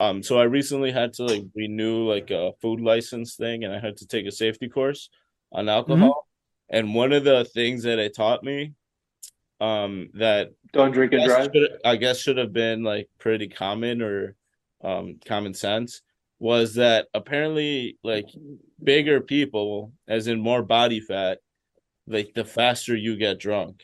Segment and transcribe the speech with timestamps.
[0.00, 3.80] Um, so I recently had to like renew like a food license thing, and I
[3.80, 5.10] had to take a safety course
[5.52, 6.28] on alcohol.
[6.70, 8.74] And one of the things that it taught me,
[9.60, 11.50] um, that Don't drink and I drive.
[11.54, 14.34] should- I guess should have been like pretty common or
[14.84, 16.02] um common sense
[16.38, 18.26] was that apparently like
[18.80, 21.40] bigger people, as in more body fat,
[22.06, 23.82] like the faster you get drunk.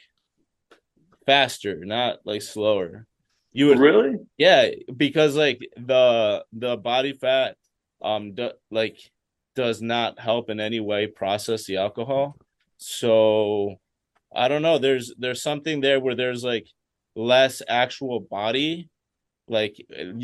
[1.26, 3.06] Faster, not like slower.
[3.54, 4.16] You would Really?
[4.36, 7.56] yeah, because like the the body fat
[8.02, 8.98] um do, like
[9.54, 12.36] does not help in any way process the alcohol.
[12.76, 13.76] So
[14.34, 16.66] I don't know, there's there's something there where there's like
[17.14, 18.90] less actual body
[19.46, 19.76] like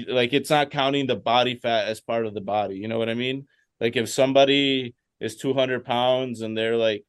[0.09, 3.09] like it's not counting the body fat as part of the body, you know what
[3.09, 3.47] I mean?
[3.81, 7.05] Like if somebody is 200 pounds and they're like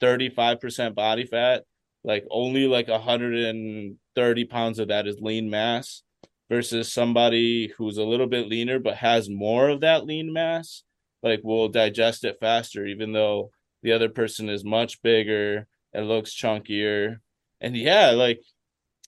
[0.00, 1.64] 35% body fat,
[2.04, 6.02] like only like 130 pounds of that is lean mass
[6.48, 10.82] versus somebody who's a little bit leaner but has more of that lean mass
[11.22, 13.50] like will digest it faster even though
[13.82, 17.18] the other person is much bigger and looks chunkier
[17.60, 18.40] and yeah like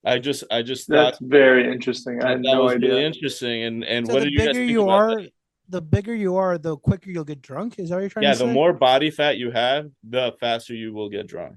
[0.04, 2.22] i just i just That's thought very interesting.
[2.22, 2.90] I had that no was idea.
[2.90, 5.30] really interesting and and So what the did you guys bigger think you are, that?
[5.68, 7.78] the bigger you are, the quicker you'll get drunk.
[7.78, 8.46] Is that what you're trying yeah to say?
[8.46, 11.56] the more body fat you have the faster you will get drunk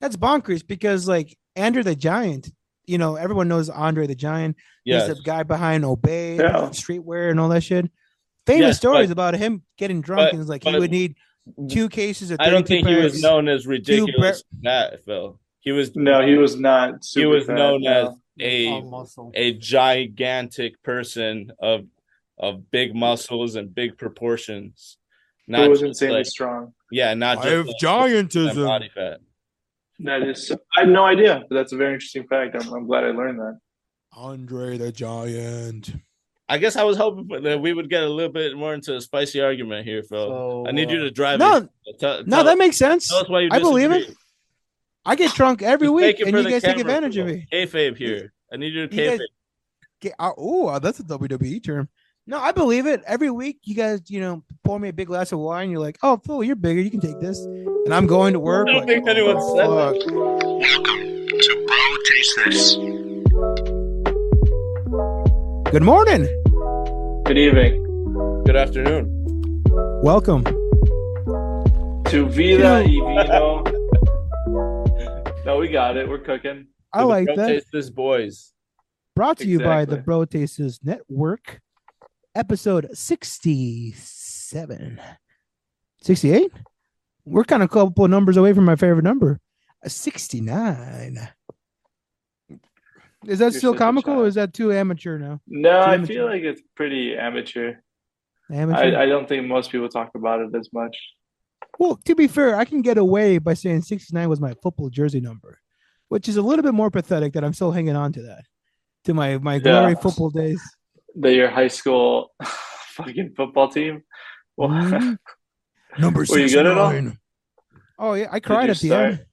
[0.00, 2.50] That's bonkers because like Andrew the Giant,
[2.86, 4.56] you know, everyone knows Andre the Giant.
[4.84, 6.68] yes He's the guy behind Obey, Yeah.
[6.70, 7.90] Streetwear, and all that shit.
[8.46, 10.90] Famous Yes, stories but- about him getting drunk, but- and it's like but- he would
[10.90, 11.16] need
[11.70, 12.38] two cases of.
[12.40, 16.34] i don't 32 think he was known as ridiculous fat phil he was No, he
[16.34, 17.02] was not.
[17.04, 18.08] Super he was fat, known no.
[18.08, 18.82] as a
[19.34, 21.86] a gigantic person of
[22.38, 24.98] of big muscles and big proportions.
[25.46, 26.74] He Not was insanely like, strong.
[26.92, 28.66] yeah, not just like, giantism.
[28.66, 29.20] body fat.
[30.00, 30.50] That is.
[30.76, 31.42] I had no idea.
[31.48, 32.54] But that's a very interesting fact.
[32.54, 33.58] I'm, I'm glad I learned that.
[34.12, 35.92] Andre the Giant.
[36.48, 38.96] I guess I was hoping for- that we would get a little bit more into
[38.96, 40.28] a spicy argument here, Phil.
[40.28, 42.00] So, I need you uh, to drive No, it.
[42.00, 43.08] Tell, no, tell- that makes sense.
[43.08, 44.14] tell us why you I believe it.
[45.04, 47.36] I get drunk every week, and you guys take camera, advantage of Phil.
[47.36, 47.46] me.
[47.52, 48.32] Kayfabe here.
[48.52, 49.18] I need you to You
[50.02, 51.88] guys- oh, that's a WWE term.
[52.28, 53.02] No, I believe it.
[53.06, 55.70] Every week, you guys, you know, pour me a big glass of wine.
[55.70, 56.78] You're like, "Oh, Phil, you're bigger.
[56.82, 58.68] You can take this." And I'm going to work.
[58.68, 62.74] I don't like, think anyone "Oh, said fuck." Welcome to Bro Taste This.
[65.72, 66.26] Good morning.
[67.24, 69.62] Good evening Good afternoon.
[70.02, 70.44] Welcome.
[70.44, 73.04] to Vida Two.
[73.04, 73.62] y Vino.
[75.46, 76.06] no, we got it.
[76.06, 76.66] We're cooking.
[76.92, 77.48] I To the like Bro that.
[77.48, 78.52] Taste This boys.
[79.16, 80.02] Brought to you by the Exactly.
[80.04, 81.60] Bro Tasters Network,
[82.38, 85.00] episode 67.
[86.02, 86.52] 68?
[87.26, 89.40] We're kind of a couple numbers away from my favorite number.
[89.86, 91.28] 69.
[93.26, 95.40] Is that You're still comical or is that too amateur now?
[95.48, 96.12] No, I amateur.
[96.14, 97.74] feel like it's pretty amateur.
[98.50, 98.96] Amateur?
[98.96, 100.96] I, I don't think most people talk about it as much.
[101.78, 105.20] well, to be fair, I can get away by saying 69 was my football jersey
[105.20, 105.58] number,
[106.08, 108.44] which is a little bit more pathetic that I'm still hanging on to that,
[109.04, 109.98] to my, my glory Yeah.
[109.98, 110.62] football days.
[111.16, 112.32] That your high school
[112.94, 114.02] fucking football team.
[114.56, 115.18] Well, Mhm.
[115.98, 117.12] Number Were you good at all?
[117.98, 118.28] Oh, yeah.
[118.30, 119.04] I cried you at the start?
[119.06, 119.26] end.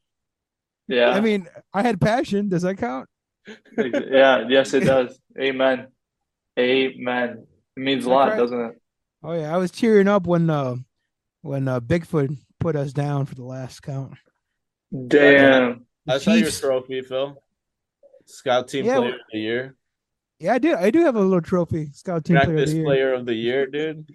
[0.88, 2.50] yeah, I mean, I had passion.
[2.50, 3.08] Does that count?
[3.78, 5.20] yeah, yes, it does.
[5.40, 5.88] Amen.
[6.58, 7.46] Amen.
[7.76, 8.82] It means a lot, doesn't it?
[9.24, 10.76] Oh yeah, I was cheering up when uh
[11.42, 14.14] when uh Bigfoot put us down for the last count.
[15.08, 15.86] Damn.
[16.08, 17.36] I saw your trophy, Phil.
[18.26, 19.76] Scout team Yeah, player of the year.
[20.40, 20.76] Yeah, I do.
[20.76, 22.86] I do have a little trophy, Scout Team Player of Practice the Year.
[22.86, 24.10] player of the year, dude.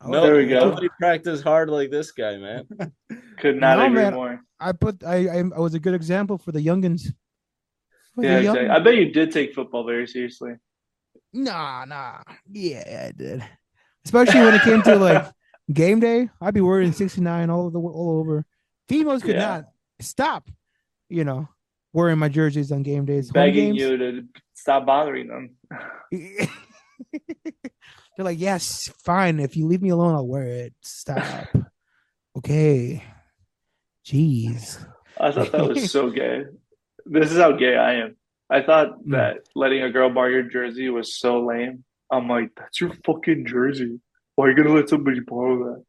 [0.00, 0.70] Oh, no, there we go.
[0.70, 2.66] Nobody practiced hard like this guy, man.
[3.38, 4.14] Could not No, agree man.
[4.14, 4.40] more.
[4.58, 5.04] I put.
[5.04, 7.02] I, I I was a good example for the youngins.
[8.14, 8.76] For Yeah, the young- exactly.
[8.76, 10.54] I bet you did take football very seriously.
[11.32, 12.18] Nah, nah.
[12.50, 13.44] Yeah, I did.
[14.04, 15.26] Especially when it came to like
[15.72, 18.44] game day, I'd be wearing sixty nine all over the all over.
[18.88, 19.46] Females could Yeah.
[19.48, 19.64] not
[20.00, 20.50] stop,
[21.08, 21.48] you know,
[21.92, 23.30] wearing my jerseys on game days.
[23.30, 24.22] Begging games, you to
[24.62, 25.50] stop bothering them.
[28.16, 29.40] They're like, yes, fine.
[29.40, 30.74] If you leave me alone, I'll wear it.
[30.82, 31.48] Stop.
[32.38, 33.02] okay.
[34.06, 34.84] Jeez.
[35.18, 36.44] I thought that was so gay.
[37.06, 38.16] This is how gay I am.
[38.50, 39.12] I thought Mm.
[39.12, 41.84] that letting a girl borrow your jersey was so lame.
[42.10, 43.98] I'm like, that's your fucking jersey.
[44.36, 45.84] Why are you gonna let somebody borrow that?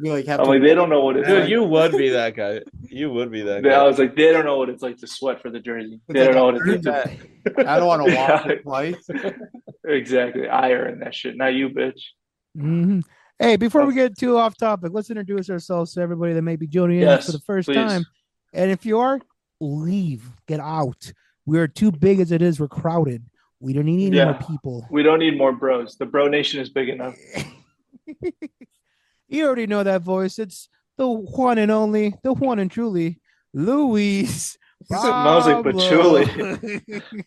[0.00, 1.48] You like have I'm to like, they don't know what it's Dude, like.
[1.48, 2.60] you would be that guy.
[2.82, 3.70] You would be that guy.
[3.70, 5.94] I was like, they don't know what it's like to sweat for the jersey.
[5.94, 8.46] It's They like don't know a what it's like to I don't want to walk
[8.46, 8.52] Yeah.
[8.52, 9.08] it twice.
[9.88, 10.48] Exactly.
[10.48, 11.36] I earn that shit.
[11.36, 12.00] Not you, bitch.
[12.58, 13.02] Mhm.
[13.38, 16.66] Hey, before we get too off topic, let's introduce ourselves to everybody that may be
[16.66, 17.76] joining us for the first please.
[17.76, 18.04] time.
[18.52, 19.20] And if you are,
[19.60, 21.12] leave, get out.
[21.44, 22.58] We are too big as it is.
[22.58, 23.22] We're crowded.
[23.60, 24.24] We don't need any Yeah.
[24.32, 24.86] more people.
[24.90, 25.96] We don't need more bros.
[25.96, 27.14] The bro nation is big enough.
[29.28, 30.38] You already know that voice.
[30.38, 33.20] It's the one and only, the one and truly,
[33.52, 34.56] Luis.
[34.84, 36.80] Smells like patchouli.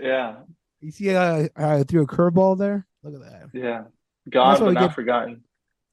[0.00, 0.36] Yeah,
[0.80, 2.86] you see how I threw a curveball there?
[3.02, 3.48] Look at that.
[3.52, 3.82] yeah.
[4.30, 5.42] God, but not get- forgotten.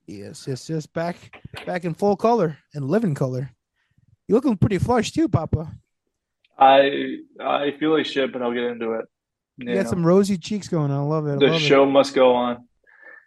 [0.07, 0.85] Yes, yes, yes.
[0.85, 1.15] Back,
[1.65, 3.49] back in full color and living color.
[4.27, 5.71] You're looking pretty flush too, Papa.
[6.59, 9.05] I I feel like shit, but I'll get into it.
[9.57, 10.91] You You got some rosy cheeks going.
[10.91, 10.99] on.
[10.99, 11.31] I love it.
[11.33, 11.59] I the love it.
[11.59, 12.67] show must go on.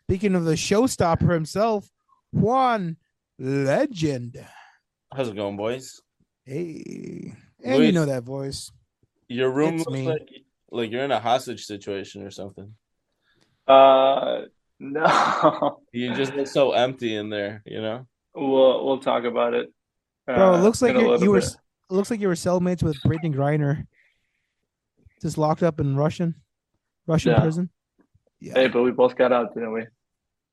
[0.09, 1.91] Speaking of the showstopper himself,
[2.33, 2.97] Juan
[3.39, 4.43] Legend.
[5.15, 6.01] How's it going, boys?
[6.47, 8.73] Hey, and you know that voice.
[9.29, 10.07] Your room It's looks me.
[10.09, 10.31] like
[10.71, 12.73] like you're in a hostage situation or something.
[13.67, 14.45] Uh,
[14.81, 18.07] no, You just look so empty in there, you know?
[18.35, 19.71] we'll we'll talk about it.
[20.25, 21.37] Bro, it uh, looks like you were.
[21.41, 21.55] It
[21.91, 23.87] looks like you were cellmates with Brittney Griner.
[25.21, 26.35] Just locked up in Russian,
[27.07, 27.41] Russian Yeah.
[27.41, 27.69] prison.
[28.41, 28.55] Yeah.
[28.55, 29.83] Hey, but we both got out, didn't we?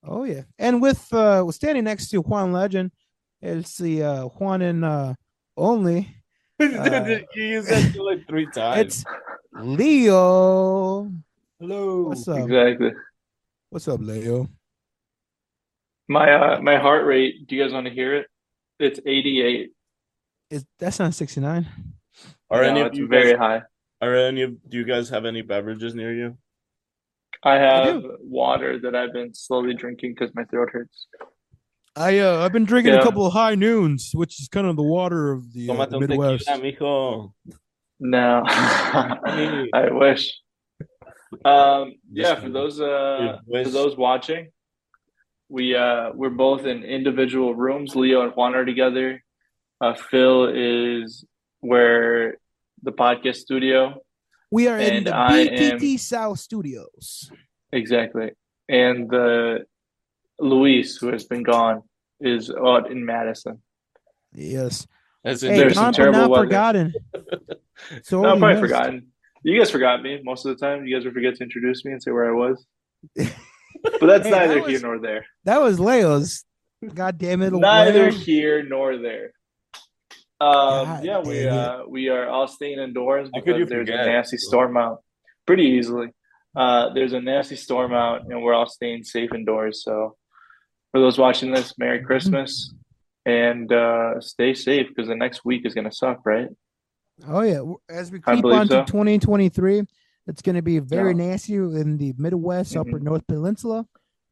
[0.07, 2.91] Oh yeah, and with uh standing next to Juan Legend,
[3.41, 5.13] it's the uh Juan and uh
[5.57, 6.09] only.
[6.57, 8.79] Uh, you used that like three times.
[8.79, 9.03] It's
[9.61, 11.11] Leo.
[11.59, 12.03] Hello.
[12.03, 12.37] What's up?
[12.37, 12.91] Exactly.
[13.69, 14.47] What's up, Leo?
[16.07, 17.45] My uh my heart rate.
[17.47, 18.27] Do you guys want to hear it?
[18.79, 19.71] It's 88.
[20.49, 21.67] Is that's not sixty nine?
[22.49, 23.61] Are any of it's you very guys, high.
[24.01, 26.37] are any of do you guys have any beverages near you?
[27.43, 31.07] I I have water that I've been slowly drinking because my throat hurts.
[31.95, 32.99] I uh I've been drinking Yeah.
[32.99, 35.99] a couple of high noons, which is kind of the water of the, uh, the
[35.99, 36.45] Midwest.
[36.47, 37.33] tequila, mijo.
[37.99, 40.33] No, I wish.
[41.45, 44.51] Um, yeah, for those uh, Your for those watching,
[45.49, 47.95] we uh, we're both in individual rooms.
[47.95, 49.23] Leo and Juan are together.
[49.79, 51.25] Uh, Phil is
[51.61, 52.37] where
[52.83, 54.01] the podcast studio
[54.51, 57.31] We are in the I BTT South Studios.
[57.71, 58.31] exactly,
[58.69, 59.59] and uh,
[60.39, 61.83] Luis, who has been gone,
[62.19, 63.61] is out in Madison.
[64.33, 64.87] Yes.
[65.23, 66.43] As Hey, There's some terrible not weather.
[66.45, 66.93] forgotten.
[68.03, 68.61] So No, I've probably missed.
[68.61, 69.07] forgotten.
[69.43, 70.85] You guys forgot me most of the time.
[70.85, 72.65] You guys would forget to introduce me and say where I was.
[73.83, 75.25] But that's Hey, neither that here was- nor there.
[75.43, 76.43] That was Leo's.
[76.93, 77.53] God damn it.
[77.53, 78.19] Neither Leo.
[78.19, 79.31] here nor there.
[80.41, 84.37] Um, yeah, we uh, we are all staying indoors How could because there's a nasty
[84.37, 85.03] storm out.
[85.47, 86.09] Pretty easily.
[86.55, 89.83] Uh, there's a nasty storm out, and we're all staying safe indoors.
[89.83, 90.15] So,
[90.91, 92.07] for those watching this, Merry Mm-hmm.
[92.07, 92.73] Christmas,
[93.25, 96.49] and uh, stay safe because the next week is gonna suck, right?
[97.27, 97.61] Oh yeah.
[97.89, 98.81] As we keep on so.
[98.81, 99.83] to 2023,
[100.27, 101.27] it's going to be very Yeah.
[101.29, 103.03] nasty in the Midwest, Upper Mhm.
[103.03, 103.87] North Peninsula,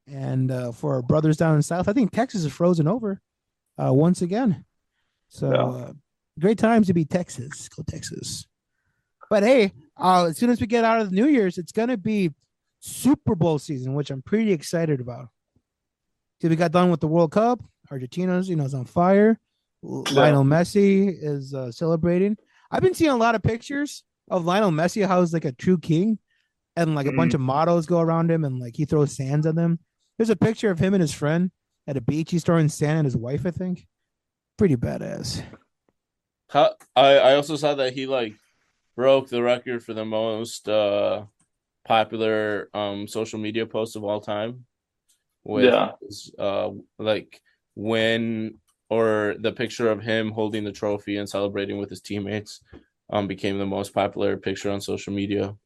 [0.06, 3.22] and uh, for our brothers down in the South, I think Texas is frozen over
[3.82, 4.66] uh, once again.
[5.34, 5.64] So Yeah.
[5.86, 5.94] uh,
[6.40, 7.68] great times to be Texas.
[7.70, 8.46] Go Texas.
[9.32, 11.90] But hey, uh, as soon as we get out of the New Year's, it's going
[11.90, 12.32] to be
[12.80, 15.30] Super Bowl season, which I'm pretty excited about.
[16.42, 17.64] So we got done with the World Cup.
[17.90, 19.40] Argentina's, you know, is on fire.
[19.82, 22.38] Lionel Messi is uh, celebrating.
[22.70, 25.78] I've been seeing a lot of pictures of Lionel Messi, how he's like a true
[25.80, 26.20] king,
[26.76, 29.56] and like a bunch of models go around him, and like he throws sands at
[29.56, 29.80] them.
[30.18, 31.50] There's a picture of him and his friend
[31.88, 32.32] at a beach.
[32.32, 33.88] He's throwing sand at his wife, I think.
[34.64, 35.44] Pretty badass.
[36.48, 38.32] How I, I also saw that he like
[38.96, 41.26] broke the record for the most uh
[41.84, 44.64] popular um social media post of all time.
[45.44, 45.92] With Yeah.
[46.02, 47.42] his, uh like
[47.76, 48.60] when
[48.90, 52.62] or the picture of him holding the trophy and celebrating with his teammates
[53.12, 55.58] um became the most popular picture on social media.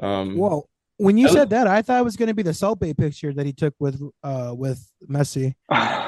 [0.00, 0.68] Um Whoa.
[0.96, 2.94] When you That said that, I thought it was going to be the Salt Bae
[2.94, 5.54] picture that he took with uh with Messi.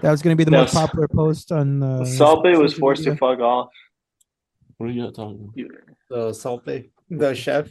[0.00, 1.82] That was going to be the No, most popular post on.
[1.82, 3.68] Uh, Salt Bae was social forced to fuck off.
[4.78, 5.70] what are you talking about?
[6.08, 7.68] The Salt Bae, the chef.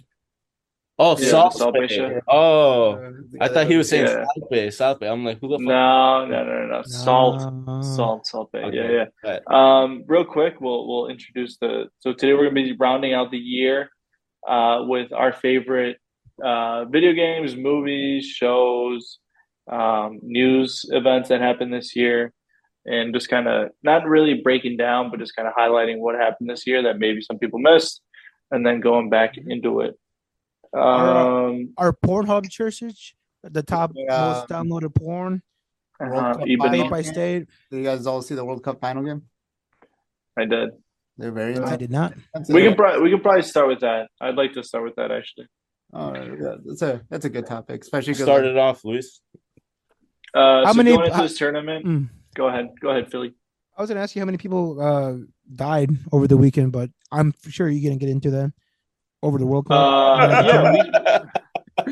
[0.99, 2.19] Oh, Yeah, Salt the Salt Bae Bay.
[2.27, 3.11] Oh, Uh,
[3.43, 4.23] I thought he was saying Yeah.
[4.35, 5.07] South Bay, South Bay.
[5.09, 5.61] I'm like, who the fuck?
[5.61, 6.81] No, no, no, no, no.
[6.83, 7.41] Salt,
[7.83, 8.59] salt, Salt Bae.
[8.65, 8.77] Okay.
[8.77, 9.39] Yeah, yeah.
[9.47, 9.51] Right.
[9.83, 11.85] Um, real quick, we'll we'll introduce the.
[11.99, 13.89] So today we're gonna be rounding out the year,
[14.47, 15.97] uh, with our favorite
[16.43, 19.19] uh video games, movies, shows,
[19.69, 22.33] um, news events that happened this year,
[22.85, 26.49] and just kind of not really breaking down, but just kind of highlighting what happened
[26.49, 28.01] this year that maybe some people missed,
[28.51, 29.97] and then going back into it.
[30.73, 34.33] Um, Our Pornhub search, the top Yeah.
[34.33, 35.41] most downloaded porn,
[35.99, 37.47] World uh, Cup Eben- state by state.
[37.69, 39.23] Did you guys all see the World Cup final game?
[40.37, 40.69] I did.
[41.17, 42.13] They're very I did not.
[42.49, 44.09] We can probably we can probably start with that.
[44.19, 45.47] I'd like to start with that actually.
[45.93, 49.21] All right, yeah, that's a that's a good topic, especially because Started off, Luis.
[50.33, 51.85] Uh, How so many- going into how- this tournament?
[51.85, 52.09] Mm.
[52.35, 53.33] Go ahead, go ahead, Philly.
[53.77, 55.15] I was going to ask you how many people uh,
[55.53, 58.53] died over the weekend, but I'm sure you're going to get into that.
[59.23, 59.77] over the World Cup?
[59.77, 61.25] Uh, yeah,
[61.85, 61.91] we,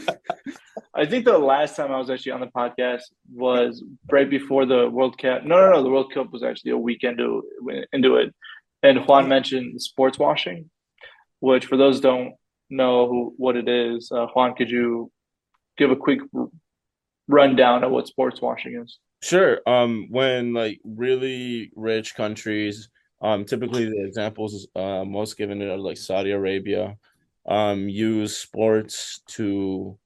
[0.94, 3.04] I think the last time I was actually on the podcast
[3.34, 5.44] was right before the World Cup.
[5.46, 5.84] No, no, no.
[5.84, 7.44] The World Cup was actually a week into
[7.94, 8.34] into it,
[8.84, 10.70] and Juan mentioned sports washing,
[11.40, 12.34] which for those who don't
[12.70, 15.12] know who, what it is, uh, Juan, could you
[15.78, 16.50] give a quick r-
[17.30, 19.00] rundown of what sports washing is?
[19.22, 19.60] Sure.
[19.66, 22.90] Um, when like really rich countries,
[23.22, 26.98] um, typically the examples uh most given are like Saudi Arabia,
[27.46, 29.98] um, use sports to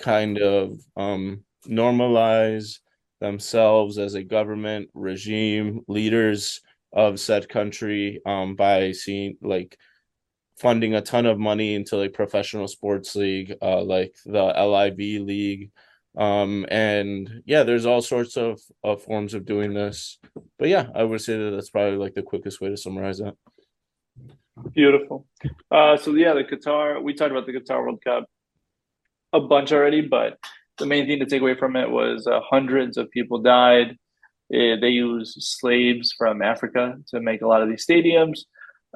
[0.00, 2.78] kind of um normalize
[3.20, 6.60] themselves as a government regime, leaders
[6.92, 9.76] of said country, um, by seeing like
[10.58, 15.70] funding a ton of money into like professional sports league, uh, like the LIV league
[16.18, 20.18] um and yeah there's all sorts of, of forms of doing this
[20.58, 23.34] but yeah i would say that that's probably like the quickest way to summarize that
[24.74, 25.26] Beautiful.
[25.70, 27.02] Uh, so yeah, the Qatar.
[27.02, 28.26] We talked about the Qatar World Cup
[29.32, 30.38] a bunch already, but
[30.78, 33.96] the main thing to take away from it was uh, hundreds of people died.
[34.52, 38.40] Eh, they use slaves from Africa to make a lot of these stadiums.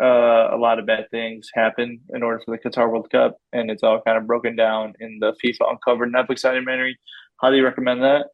[0.01, 3.71] Uh, a lot of bad things happen in order for the Qatar World Cup, and
[3.71, 6.99] it's all kind of broken down in the FIFA Uncovered Netflix documentary.
[7.41, 8.27] Highly recommend that.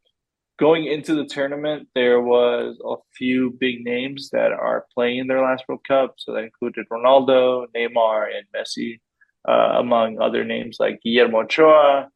[0.58, 5.64] Going into the tournament, there was a few big names that are playing their last
[5.68, 6.14] World Cup.
[6.18, 9.00] So that included Ronaldo, Neymar, and Messi,
[9.48, 12.08] uh, among other names like Guillermo Ochoa,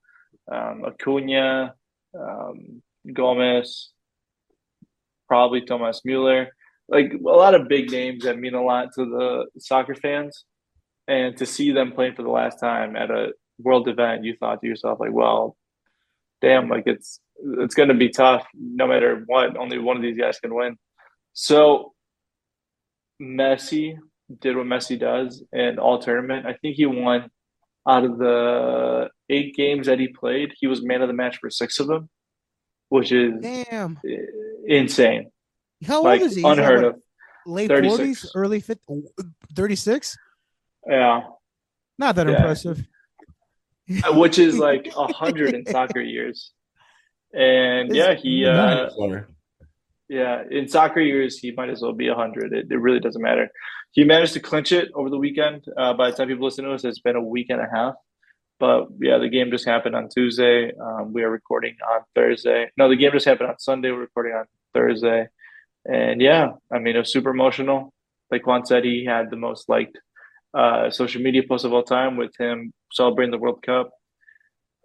[0.50, 1.74] um, Acuna,
[2.18, 3.90] um, Gomez,
[5.28, 6.50] probably Thomas Mueller.
[6.88, 10.44] Like a lot of big names that mean a lot to the soccer fans.
[11.08, 14.60] And to see them playing for the last time at a world event, you thought
[14.60, 15.56] to yourself, like, well,
[16.42, 17.20] damn, like it's
[17.58, 19.56] it's going to be tough no matter what.
[19.56, 20.76] Only one of these guys can win.
[21.32, 21.92] So
[23.20, 23.96] Messi
[24.40, 26.46] did what Messi does in all tournament.
[26.46, 27.30] I think he won
[27.88, 30.52] out of the eight games that he played.
[30.58, 32.08] He was man of the match for six of them,
[32.88, 34.00] which is Damn.
[34.66, 35.30] insane,
[35.84, 36.42] How like old is he?
[36.42, 37.02] He's unheard what, of.
[37.48, 39.04] Late forties, early 50s,
[39.54, 40.18] 36?
[40.88, 41.22] Yeah,
[41.96, 42.36] Not that Yeah.
[42.36, 42.84] impressive.
[44.14, 46.52] which is like a hundred in soccer years.
[47.32, 49.28] And yeah, he uh, Dinosaur.
[50.08, 52.52] Yeah, in soccer years, he might as well be 100.
[52.52, 53.48] It, it really doesn't matter.
[53.92, 55.64] He managed to clinch it over the weekend.
[55.76, 57.94] Uh, by the time people listen to us, it's been a week and a half.
[58.58, 60.72] But yeah, the game just happened on Tuesday.
[60.76, 62.70] Um, we are recording on Thursday.
[62.76, 63.90] No, the game just happened on Sunday.
[63.90, 65.28] We're recording on Thursday.
[65.88, 67.92] And yeah, I mean, it was super emotional.
[68.30, 69.98] Like Juan said, he had the most liked
[70.52, 73.90] uh, social media post of all time with him celebrating the World Cup.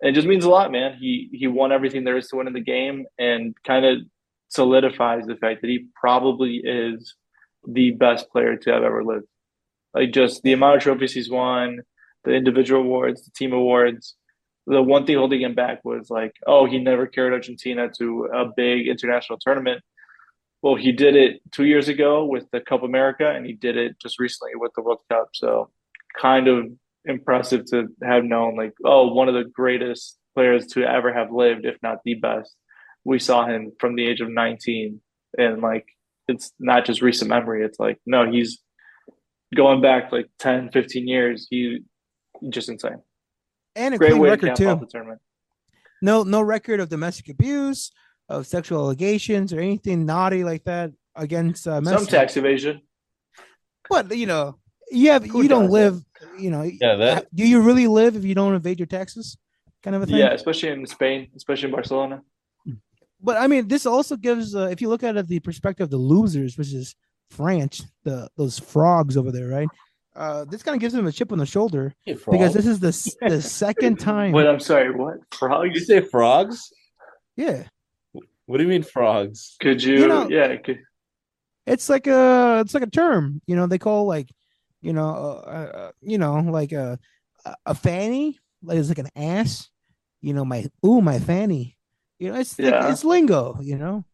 [0.01, 0.97] It just means a lot, man.
[0.99, 3.99] He he won everything there is to win in the game, and kind of
[4.49, 7.15] solidifies the fact that he probably is
[7.67, 9.27] the best player to have ever lived.
[9.93, 11.81] Like just the amount of trophies he's won,
[12.23, 14.15] the individual awards, the team awards.
[14.67, 18.45] The one thing holding him back was like, oh, he never carried Argentina to a
[18.55, 19.83] big international tournament.
[20.61, 23.99] Well, he did it two years ago with the Copa America, and he did it
[23.99, 25.29] just recently with the World Cup.
[25.33, 25.71] So,
[26.19, 26.67] kind of
[27.05, 31.65] impressive to have known, like, oh, one of the greatest players to ever have lived,
[31.65, 32.55] if not the best.
[33.03, 35.01] We saw him from the age of 19,
[35.37, 35.87] and like,
[36.27, 37.65] it's not just recent memory.
[37.65, 38.59] It's like, no, he's
[39.55, 41.47] going back like 10, 15 years.
[41.49, 41.79] He
[42.49, 43.01] just insane.
[43.75, 44.75] And a Great clean way to record too.
[44.79, 45.21] the tournament.
[46.01, 47.91] No, no record of domestic abuse,
[48.31, 52.81] of sexual allegations, or anything naughty like that against uh, Some tax evasion.
[53.89, 54.57] But you know,
[54.89, 55.71] you have Who you don't doesn't?
[55.73, 56.05] live.
[56.39, 59.37] You know, Yeah, that- do you really live if you don't evade your taxes?
[59.83, 60.15] Kind of a thing.
[60.17, 62.21] Yeah, especially in Spain, especially in Barcelona.
[63.23, 65.89] But I mean, this also gives, uh, if you look at it the perspective of
[65.91, 66.95] the losers, which is
[67.29, 69.67] France, the those frogs over there, right?
[70.15, 72.79] Uh, this kind of gives them a chip on the shoulder Hey, because this is
[72.79, 72.93] the
[73.29, 74.31] the second time.
[74.33, 74.91] Wait, I'm sorry.
[74.91, 75.19] What
[75.63, 76.71] Did you say frogs?
[77.37, 77.63] Yeah,
[78.51, 79.55] What do you mean frogs?
[79.61, 79.95] Could you?
[79.99, 80.55] You know- yeah.
[80.57, 80.79] Could,
[81.65, 83.41] it's like a it's like a term.
[83.47, 84.29] You know, they call like,
[84.81, 86.99] you know, uh, uh, you know, like a
[87.45, 89.69] a- a fanny, like it's like an ass.
[90.21, 91.77] You know, my ooh, my fanny.
[92.19, 92.91] You know, it's Yeah.
[92.91, 93.57] it's lingo.
[93.61, 94.05] You know,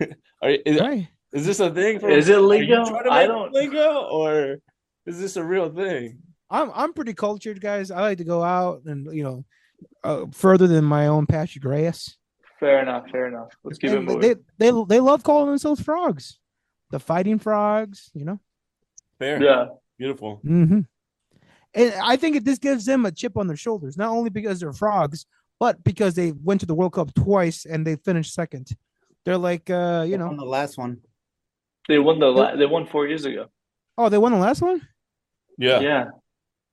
[0.42, 1.08] Are, is, right?
[1.32, 2.00] is this a thing?
[2.00, 2.82] For, Is it are lingo?
[3.10, 4.58] I don't- lingo, or
[5.06, 6.18] is this a real thing?
[6.50, 7.90] I'm I'm pretty cultured, guys.
[7.90, 9.44] I like to go out and you know,
[10.02, 12.16] uh, further than my own patch of grass.
[12.62, 13.04] Fair enough.
[13.10, 13.50] Fair enough.
[13.64, 14.20] Let's keep it And moving.
[14.58, 16.38] they they they love calling themselves frogs,
[16.90, 18.10] the fighting frogs.
[18.14, 18.40] You know.
[19.18, 19.42] Fair.
[19.42, 19.66] yeah.
[19.98, 20.40] Beautiful.
[20.44, 20.80] Mm-hmm.
[21.74, 24.60] And I think it, this gives them a chip on their shoulders, not only because
[24.60, 25.26] they're frogs,
[25.60, 28.68] but because they went to the World Cup twice and they finished second.
[29.24, 30.98] They're like, uh, you know on know, the last one.
[31.88, 33.46] They won the la- they won four years ago.
[33.98, 34.80] oh, they won the last one.
[35.58, 35.80] Yeah.
[35.80, 36.04] Yeah.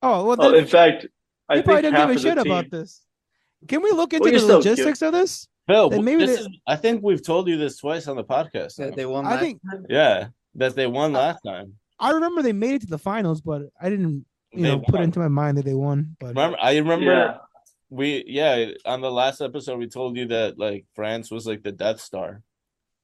[0.02, 1.06] Oh well, Oh, in fact,
[1.48, 3.02] I you probably think don't give a shit team, about this.
[3.68, 5.46] Can we look into Well, the you're logistics of this?
[5.66, 8.24] Phil, Then maybe this they- is, I think we've told you this twice on the
[8.24, 8.76] podcast.
[8.76, 9.26] That they won.
[9.26, 9.86] I last think time.
[9.88, 11.74] yeah, that they won last time.
[11.98, 14.94] I remember they made it to the finals, but I didn't, you They know, put
[14.94, 15.02] won.
[15.04, 16.16] into my mind that they won.
[16.18, 17.36] But Remember, I remember Yeah.
[17.90, 21.72] we yeah on the last episode we told you that like France was like the
[21.72, 22.42] Death Star.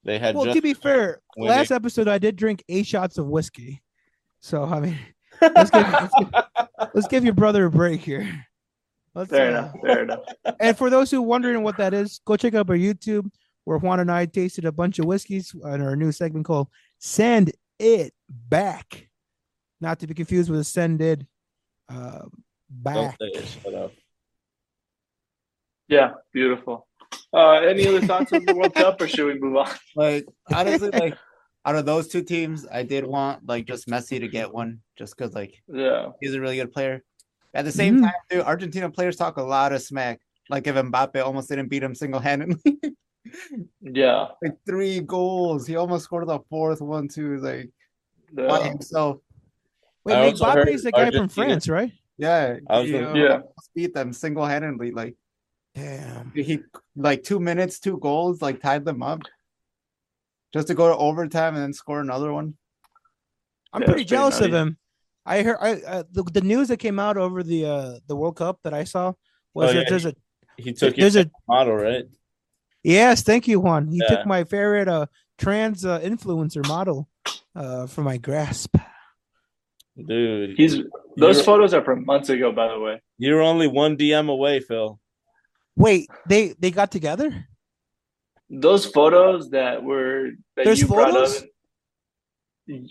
[0.04, 1.50] They had well, just to be fair, winning.
[1.56, 3.82] last episode I did drink eight shots of whiskey,
[4.40, 4.98] so I mean,
[5.42, 6.30] let's give let's give,
[6.94, 8.46] let's give your brother a break here.
[9.16, 9.72] Let's, Fair uh, enough.
[9.80, 10.20] Fair enough.
[10.60, 13.30] And for those who wondering what that is, go check out our YouTube
[13.64, 16.68] where Juan and I tasted a bunch of whiskeys on our new segment called
[16.98, 19.08] "Send It Back,"
[19.80, 21.26] not to be confused with "Send It
[21.88, 22.32] uh, Don't
[22.68, 23.92] Back." say it, shut up.
[25.88, 26.86] Yeah, beautiful.
[27.32, 29.70] Uh, any other thoughts on the World Cup, or should we move on?
[29.96, 31.16] Like honestly, like
[31.64, 35.16] out of those two teams, I did want like just Messi to get one, just
[35.16, 37.02] because like Yeah, he's a really good player.
[37.56, 38.02] At the same Mhm.
[38.02, 40.20] time, too, Argentina players talk a lot of smack.
[40.50, 42.60] Like if Mbappe almost didn't beat him single handedly,
[43.80, 47.38] yeah, like three goals, he almost scored the fourth one too.
[47.38, 47.70] Like
[48.32, 49.16] by himself.
[50.04, 51.90] Wait, I Mbappe is the guy from France, right?
[52.18, 53.32] Yeah, I was he, gonna- uh, Yeah.
[53.32, 54.90] almost beat them single handedly.
[54.92, 55.16] Like
[55.74, 56.30] Damn.
[56.32, 56.60] he
[56.94, 59.22] like two minutes, two goals, like tied them up.
[60.52, 62.56] Just to go to overtime and then score another one.
[63.72, 64.76] I'm Yeah, pretty it's pretty jealous of him.
[65.26, 68.36] I heard I, uh, the the news that came out over the uh the World
[68.36, 69.12] Cup that I saw
[69.54, 69.88] was Oh, that yeah.
[69.90, 70.14] there's a
[70.56, 72.04] He took there's your a model, right?
[72.84, 73.88] yes, thank you, Juan.
[73.88, 74.08] He Yeah.
[74.16, 75.06] took my favorite uh
[75.38, 77.08] trans uh, influencer model
[77.54, 78.76] uh for my grasp.
[79.96, 80.78] Dude, He's
[81.16, 83.00] those photos are from months ago, by the way.
[83.18, 85.00] you're only one DM away, Phil.
[85.76, 87.48] Wait, they they got together?
[88.48, 91.42] Those photos that were that There's you brought photos?
[91.42, 91.48] up.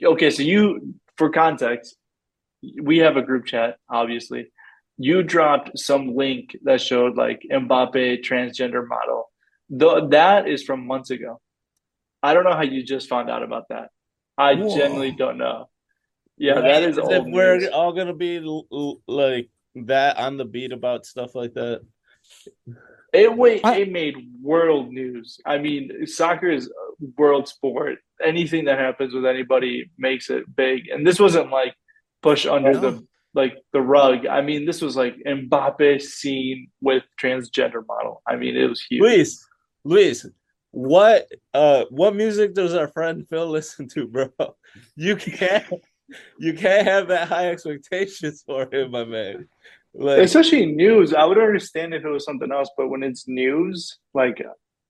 [0.03, 1.95] Okay, so you, for context,
[2.81, 3.77] we have a group chat.
[3.89, 4.51] Obviously,
[4.97, 9.29] you dropped some link that showed like Mbappe transgender model.
[9.69, 11.41] Though that is from months ago.
[12.23, 13.89] I don't know how you just found out about that.
[14.37, 14.75] I Whoa.
[14.75, 15.69] genuinely don't know.
[16.37, 16.61] Yeah, Right?
[16.63, 17.69] that is As old if we're news.
[17.69, 21.81] all gonna be l- l- like that on the beat about stuff like that.
[23.13, 25.39] It wait, I- it made world news.
[25.45, 27.99] I mean, soccer is a world sport.
[28.21, 30.89] Anything that happens with anybody makes it big.
[30.89, 31.75] And this wasn't like
[32.29, 32.79] push under No.
[32.81, 34.25] the like the rug.
[34.25, 38.21] I mean, this was like Mbappe seen with transgender model.
[38.27, 39.01] I mean, it was huge.
[39.01, 39.45] Luis,
[39.83, 40.25] Luis,
[40.71, 44.29] what uh what music does our friend Phil listen to, bro?
[44.95, 45.65] You can't
[46.37, 49.47] you can't have that high expectations for him, my man.
[49.93, 51.13] Like Especially news.
[51.13, 54.37] I would understand if it was something else, but when it's news, like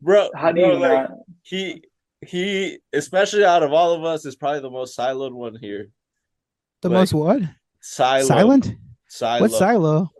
[0.01, 1.17] bro, how do bro, you like, not?
[1.43, 1.83] he
[2.21, 5.89] he especially out of all of us is probably the most siloed one here.
[6.81, 7.41] The Like, most what?
[7.81, 8.75] Silo, Silent?
[9.07, 10.11] silo, What silo?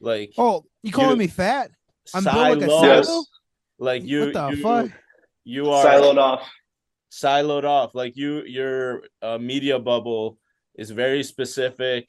[0.00, 1.70] like Oh, you calling You- me fat?
[2.14, 3.06] I'm built like a Yes.
[3.06, 3.24] silo?
[3.78, 4.90] like you, What the you, fuck?
[5.44, 6.48] you are Siloed off.
[7.10, 7.94] siloed off.
[7.94, 10.38] Like you, your uh, media bubble
[10.76, 12.08] is very specific.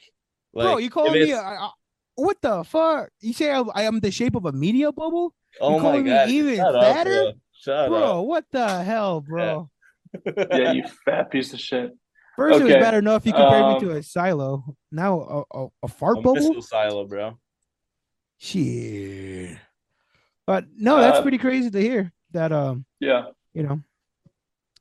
[0.53, 1.21] Like, Bro, you if calling me?
[1.31, 1.69] it's- I, I,
[2.15, 3.09] what the fuck?
[3.21, 6.09] You say I, I am the shape of a media bubble, Oh my calling me
[6.11, 6.29] god!
[6.29, 7.31] even shut up, bro.
[7.53, 8.21] Shut bro?
[8.21, 9.69] What the hell, bro?
[10.27, 10.33] up.
[10.51, 11.91] Yeah, you fat piece of shit.
[12.35, 14.75] First, it was Okay, bad enough you compared me um, to a silo.
[14.91, 16.35] Now a, a, a fart a bubble.
[16.35, 17.37] missile silo, bro.
[18.39, 19.57] Shit.
[20.45, 22.51] But no, that's Uh, pretty crazy to hear that.
[22.51, 23.27] Um, Yeah.
[23.53, 23.81] you know,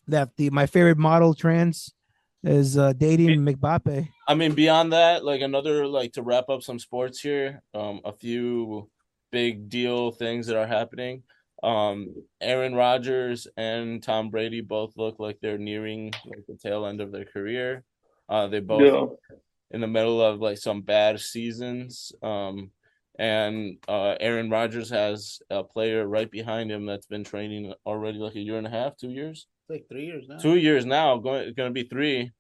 [0.09, 1.95] that the my favorite model trans
[2.43, 4.09] is uh dating McBappe.
[4.27, 7.63] I mean, beyond that, like another like to wrap up some sports here.
[7.75, 8.91] Um, a few
[9.31, 11.23] big deal things that are happening.
[11.63, 17.01] Um, Aaron Rodgers and Tom Brady both look like they're nearing like the tail end
[17.01, 17.85] of their career.
[18.29, 19.37] Uh, they both Yeah.
[19.71, 22.13] in the middle of like some bad seasons.
[22.23, 22.71] Um,
[23.19, 28.35] and uh, Aaron Rodgers has a player right behind him that's been training already like
[28.35, 30.39] a year and a half, two years, It's like three years now.
[30.39, 32.33] two years now, going going to be three.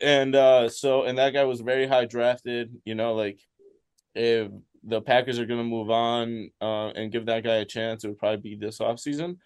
[0.00, 2.74] And uh, so, and that guy was very high drafted.
[2.84, 3.38] You know, like
[4.14, 4.50] if
[4.84, 8.08] the Packers are going to move on uh, and give that guy a chance, it
[8.08, 9.36] would probably be this offseason.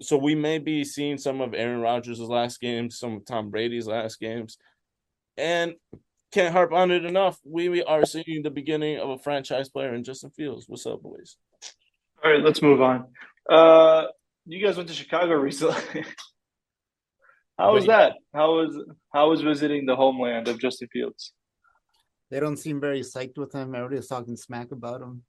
[0.00, 3.86] So we may be seeing some of Aaron Rodgers' last games, some of Tom Brady's
[3.86, 4.58] last games,
[5.36, 5.74] and
[6.32, 7.38] can't harp on it enough.
[7.44, 10.64] We, we are seeing the beginning of a franchise player in Justin Fields.
[10.66, 11.36] What's up, boys?
[12.24, 13.06] All right, let's move on.
[13.48, 14.06] Uh,
[14.46, 16.04] you guys went to Chicago recently.
[17.58, 18.14] how was that?
[18.34, 18.76] How was
[19.12, 21.32] how was visiting the homeland of Justin Fields?
[22.32, 23.74] They don't seem very psyched with him.
[23.74, 25.22] Everybody's talking smack about him.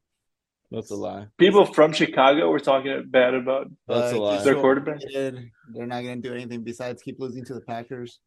[0.71, 1.27] That's a lie.
[1.37, 4.41] People from Chicago were talking bad about That's a lie.
[4.41, 5.01] Their quarterback?
[5.11, 5.41] They're
[5.85, 8.19] not going to do anything besides keep losing to the Packers.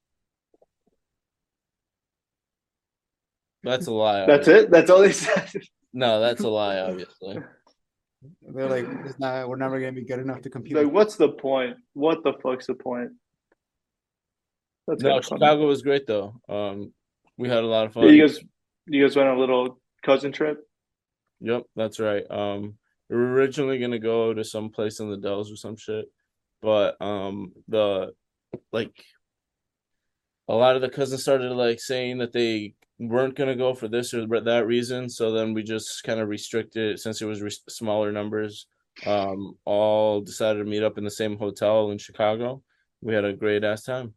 [3.62, 4.26] That's a lie.
[4.26, 4.64] That's obviously.
[4.64, 4.70] it.
[4.70, 5.50] That's all they said.
[5.94, 6.78] No, that's a lie.
[6.80, 7.38] Obviously.
[8.42, 10.74] They're like, it's not, we're never gonna be good enough to compete.
[10.76, 11.78] like, with what's the point?
[11.94, 13.12] What the fuck's the point?
[14.86, 15.40] That's No, kinda funny.
[15.40, 16.34] Chicago was great though.
[16.46, 16.92] Um,
[17.38, 18.04] we had a lot of fun.
[18.04, 18.38] Yeah, you guys,
[18.86, 20.66] you guys went on a little cousin trip.
[21.40, 22.24] Yep, that's right.
[22.30, 22.74] Um,
[23.08, 26.06] we were originally gonna go to some place in the Dells or some shit,
[26.62, 28.12] but um, the
[28.72, 28.92] like
[30.48, 34.14] a lot of the cousins started like saying that they weren't gonna go for this
[34.14, 35.08] or that reason.
[35.08, 38.66] So then we just kind of restricted since it was re- smaller numbers.
[39.04, 42.62] Um, all decided to meet up in the same hotel in Chicago.
[43.02, 44.14] We had a great ass time.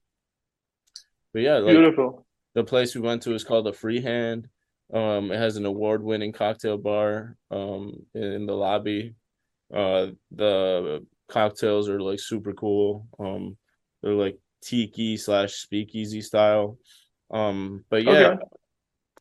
[1.33, 2.25] But yeah, like Beautiful.
[2.53, 4.47] the place we went to is called the Freehand.
[4.93, 9.15] Um, it has an award-winning cocktail bar um in the lobby.
[9.73, 13.07] Uh, the cocktails are like super cool.
[13.19, 13.55] Um,
[14.01, 16.77] they're like tiki slash speakeasy style.
[17.31, 18.37] Um, but yeah, Okay.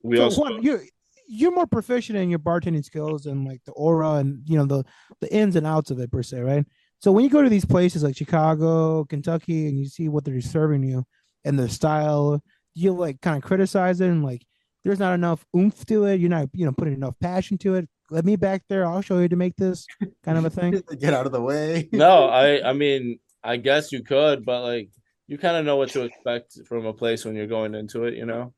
[0.03, 0.83] we so also you're
[1.29, 4.85] you're more proficient in your bartending skills and like the aura and you know the
[5.21, 6.65] the ins and outs of it per se, right?
[7.01, 10.41] So when you go to these places like Chicago, Kentucky, and you see what they're
[10.41, 11.05] serving you
[11.45, 12.43] and their style,
[12.75, 14.43] you like kind of criticize it and like
[14.89, 16.19] there's not enough oomph to it.
[16.19, 17.87] You're not you know putting enough passion to it.
[18.11, 18.87] Let me back there.
[18.87, 19.87] I'll show you to make this
[20.25, 20.83] kind of a thing.
[20.99, 21.91] Get out of the way.
[21.93, 24.89] no, I I mean, I guess you could, but like
[25.27, 28.15] you kind of know what to expect from a place when you're going into it,
[28.15, 28.55] you know?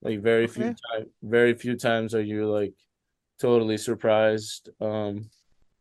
[0.00, 2.72] Like very few time, very few times are you like
[3.38, 4.70] totally surprised.
[4.80, 5.28] Um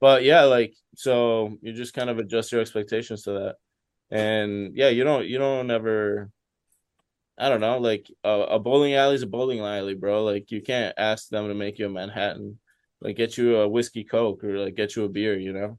[0.02, 3.56] but yeah, like so you just kind of adjust your expectations to that.
[4.12, 6.30] And yeah, you don't you don't ever
[7.38, 10.24] I don't know, like a, a bowling alley is a bowling alley, bro.
[10.24, 12.60] Like you can't ask them to make you a Manhattan.
[13.02, 15.78] Like get you a whiskey coke or like get you a beer, you know?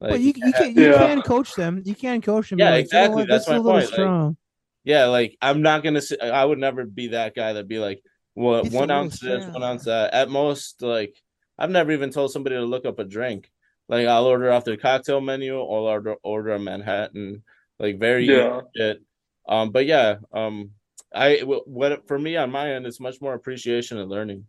[0.00, 0.98] Like but you you can you Yeah.
[0.98, 1.82] can coach them.
[1.84, 2.58] You can coach them.
[2.58, 3.22] Yeah, You're like, you know exactly.
[3.22, 4.36] what, That's this my a little point, like, strong.
[4.84, 8.02] Yeah, like I'm not gonna say I would never be that guy that'd be like,
[8.34, 10.12] well, It's one little ounce this, one ounce that.
[10.12, 11.14] At most, like
[11.58, 13.50] I've never even told somebody to look up a drink.
[13.88, 17.42] Like I'll order off their cocktail menu or order order a Manhattan,
[17.78, 18.62] like very Yeah.
[18.76, 19.02] shit.
[19.46, 20.70] Um, but yeah, um,
[21.14, 24.46] I what for me on my end, it's much more appreciation and learning.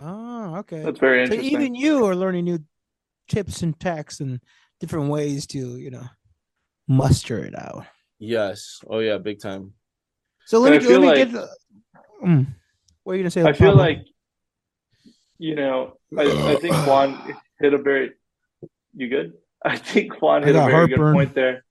[0.00, 0.82] Oh, okay.
[0.82, 1.52] That's very So interesting.
[1.60, 2.58] even you are learning new
[3.28, 4.40] tips and tacks and
[4.80, 6.04] different ways to, you know,
[6.88, 7.86] muster it out.
[8.18, 8.80] Yes.
[8.88, 9.74] Oh yeah, big time.
[10.46, 11.32] So let And me let me like- get.
[11.32, 11.48] the-
[12.24, 12.46] Mm.
[13.02, 13.42] What are you gonna say?
[13.42, 13.82] I feel Pablo?
[13.82, 14.06] like,
[15.38, 17.20] you know, I, I think Juan
[17.60, 18.12] hit a very.
[18.94, 19.34] You good?
[19.64, 21.63] I think Juan I hit a got very good point there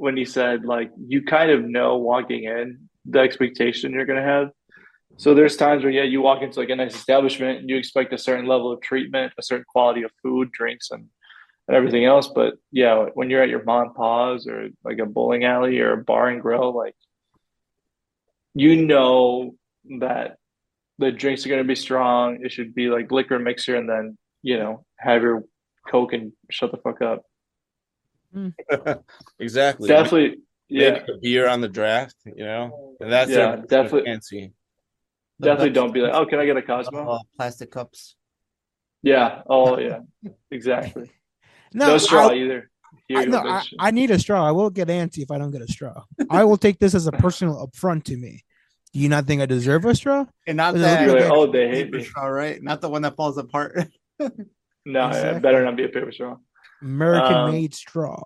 [0.00, 4.48] when he said like you kind of know walking in the expectation you're gonna have.
[5.18, 8.14] So there's times where yeah, you walk into like a nice establishment and you expect
[8.14, 11.04] a certain level of treatment, a certain quality of food, drinks, and
[11.68, 12.28] and everything else.
[12.28, 15.92] But yeah, when you're at your mom and pa's or like a bowling alley or
[15.92, 16.96] a bar and grill, like
[18.54, 19.54] you know
[20.00, 20.38] that
[20.98, 22.42] the drinks are going to be strong.
[22.42, 25.44] It should be like liquor mixer, and then you know have your
[25.86, 27.22] coke and shut the fuck up.
[29.38, 29.88] Exactly.
[29.88, 30.36] Definitely,
[30.68, 34.04] yeah, Maybe a beer on the draft, you know, and that's Yeah, definitely.
[34.04, 34.52] fancy.
[35.40, 37.08] Definitely don't be like, oh, can I get a are, Cosmo?
[37.10, 38.14] uh, plastic cups.
[39.02, 39.42] Yeah.
[39.48, 40.00] Oh, yeah.
[40.50, 41.10] Exactly.
[41.72, 42.70] no, No, straw I, either.
[43.10, 43.64] I, no, I.
[43.78, 44.46] I need a straw.
[44.46, 46.04] I will get antsy if I don't get a straw.
[46.30, 48.44] I will take this as a personal affront to me.
[48.92, 50.26] Do you not think I deserve a straw?
[50.46, 52.04] And not that looking like, oh, they hate me.
[52.04, 52.62] straw, right?
[52.62, 53.88] Not the one that falls apart.
[54.84, 55.36] No, Exactly.
[55.38, 56.36] it better not be a paper straw.
[56.82, 58.22] American Um, made straw.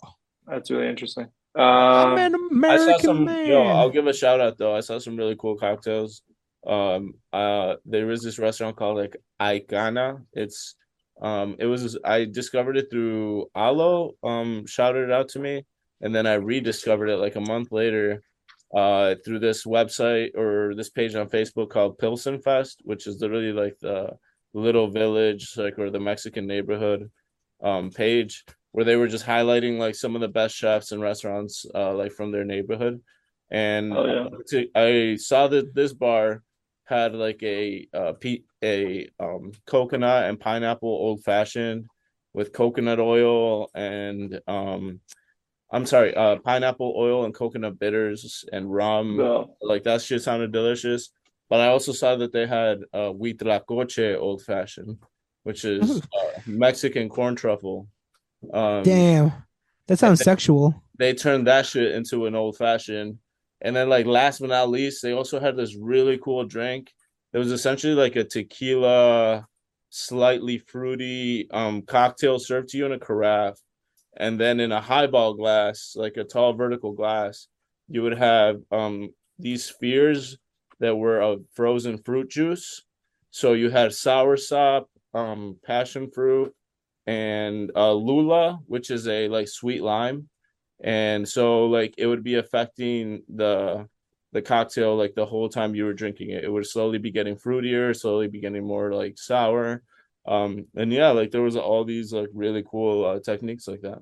[0.47, 1.29] That's really interesting.
[1.57, 3.25] I'm Um, an I American saw some.
[3.25, 3.47] man.
[3.47, 4.75] Yo, I'll give a shout out though.
[4.75, 6.23] I saw some really cool cocktails.
[6.67, 10.23] Um, uh, there was this restaurant called like Icana.
[10.33, 10.75] It's,
[11.23, 14.13] um, it was I discovered it through Alo.
[14.23, 15.65] Um, shouted it out to me,
[16.01, 18.23] and then I rediscovered it like a month later,
[18.75, 23.53] uh, through this website or this page on Facebook called Pilsen Fest, which is literally
[23.53, 24.17] like the
[24.55, 27.11] little village, like or the Mexican neighborhood,
[27.63, 31.65] um, page where they were just highlighting like some of the best chefs and restaurants
[31.77, 33.01] uh like from their neighborhood
[33.51, 34.05] and Oh,
[34.53, 34.67] yeah.
[34.75, 36.43] I saw that this bar
[36.85, 41.87] had like a uh pe- a um coconut and pineapple old fashioned
[42.33, 45.01] with coconut oil and um
[45.71, 49.57] I'm sorry uh pineapple oil and coconut bitters and rum no.
[49.63, 51.11] like that shit sounded delicious
[51.49, 54.99] but I also saw that they had uh huitlacoche old fashioned
[55.45, 57.89] which is uh, Mexican corn truffle
[58.53, 59.33] um Damn,
[59.87, 60.83] that sounds sexual.
[60.99, 63.19] they turned that shit into an old fashioned.
[63.63, 66.93] And then, like last but not least, they also had this really cool drink.
[67.33, 69.47] It was essentially like a tequila,
[69.89, 73.57] slightly fruity um cocktail served to you in a carafe,
[74.17, 77.49] and then in a highball glass, like a tall vertical glass,
[77.89, 80.37] you would have um these spheres
[80.81, 82.83] that were of frozen fruit juice.
[83.31, 86.55] So you had sour sop, um, passion fruit,
[87.07, 90.29] and uh, lula, which is a like sweet lime,
[90.83, 93.89] and so like it would be affecting the
[94.33, 96.45] the cocktail like the whole time you were drinking it.
[96.45, 99.83] It would slowly be getting fruitier, slowly be getting more like sour.
[100.27, 103.99] Um, and yeah, like there was all these like really cool uh, techniques like that.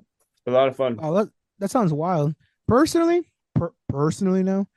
[0.47, 0.99] A lot of fun.
[1.01, 2.33] Oh, that, that sounds wild.
[2.67, 4.67] Personally, per- personally, no.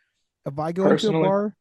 [0.44, 1.56] If I go into a bar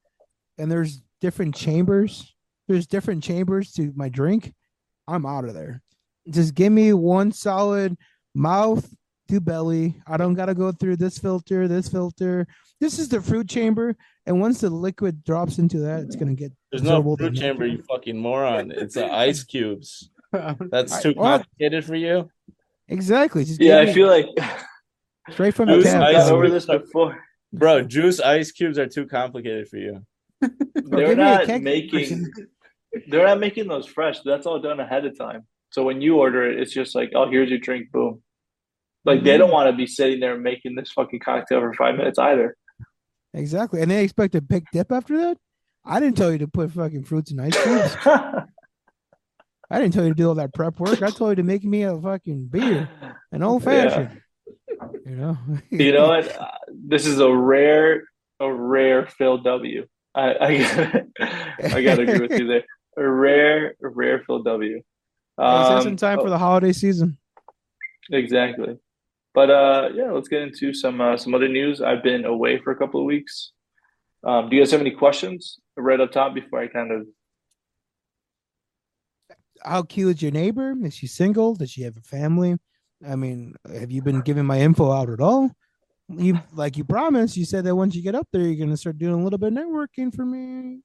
[0.58, 2.36] and there's different chambers,
[2.68, 4.54] there's different chambers to my drink,
[5.08, 5.82] I'm out of there.
[6.30, 7.98] Just give me one solid
[8.34, 8.88] mouth
[9.30, 9.96] to belly.
[10.08, 12.48] I don't gotta go through this filter, this filter.
[12.80, 16.52] This is the fruit chamber, and once the liquid drops into that, it's gonna get
[16.72, 18.72] There's no absorbed fruit chamber, you fucking moron.
[18.72, 20.10] It's uh, ice cubes.
[20.32, 21.40] That's I- too what?
[21.44, 22.30] complicated for you.
[22.88, 23.46] exactly.
[23.46, 24.28] Just Yeah, I feel like
[25.32, 27.18] straight from the Juice, we've ice over this before.
[27.54, 30.06] Bro, juice ice cubes are too complicated for you.
[30.42, 31.16] They're give me a
[31.48, 32.30] not making
[33.08, 34.20] they're not making those fresh.
[34.22, 35.46] That's all done ahead of time.
[35.72, 38.22] So when you order it, it's just like, oh, here's your drink, boom.
[39.04, 39.40] Like they Mm-hmm.
[39.40, 42.56] don't want to be sitting there making this fucking cocktail for five minutes either.
[43.34, 43.82] Exactly.
[43.82, 45.38] And they expect a big dip after that?
[45.84, 47.96] I didn't tell you to put fucking fruits and ice cubes.
[49.70, 51.02] I didn't tell you to do all that prep work.
[51.02, 52.88] I told you to make me a fucking beer,
[53.32, 54.22] an old fashioned.
[55.06, 55.38] You know.
[55.70, 56.40] you know what?
[56.40, 58.04] Uh, this is a rare,
[58.40, 59.86] a rare Phil W.
[60.14, 61.06] I I gotta,
[61.76, 62.64] I gotta agree with you there.
[62.98, 64.78] A rare, rare Phil W.
[64.78, 67.18] It's just in Um, time for the holiday season.
[68.12, 68.78] Exactly.
[69.34, 71.82] But uh yeah, let's get into some uh, some other news.
[71.82, 73.52] I've been away for a couple of weeks.
[74.24, 77.06] Um, do you guys have any questions right up top before I kind of
[79.62, 80.74] How cute is your neighbor?
[80.84, 81.56] Is she single?
[81.56, 82.58] Does she have a family?
[83.06, 85.52] I mean, have you been giving my info out at all?
[86.08, 87.36] You like you promised.
[87.36, 89.52] You said that once you get up there, you're gonna start doing a little bit
[89.52, 90.80] of networking for me.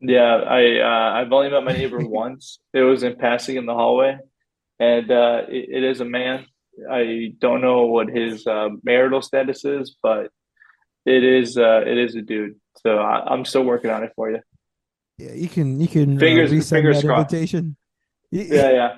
[0.00, 2.58] Yeah, I uh, I've only met my neighbor once.
[2.72, 4.18] It was in passing in the hallway,
[4.78, 6.46] and uh, it, it is a man.
[6.90, 10.30] I don't know what his uh, marital status is, but
[11.04, 12.54] it is uh, it is a dude.
[12.82, 14.40] So I, I'm still working on it for you.
[15.18, 17.32] Yeah, you can you can uh, Fingers- resend fingers that crossed.
[17.32, 17.76] invitation.
[18.30, 18.96] Yeah, yeah.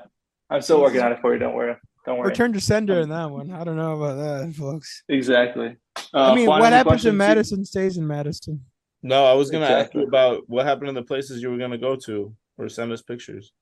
[0.50, 1.38] I'm still working on it for you.
[1.40, 1.74] Don't worry.
[2.04, 2.28] Don't worry.
[2.28, 3.50] Return to sender in that one.
[3.52, 5.02] I don't know about that, folks.
[5.08, 5.76] Exactly.
[6.14, 7.16] Uh, I mean, what happens in?
[7.16, 8.60] Madison stays in Madison.
[9.02, 11.78] No, I was gonna ask you about what happened in the places you were gonna
[11.78, 13.52] go to or send us pictures.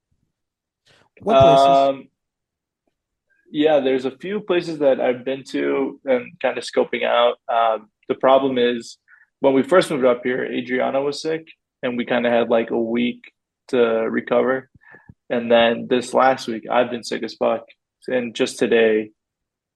[1.21, 1.67] What places?
[1.67, 2.09] Um,
[3.51, 7.39] yeah, there's a few places that I've been to and kind of scoping out.
[7.49, 8.99] Um, the problem is
[9.41, 11.47] when we first moved up here, Adriana was sick,
[11.83, 13.33] and we kind of had like a week
[13.69, 14.69] to recover.
[15.31, 17.65] And then this last week, I've been sick as fuck,
[18.09, 19.11] and just today,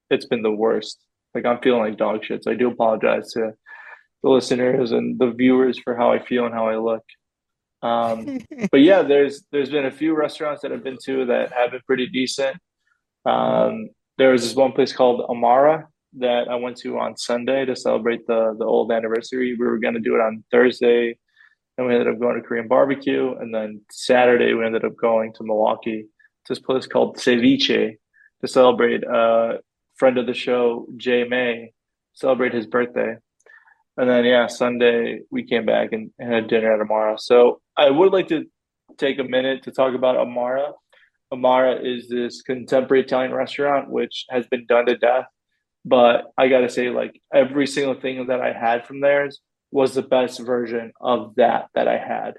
[0.09, 0.99] it's been the worst.
[1.33, 2.43] Like I'm feeling like dog shit.
[2.43, 3.53] So I do apologize to
[4.25, 7.03] the listeners and the viewers for how I feel and how I look.
[7.83, 8.39] Um,
[8.71, 11.81] but yeah, there's there's been a few restaurants that I've been to that have been
[11.85, 12.57] pretty decent.
[13.25, 17.75] Um, there was this one place called Amara that I went to on Sunday to
[17.75, 19.55] celebrate the the old anniversary.
[19.59, 21.19] We were going to do it on Thursday,
[21.77, 23.35] and we ended up going to Korean barbecue.
[23.39, 26.01] And then Saturday, we ended up going to Milwaukee
[26.45, 27.97] to this place called Ceviche
[28.41, 29.59] to celebrate a
[29.97, 31.73] friend of the show, Jay May,
[32.15, 33.17] celebrate his birthday.
[33.97, 37.17] And then yeah, Sunday we came back and, and had dinner at Amara.
[37.17, 38.45] So I would like to
[38.97, 40.71] take a minute to talk about Amara.
[41.31, 45.25] Amara is this contemporary Italian restaurant which has been done to death.
[45.85, 49.39] But I gotta say, like every single thing that I had from theirs
[49.71, 52.35] was the best version of that that I had.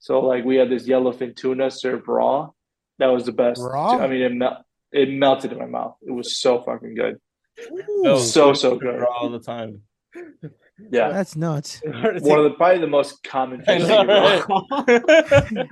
[0.00, 2.50] So like we had this yellowfin tuna served raw.
[2.98, 3.60] That was the best.
[3.62, 3.98] Raw?
[3.98, 5.96] I mean, it mel- it melted in my mouth.
[6.02, 7.16] It was so fucking good.
[7.70, 9.02] No, So so good.
[9.02, 9.82] all the time.
[10.90, 11.10] Yeah.
[11.10, 11.80] That's nuts.
[11.84, 14.08] One of the probably the most common I fish know, you
[15.58, 15.68] right?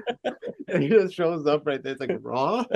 [0.81, 1.93] He just shows up right there.
[1.93, 2.65] It's like raw.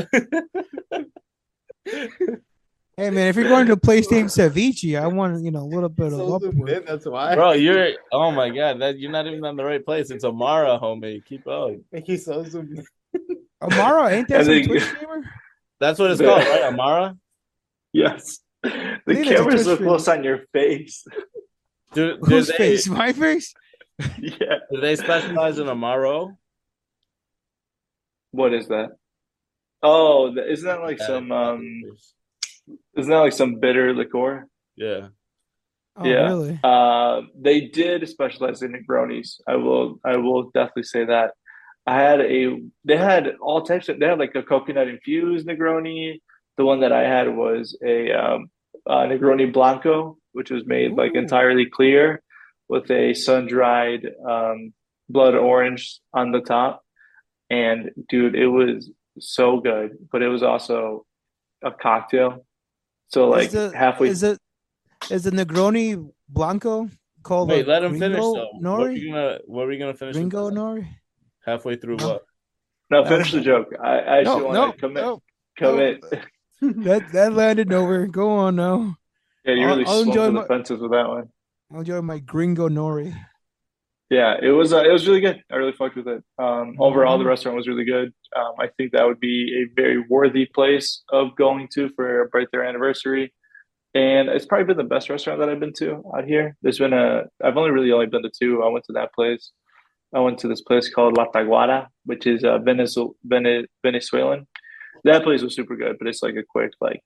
[2.99, 5.65] Hey man, if you're going to a place named Ceviche, I want you know a
[5.65, 6.85] little bit of So zoomed upward.
[6.87, 7.35] that's why.
[7.35, 10.11] Bro, you're oh my god, that you're not even on the right place.
[10.11, 11.25] It's Amara, homie.
[11.25, 11.85] Keep going.
[12.05, 12.85] He's so zoomed.
[13.63, 15.23] Amara, ain't that I some think- Twitch streamer?
[15.81, 16.27] That's what it's Yeah.
[16.29, 16.63] called, right?
[16.65, 17.17] Amara?
[17.95, 18.41] Yes.
[18.63, 21.05] The think that's a camera's so close on your face.
[21.93, 22.89] Do, do Whose they face?
[22.89, 23.55] My face?
[24.19, 24.59] yeah.
[24.71, 26.37] do they specialize in Amaro?
[28.31, 28.91] What is that?
[29.83, 31.83] Oh, isn't that like some um
[32.97, 34.47] isn't that like some bitter liqueur?
[34.77, 35.09] Yeah.
[35.97, 36.27] Oh, Yeah.
[36.29, 36.61] really?
[36.65, 39.41] Uh, they did specialize in Negronis.
[39.47, 41.33] I will I will definitely say that.
[41.87, 46.21] I had a they had all types of they had like a coconut infused Negroni.
[46.57, 48.51] The one that I had was a um
[48.87, 52.23] a Negroni Blanco, which was made like entirely clear
[52.69, 54.73] with a sun dried um,
[55.09, 56.83] blood orange on the top.
[57.51, 61.05] And dude, it was so good, but it was also
[61.63, 62.47] a cocktail.
[63.09, 64.39] So like is the, halfway is it
[65.11, 66.89] is the Negroni Blanco
[67.23, 68.51] called Wait, let him finish Gringo though.
[68.59, 68.99] What were Nori?
[68.99, 70.17] you gonna what were you gonna finish?
[70.17, 70.51] Ringo?
[70.51, 70.89] Nori?
[71.45, 72.09] Halfway through No.
[72.09, 72.23] what?
[72.91, 73.69] no, finish the joke.
[73.83, 75.23] I, I actually No, want no, to commit no.
[75.59, 76.05] commit.
[76.63, 78.07] That that landed nowhere.
[78.07, 78.97] Go on now.
[79.45, 81.29] Yeah, you really I'll swung enjoy the my- fences with that one.
[81.73, 83.15] I'll enjoy my Gringo Nori.
[84.11, 85.43] Yeah, it was uh, it was really good.
[85.51, 86.23] I really fucked with it.
[86.39, 87.29] Um, overall, the Mhm.
[87.29, 88.13] restaurant was really good.
[88.37, 92.29] Um, I think that would be a very worthy place of going to for a
[92.29, 93.33] birthday anniversary.
[93.95, 96.57] And it's probably been the best restaurant that I've been to out here.
[96.63, 98.63] There's been a I've only really only been to two.
[98.63, 99.51] I went to that place.
[100.15, 104.47] I went to this place called La Taguara, which is uh, Venezuel Vene- Venezuelan.
[105.05, 107.03] That place was super good, but it's like a quick like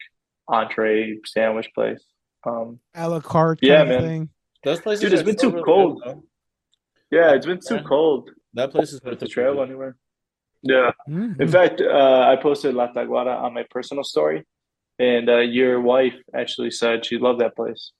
[0.48, 2.04] entree sandwich place.
[2.46, 4.02] Um, A la carte Yeah, kind of man.
[4.02, 4.28] thing.
[4.64, 6.02] Those places Dude, it's are been too really cold.
[6.04, 6.22] good,
[7.10, 9.68] yeah, it's been too cold That place is worth to the travel trip.
[9.68, 9.96] anywhere.
[10.62, 10.92] Yeah.
[11.08, 11.40] Mhm.
[11.40, 14.44] In fact, uh, I posted La Taguara on my personal story,
[14.98, 17.92] and uh, your wife actually said she loved that place.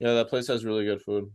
[0.00, 1.30] Yeah, that place has really good food.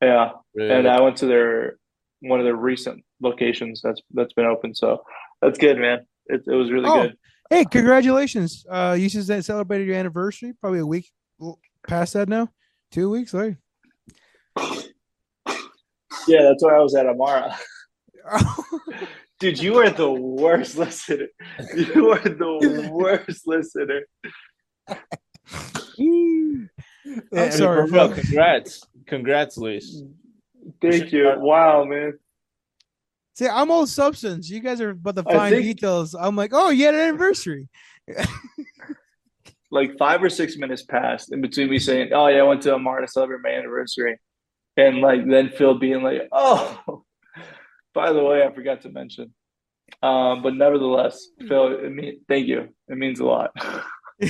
[0.00, 0.90] Yeah, Really and good.
[0.92, 1.78] I went to their
[2.20, 5.02] one of their recent locations that's that's been open, so
[5.42, 6.06] that's good, man.
[6.28, 7.02] It it was really Oh.
[7.02, 7.16] good.
[7.50, 8.66] Hey, congratulations!
[8.68, 10.52] Uh, you just celebrated your anniversary.
[10.60, 11.10] Probably a week
[11.86, 12.48] past that now.
[12.90, 13.56] Two weeks, right?
[16.26, 17.56] Yeah, that's where I was at Amara.
[19.40, 21.28] Dude, you are the worst listener.
[21.74, 24.02] You are the worst listener.
[24.88, 26.68] I'm
[27.32, 27.86] Yeah, sorry.
[27.88, 28.82] Bro, congrats.
[29.06, 30.02] Congrats, Luis.
[30.82, 31.32] Thank you.
[31.38, 32.18] Wow, man.
[33.38, 34.50] See, I'm all substance.
[34.50, 36.12] You guys are about the fine think- details.
[36.12, 37.68] I'm like, oh, you had an anniversary.
[39.70, 42.74] like five or six minutes passed in between me saying, "Oh yeah, I went to
[42.74, 44.18] Amar to celebrate my anniversary,"
[44.76, 47.04] and like then Phil being like, "Oh,
[47.94, 49.32] by the way, I forgot to mention."
[50.02, 52.74] Um, but nevertheless, Phil, it mean, thank you.
[52.88, 53.52] It means a lot.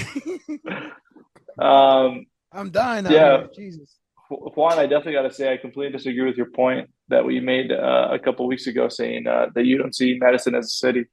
[1.58, 3.06] um, I'm dying.
[3.06, 3.38] Yeah.
[3.38, 3.48] here.
[3.54, 3.97] Jesus.
[4.30, 7.40] Ju- Juan, I definitely got to say I completely disagree with your point that we
[7.40, 10.68] made uh, a couple weeks ago, saying uh, that you don't see Madison as a
[10.70, 11.04] city.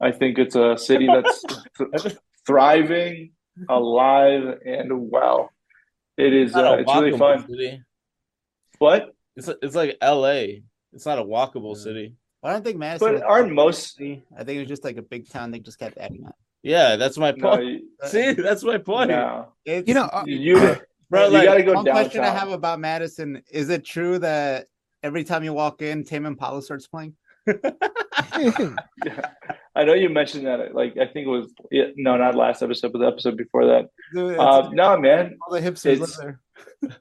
[0.00, 1.42] I think it's a city that's
[2.02, 3.32] th- thriving,
[3.68, 5.50] alive, and well.
[6.16, 6.50] It is.
[6.50, 7.46] It's Uh, it's really fun.
[7.48, 7.82] city.
[8.78, 9.14] What?
[9.36, 10.62] It's it's like L.A.
[10.92, 11.82] It's not a walkable Yeah.
[11.82, 12.14] city.
[12.42, 13.14] I don't think Madison.
[13.14, 13.96] But aren't most?
[13.96, 14.22] city.
[14.36, 15.50] I think it was just like a big town.
[15.50, 16.34] They just kept adding that.
[16.62, 17.64] Yeah, that's my No, point.
[17.64, 19.48] you, See, that's my point, no.
[19.66, 20.76] You know, uh, You,
[21.10, 21.26] bro.
[21.26, 24.66] you Like, got to go one question I have about Madison is: It true that
[25.02, 27.14] every time you walk in, Tame Impala starts playing?
[29.76, 30.74] I know you mentioned that.
[30.74, 33.88] Like I think it was yeah, no, not last episode, but the episode before that.
[34.14, 35.36] Dude, Uh, it's- no, man.
[35.46, 36.40] all the hipsters live there.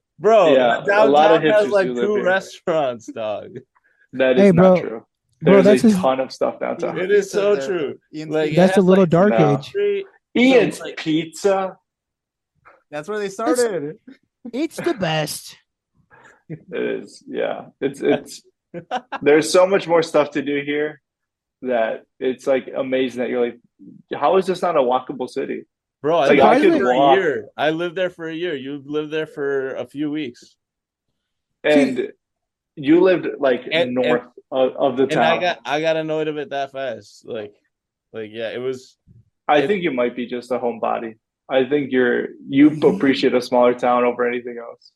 [0.20, 2.24] bro, Yeah, a downtown lot of has like two here.
[2.24, 3.58] restaurants, dog.
[4.13, 4.74] That is Hey, bro.
[4.76, 5.06] not true.
[5.42, 7.00] Bro, There's that's a his- ton of stuff downtown.
[7.00, 7.68] It is so There.
[7.68, 8.00] true.
[8.28, 9.58] Like, That's a little like, dark no.
[9.58, 9.66] age.
[9.66, 10.06] Street.
[10.38, 11.78] Ian's like- Pizza.
[12.94, 13.98] That's where they started.
[14.54, 15.58] It's the best.
[16.48, 17.66] It is, yeah.
[17.82, 18.44] It's it's.
[19.22, 21.02] There's so much more stuff to do here
[21.64, 23.60] that it's like amazing that you're like,
[24.14, 25.66] how is this not a walkable city?
[26.04, 27.48] Bro, I Like, I lived could there for walk- a year.
[27.58, 28.56] I lived there for a year.
[28.56, 30.56] You lived there for a few weeks.
[31.64, 32.12] And
[32.76, 35.24] you lived like And- north of, of the And town.
[35.24, 37.26] I got I got annoyed of it that fast.
[37.26, 37.54] Like
[38.12, 38.98] like yeah, it was
[39.48, 41.16] I it- think you might be just a homebody.
[41.54, 42.96] I think you're you mm-hmm.
[42.96, 44.92] appreciate a smaller town over anything else.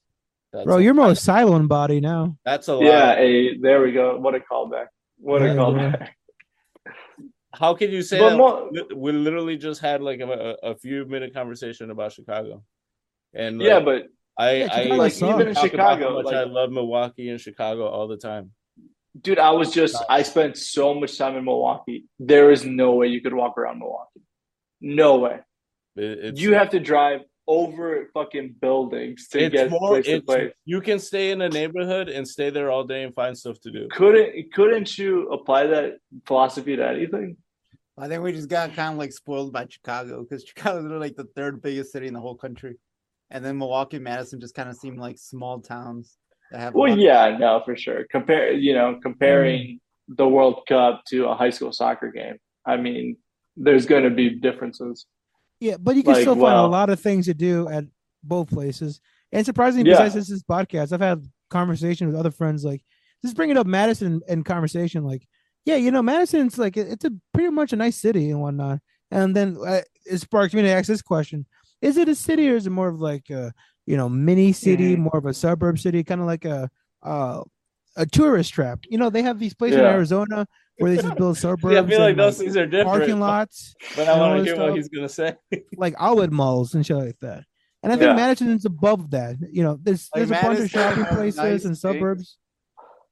[0.52, 2.38] that's Bro, a, you're more silent body now.
[2.44, 2.84] that's a lot.
[2.84, 4.18] Yeah, a there we go.
[4.18, 4.88] What a callback.
[5.20, 6.10] What a Yeah, callback.
[7.54, 8.38] How can you say But that?
[8.38, 12.64] mo- we- we literally just had like a, a few minute conversation about Chicago.
[13.34, 14.00] And like, Yeah, but
[14.38, 15.34] I Yeah, I Chicago like sucks.
[15.34, 18.18] even in talk about how Chicago, much like I love Milwaukee and Chicago all the
[18.18, 18.52] time.
[19.20, 22.06] dude, I was just I spent so much time in Milwaukee.
[22.20, 24.22] There is no way you could walk around Milwaukee.
[24.82, 25.40] No way.
[25.98, 30.22] It- it's, You have to drive over fucking buildings to it's get more place to
[30.22, 30.52] place.
[30.66, 33.72] you can stay in a neighborhood and stay there all day and find stuff to
[33.72, 33.88] do.
[33.92, 37.38] Couldn't couldn't you apply that philosophy to anything?
[37.98, 41.16] I think we just got kind of like spoiled by Chicago because Chicago's literally like
[41.16, 42.76] the third biggest city in the whole country.
[43.32, 46.18] And then Milwaukee and Madison just kind of seem like small towns
[46.52, 48.06] that have Well, lot- yeah, no, for sure.
[48.12, 50.14] Compare, you know, comparing mm-hmm.
[50.16, 52.38] the World Cup to a high school soccer game.
[52.66, 53.18] I mean,
[53.56, 55.06] there's going to be differences.
[55.60, 57.86] Yeah, but you can Like, still find a lot of things to do at
[58.24, 59.00] both places.
[59.32, 60.04] And surprisingly, Yeah.
[60.04, 62.84] besides this podcast, I've had conversation with other friends like
[63.24, 65.04] just bringing up Madison in conversation.
[65.04, 65.28] Like,
[65.66, 68.80] yeah, you know, Madison's like it's a pretty much a nice city and whatnot.
[69.12, 71.46] And then uh, it sparked me to ask this question:
[71.82, 73.54] Is it a city or is it more of like a
[73.86, 75.00] you know, mini city, Mhm.
[75.00, 76.70] more of a suburb city, kind of like a
[77.04, 77.42] uh,
[77.96, 78.80] a tourist trap.
[78.90, 80.46] You know, they have these places in Arizona
[80.78, 81.64] where they just build suburbs.
[81.74, 82.90] Yeah, I feel like and, those things are different.
[83.00, 85.36] parking lots, But I and all want to this hear what he's gonna say.
[85.78, 87.44] like outlet malls and shit like that.
[87.84, 88.16] And I think Yeah.
[88.16, 89.36] Madison's above that.
[89.52, 91.82] You know, there's Like there's a bunch of shopping places nice and things.
[91.82, 92.38] suburbs.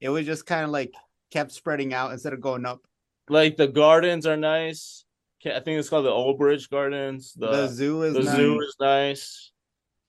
[0.02, 0.94] It was just kind of like
[1.32, 2.82] kept spreading out instead of going up.
[3.30, 5.04] Like the gardens are nice.
[5.46, 7.34] I think it's called the Olbrich Gardens.
[7.34, 8.36] The The, zoo is the nice.
[8.36, 9.52] zoo is nice.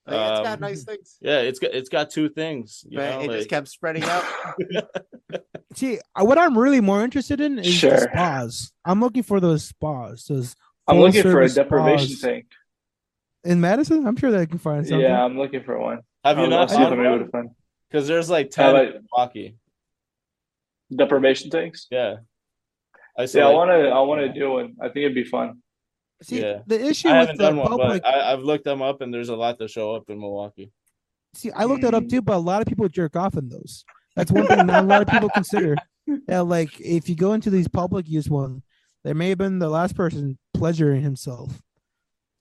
[0.07, 1.17] Like, it's got nice things.
[1.21, 2.85] Yeah, it's got it's got two things.
[2.89, 4.25] You But know, it just kept spreading out.
[5.75, 7.99] See, uh, what I'm really more interested in is Sure.
[7.99, 8.73] spas.
[8.85, 10.25] I'm looking for those spas.
[10.27, 10.55] Those
[10.87, 12.21] I'm looking for a deprivation spas.
[12.21, 12.47] tank.
[13.45, 14.07] in Madison.
[14.07, 15.01] I'm sure that I can find something.
[15.01, 16.01] Yeah, I'm looking for one.
[16.25, 17.49] Have you I'll- not I'll see if I'm found one?
[17.91, 19.57] Because there's like ten I- in Milwaukee.
[20.95, 21.87] deprivation tanks.
[21.91, 22.17] Yeah.
[23.19, 23.89] I saw Yeah, I want to.
[23.89, 24.77] I want to do one.
[24.81, 25.63] I think it'd be fun.
[26.23, 26.61] See, Yeah.
[26.67, 28.05] the issue I with haven't the one, public.
[28.05, 30.73] I, I've looked them up, and there's a lot that show up in Milwaukee.
[31.35, 32.09] See, I looked that up Mm.
[32.11, 33.85] too, but a lot of people jerk off in those.
[34.15, 35.77] That's one thing not a lot of people consider.
[36.29, 38.63] Yeah, like if you go into these public use one,
[39.03, 41.61] there may have been the last person pleasuring himself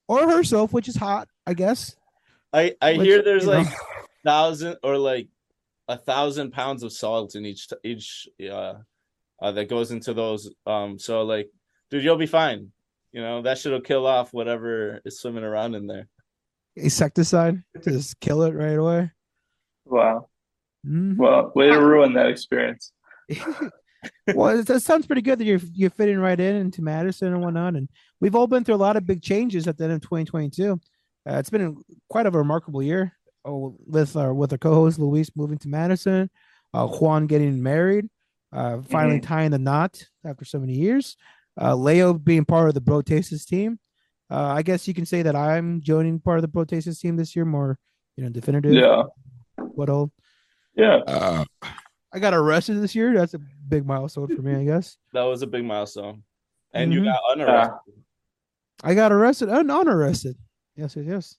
[0.08, 1.96] or herself, which is hot, I guess.
[2.54, 3.68] I I Which, hear there's you know, like
[4.24, 5.30] thousand or like
[5.88, 8.76] a thousand pounds of salt in each each uh,
[9.42, 10.48] uh that goes into those.
[10.68, 11.50] Um, so like,
[11.90, 12.72] dude, you'll be fine.
[13.16, 16.10] You know that shit'll kill off whatever is swimming around in there.
[16.76, 19.10] insecticide, just kill it right away.
[19.86, 20.28] Wow.
[20.86, 21.16] Mhm.
[21.16, 22.92] Well, way to ruin that experience.
[24.36, 27.42] well, it, it sounds pretty good that you're you're fitting right in into Madison and
[27.42, 27.76] whatnot.
[27.76, 27.88] And
[28.20, 30.74] we've all been through a lot of big changes at the end of 2022.
[30.74, 30.78] Uh,
[31.36, 31.78] it's been
[32.10, 33.14] quite a remarkable year.
[33.46, 36.30] Oh, with our with our co-host Luis moving to Madison,
[36.74, 38.10] uh, Juan getting married,
[38.52, 41.16] uh, finally tying the knot after so many years.
[41.60, 43.80] Uh, Leo being part of the Brotasis team.
[44.30, 47.36] Uh, I guess you can say that I'm joining part of the Brotasis team this
[47.36, 47.78] year, more
[48.18, 48.74] you know definitive.
[48.74, 49.04] Yeah.
[49.58, 50.12] What all?
[50.76, 51.44] Yeah.
[52.12, 53.14] I got arrested this year.
[53.14, 54.98] That's a big milestone for me, I guess.
[55.14, 56.24] That was a big milestone,
[56.74, 57.06] and you Mhm.
[57.06, 57.94] got unarrested.
[58.84, 60.36] I got arrested and unarrested.
[60.76, 61.38] Yes, yes, yes.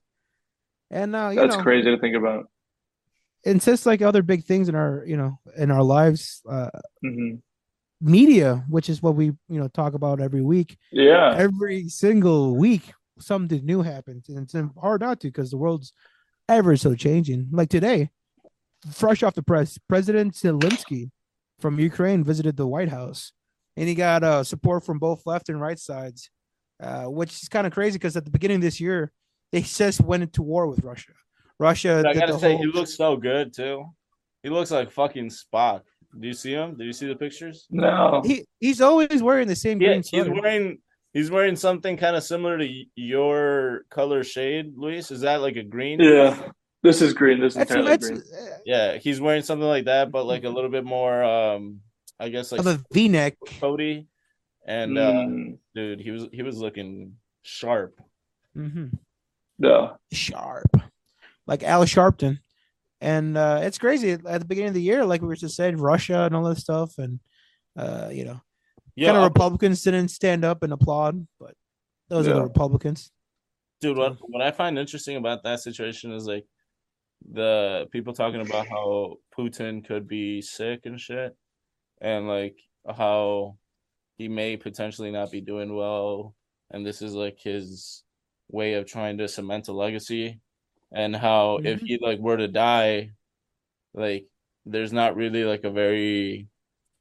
[0.90, 2.48] And uh, you That's know, crazy to think about.
[3.44, 6.70] and since like other big things in our, you know, in our lives, uh,
[7.02, 7.34] hmm
[8.00, 10.76] media, which is what we, you know, talk about every week.
[10.92, 11.34] Yeah.
[11.36, 15.92] Every single week, something new happens, and it's hard not to because the world's
[16.48, 17.48] ever so changing.
[17.50, 18.10] Like today,
[18.92, 21.10] fresh off the press, President Zelensky
[21.60, 23.32] from Ukraine visited the White House,
[23.76, 26.30] and he got uh, support from both left and right sides,
[26.82, 29.12] uh, which is kind of crazy because at the beginning of this year,
[29.52, 31.12] they just went into war with Russia.
[31.58, 33.84] Russia, I gotta say, whole- he looks so good too.
[34.42, 35.80] He looks like fucking Spock.
[36.18, 36.76] Do you see him?
[36.76, 37.66] Do you see the pictures?
[37.70, 38.22] No.
[38.24, 40.78] he he's always wearing the same Yeah, green he's wearing
[41.12, 45.10] he's wearing something kind of similar to your color shade, Luis.
[45.10, 46.00] Is that like a green?
[46.00, 46.38] Yeah.
[46.82, 47.40] This is green.
[47.40, 48.22] This is That's, entirely that's green.
[48.22, 51.80] uh, Yeah, he's wearing something like that, but like a little bit more um
[52.20, 53.36] I guess like of a V-neck.
[53.60, 54.06] Cody.
[54.66, 58.00] And uh Mm, dude, he was he was looking sharp.
[58.56, 58.86] Mm-hmm.
[59.58, 59.96] no.
[60.12, 60.76] sharp,
[61.46, 62.38] like Al Sharpton.
[63.06, 64.12] And uh, it's crazy.
[64.12, 66.58] At the beginning of the year, like we were just saying, Russia and all that
[66.58, 67.20] stuff, and
[67.76, 68.40] uh, you know,
[68.96, 71.54] Yeah, kind of Republicans didn't stand up and applaud, but
[72.08, 73.10] those are the Republicans.
[73.80, 76.46] dude what what i find interesting about that situation is like
[77.32, 81.36] the people talking about how putin could be sick and shit
[82.00, 82.56] and like
[82.96, 83.56] how
[84.18, 86.34] he may potentially not be doing well.
[86.70, 88.02] And this is like his
[88.48, 90.40] way of trying to cement a legacy
[90.96, 93.10] and how if he like were to die
[93.92, 94.24] like
[94.64, 96.48] there's not really like a very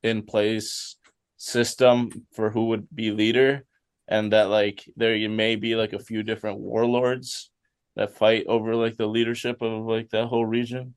[0.04, 0.98] in place
[1.38, 3.66] system for who would be leader
[4.08, 7.50] and that like there may be like a few different warlords
[7.96, 10.96] that fight over like the leadership of like that whole region.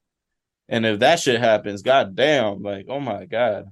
[0.68, 3.66] And if that shit happens, god damn, like oh my god.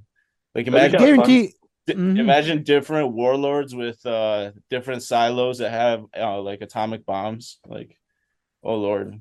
[0.55, 0.99] Like imagine.
[1.01, 1.53] Guarantee.
[1.87, 2.19] di- Mhm.
[2.19, 7.59] imagine different warlords with uh different silos that have uh, like atomic bombs.
[7.67, 7.99] Like
[8.67, 9.21] oh lord.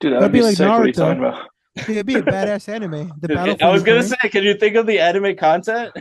[0.00, 0.68] Dude, that That'd be, be like sick.
[0.68, 0.96] What are you Naruto.
[0.96, 1.48] talking about?
[1.88, 3.12] It'd be a badass anime.
[3.20, 3.56] The battle.
[3.60, 4.18] I was gonna Ukraine.
[4.22, 5.92] say, can you think of the anime content?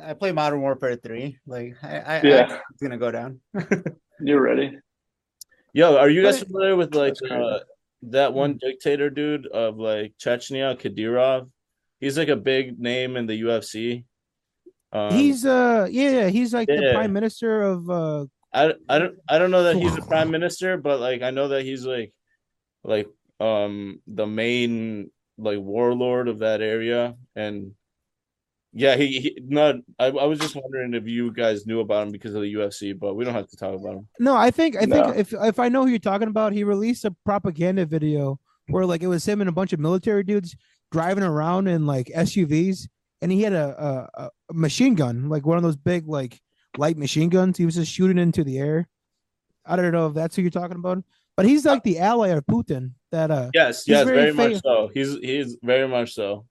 [0.00, 1.38] I play Modern Warfare 3.
[1.46, 2.46] Like, I, I, Yeah.
[2.50, 3.40] I it's gonna go down.
[4.20, 4.78] You're ready.
[5.72, 7.60] Yo, are you guys familiar with like uh,
[8.02, 11.48] that one dictator dude of like Chechnya, Kadyrov?
[12.00, 14.04] He's like a big name in the UFC.
[14.92, 19.18] Um, He's uh yeah, yeah he's like the prime minister of uh I I don't
[19.28, 22.12] I don't know that he's a prime minister, but like I know that he's like
[22.84, 27.72] like um the main like warlord of that area and
[28.72, 29.76] Yeah, he, he not.
[29.98, 32.92] I, I was just wondering if you guys knew about him because of the UFC,
[32.98, 34.08] but we don't have to talk about him.
[34.20, 34.94] No, I think I No.
[34.94, 38.38] think if if I know who you're talking about, he released a propaganda video
[38.68, 40.54] where like it was him and a bunch of military dudes
[40.92, 42.86] driving around in like SUVs,
[43.22, 46.40] and he had a a, a machine gun, like one of those big like
[46.76, 47.58] light machine guns.
[47.58, 48.88] He was just shooting into the air.
[49.66, 51.02] I don't know if that's who you're talking about,
[51.36, 52.92] but he's like the ally of Putin.
[53.12, 54.90] That uh, Yes, yes, very very, much so.
[54.92, 56.46] He's he's very much so.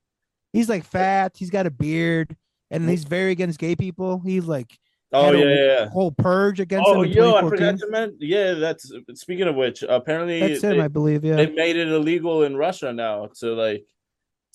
[0.54, 1.36] he's like fat.
[1.38, 2.36] He's got a beard,
[2.72, 4.20] and he's very against gay people.
[4.20, 4.78] He's like
[5.12, 5.66] Oh had a yeah, yeah.
[5.80, 5.90] yeah.
[5.90, 7.50] whole purge against Oh yo, I 2014.
[7.50, 8.18] forgot to mention.
[8.22, 9.84] Yeah, that's speaking of which.
[9.84, 11.26] Apparently, That's him, they, I believe.
[11.26, 11.36] Yeah.
[11.36, 13.86] they made it illegal in Russia now to like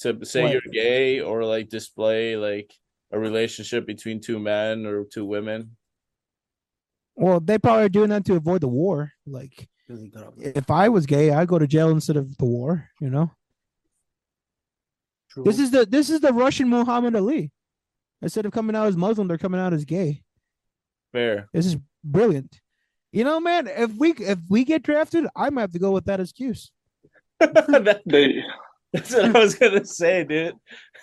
[0.01, 0.53] to say What?
[0.53, 2.73] you're gay or like display like
[3.15, 5.77] a relationship between two men or two women.
[7.17, 9.13] Well, they probably are doing that to avoid the war.
[9.27, 10.35] Like, Really good up.
[10.39, 12.89] if I was gay, I'd go to jail instead of the war.
[13.01, 13.31] You know,
[15.31, 15.45] True.
[15.45, 17.51] this is the this is the Russian Muhammad Ali.
[18.23, 20.23] Instead of coming out as Muslim, they're coming out as gay.
[21.13, 21.49] Fair.
[21.53, 22.61] This is brilliant.
[23.13, 23.69] You know, man.
[23.69, 26.73] If we if we get drafted, I might have to go with that excuse.
[27.41, 28.43] That- They,
[28.95, 30.55] that's what I was gonna say, dude.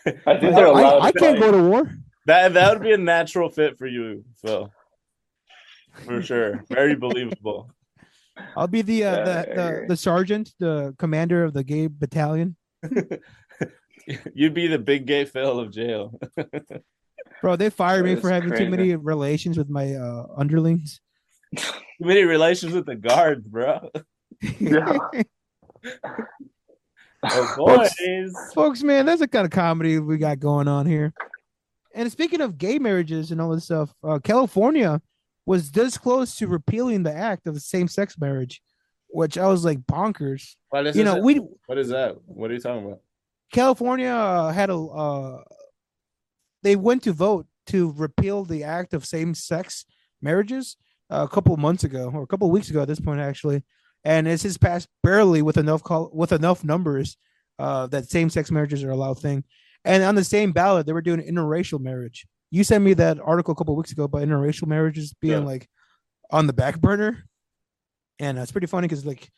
[0.06, 1.00] I think I, they're allowed.
[1.02, 1.92] I, I can't go to war.
[2.26, 4.72] That that would be a natural fit for you, Phil.
[6.06, 6.64] For sure.
[6.70, 7.70] Very believable.
[8.56, 12.56] I'll be the uh, the, the the sergeant, the commander of the gay battalion.
[14.34, 16.18] You'd be the big gay Phil of jail.
[17.42, 18.66] Bro, they fired me for having crazy.
[18.66, 21.02] too many relations with my uh, underlings.
[21.56, 23.90] Too many relations with the guards, bro.
[24.60, 24.98] Yeah.
[27.24, 28.34] Oh, Folks- boys.
[28.54, 31.14] folks, man, that's the kind of comedy we got going on here.
[31.94, 35.02] And speaking of gay marriages and all this stuff, uh, California
[35.46, 38.62] was this close to repealing the act of same-sex marriage,
[39.10, 40.56] which I was like bonkers.
[40.70, 42.16] What is You know, we what is that?
[42.26, 43.02] What are you talking about?
[43.52, 45.44] California uh, had a uh,
[46.64, 49.86] they went to vote to repeal the act of same-sex
[50.22, 50.78] marriages
[51.10, 53.64] uh, a couple months ago or a couple weeks ago at this point actually,
[54.04, 57.18] and it's just passed barely with enough call with enough numbers
[57.60, 59.44] uh, that same-sex marriages are allowed thing.
[59.86, 62.26] And on the same ballot, they were doing interracial marriage.
[62.52, 65.46] You sent me that article a couple of weeks ago about interracial marriages being Yeah.
[65.46, 65.68] like
[66.32, 67.24] on the back burner,
[68.20, 69.30] and uh, it's pretty funny because like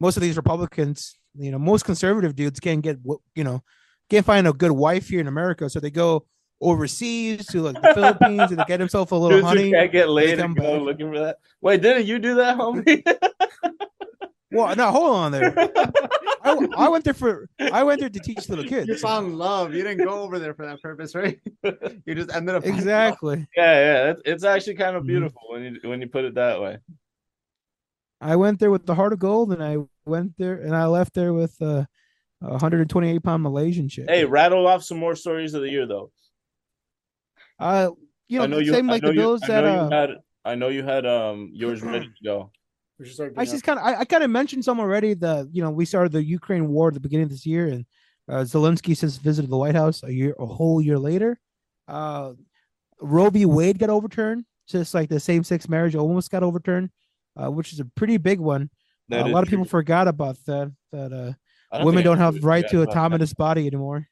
[0.00, 2.98] most of these Republicans, you know, most conservative dudes can't get,
[3.34, 3.62] you know,
[4.10, 6.26] can't find a good wife here in America, so they go
[6.60, 9.70] overseas to like the Philippines and they get himself a little Dudes who honey.
[9.72, 10.82] can't get laid come and go back.
[10.82, 11.38] looking for that.
[11.60, 13.02] Wait, didn't you do that, homie?
[14.52, 15.52] Well, no, hold on there.
[16.44, 18.86] I, I went there for I went there to teach little kids.
[18.86, 19.02] You kids.
[19.02, 19.74] found love.
[19.74, 21.38] You didn't go over there for that purpose, right?
[22.06, 22.64] you just ended up.
[22.64, 23.44] Exactly.
[23.56, 23.72] yeah,
[24.04, 24.10] yeah.
[24.12, 25.08] It's, it's actually kind of Mhm.
[25.08, 26.78] beautiful when you when you put it that way.
[28.20, 31.12] I went there with the heart of gold, and I went there and I left
[31.12, 31.84] there with uh,
[32.40, 34.08] a 128 pound Malaysian chick.
[34.08, 36.12] Hey, rattle off some more stories of the year, though.
[37.58, 37.90] Uh,
[38.28, 38.72] you know, I know you.
[38.72, 40.10] same I like know the you- bills I that know uh, had.
[40.44, 42.50] I know you had um yours ready to go.
[42.98, 45.14] We should start I just kind of I, I kind of mentioned some already.
[45.14, 47.84] The you know we started the Ukraine war at the beginning of this year, and
[48.28, 51.38] uh, Zelensky since visited the White House a year a whole year later.
[51.88, 52.32] Uh,
[53.00, 53.44] Roe v.
[53.44, 56.90] Wade got overturned, just like the same sex marriage almost got overturned,
[57.36, 58.70] uh, which is a pretty big one.
[59.08, 59.58] That a is lot of true.
[59.58, 60.72] people forgot about that.
[60.92, 61.32] That uh,
[61.76, 64.08] I women don't have right to a about autonomous body anymore.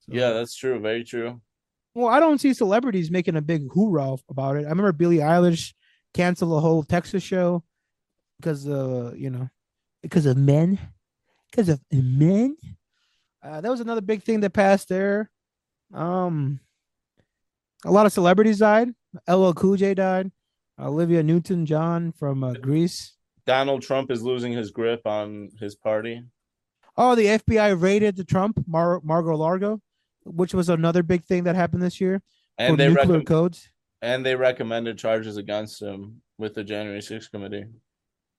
[0.00, 0.78] So- Yeah, that's true.
[0.80, 1.40] Very true.
[1.94, 4.64] Well, I don't see celebrities making a big hoorah about it.
[4.64, 5.74] I remember Billie Eilish
[6.14, 7.62] canceled the whole Texas show
[8.38, 9.48] because uh, you know,
[10.02, 10.78] because of men,
[11.50, 12.56] because of men.
[13.42, 15.30] Uh, that was another big thing that passed there.
[15.92, 16.60] Um,
[17.84, 18.90] a lot of celebrities died.
[19.28, 20.30] LL Cool J died.
[20.78, 23.14] Olivia Newton John from uh, Grease.
[23.46, 26.22] Donald Trump is losing his grip on his party.
[26.96, 29.80] Oh, the FBI raided the Trump Mar- Mar-a-Lago,
[30.24, 32.22] which was another big thing that happened this year
[32.58, 33.68] And they nuclear recommend codes.
[34.00, 37.64] and they recommended charges against him with the January 6th committee.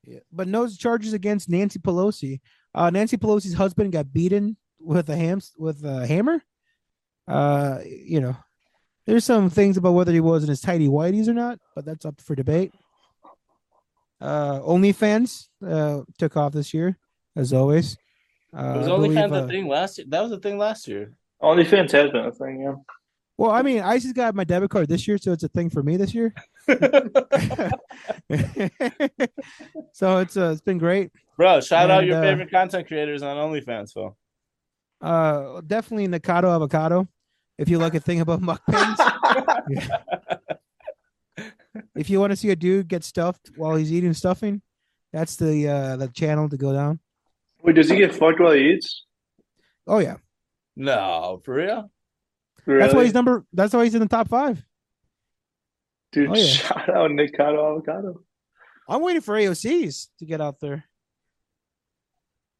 [0.06, 2.42] Yeah, but no charges against Nancy Pelosi.
[2.76, 6.44] Uh, Nancy Pelosi's husband got beaten with a ham with a hammer.
[7.28, 8.36] Uh, you know,
[9.06, 12.06] there's some things about whether he was in his tidy whities or not, but that's
[12.06, 12.74] up for debate.
[14.20, 16.98] Uh, OnlyFans uh took off this year,
[17.36, 17.98] as always.
[18.56, 20.08] Uh, It was I only believe, kind of uh, the thing last year.
[20.10, 21.14] That was the thing last year.
[21.44, 22.76] OnlyFans has been a thing, yeah.
[23.38, 25.70] Well, I mean, I just got my debit card this year, so it's a thing
[25.70, 26.34] for me this year.
[29.92, 31.12] so it's uh, it's been great.
[31.36, 34.16] Bro, shout out your uh, favorite content creators on OnlyFans, Phil.
[35.02, 37.08] Uh, definitely Nakado avocado.
[37.58, 38.98] If you like a thing about mukbangs,
[41.96, 44.62] if you want to see a dude get stuffed while he's eating stuffing,
[45.12, 47.00] that's the uh the channel to go down.
[47.62, 49.06] Wait, does he get fucked while he eats?
[49.86, 50.16] Oh yeah,
[50.76, 51.92] No, for real?
[52.66, 53.46] That's why he's number.
[53.54, 54.64] That's why he's in the top five.
[56.12, 56.46] Dude, Oh, yeah.
[56.46, 58.22] shout out Nick Cotto Avocado.
[58.88, 60.86] I'm waiting for AOC's to get out there.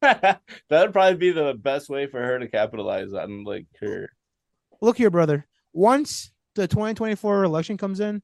[0.02, 4.10] That'd probably be the best way for her to capitalize on like her.
[4.82, 5.46] Look here, brother.
[5.72, 8.22] Once the 2024 election comes in,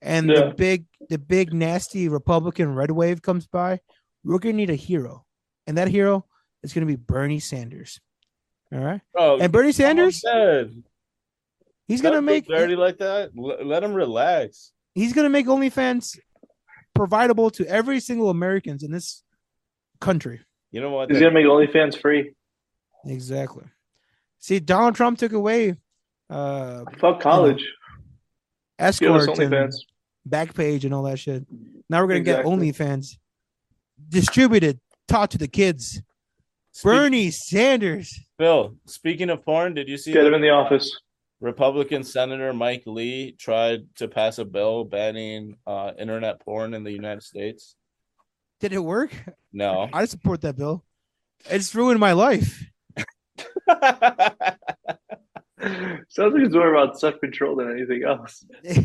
[0.00, 0.48] and Yeah.
[0.48, 3.80] the big, the big nasty Republican red wave comes by,
[4.24, 5.24] we're gonna need a hero,
[5.66, 6.24] and that hero
[6.62, 8.00] is gonna be Bernie Sanders.
[8.72, 10.82] All right, Oh, and Bernie Sanders, dead.
[11.86, 13.30] he's gonna make dirty like that.
[13.34, 14.72] Let him relax.
[14.94, 16.18] he's gonna make OnlyFans
[16.96, 19.22] providable to every single Americans in this
[20.00, 20.40] country.
[20.70, 21.10] You know what?
[21.10, 22.34] He's gonna make OnlyFans free.
[23.06, 23.64] Exactly.
[24.38, 25.76] See, Donald Trump took away
[26.28, 27.64] uh Fuck college.
[28.78, 29.76] Give us escorts and OnlyFans.
[30.28, 31.46] Backpage and all that shit.
[31.88, 32.50] Now we're gonna Exactly.
[32.68, 33.16] get OnlyFans
[34.10, 36.02] distributed, taught to the kids.
[36.78, 38.20] Speak- Bernie Sanders.
[38.38, 40.88] Phil, speaking of porn, did you see Get him in the office.
[41.40, 46.92] Republican Senator Mike Lee tried to pass a bill banning uh, internet porn in the
[46.92, 47.74] United States?
[48.60, 49.10] Did it work?
[49.52, 49.88] No.
[49.92, 50.84] I support that bill.
[51.50, 52.64] It's ruined my life.
[52.96, 54.62] Sounds
[55.58, 58.44] like it's more about self control than anything else.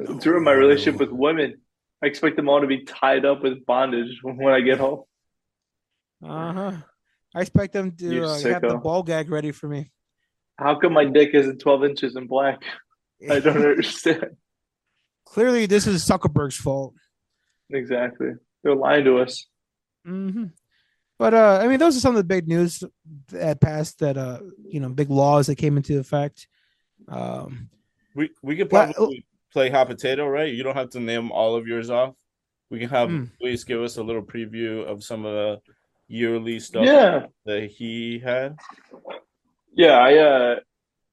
[0.00, 1.60] It's ruined my relationship with women.
[2.02, 5.02] I expect them all to be tied up with bondage when I get home.
[6.24, 6.72] Uh-huh.
[7.34, 9.90] I expect them to uh, have the ball gag ready for me.
[10.58, 12.62] How come my dick isn't 12 inches in black?
[13.30, 14.36] I don't understand.
[15.24, 16.94] Clearly, this is Zuckerberg's fault.
[17.70, 18.30] Exactly.
[18.62, 19.46] They're lying to us.
[20.04, 20.46] hmm
[21.18, 22.82] But uh, I mean, those are some of the big news
[23.28, 23.98] that passed.
[24.00, 26.48] That uh, you know, big laws that came into effect.
[27.08, 27.70] Um,
[28.14, 30.52] we we could Well, probably play hot potato, right?
[30.52, 32.16] You don't have to name all of yours off.
[32.70, 33.24] We can have Hmm.
[33.40, 35.60] please give us a little preview of some of the
[36.08, 37.26] yearly stuff Yeah.
[37.46, 38.56] that he had.
[39.74, 39.98] Yeah.
[39.98, 40.56] I, uh,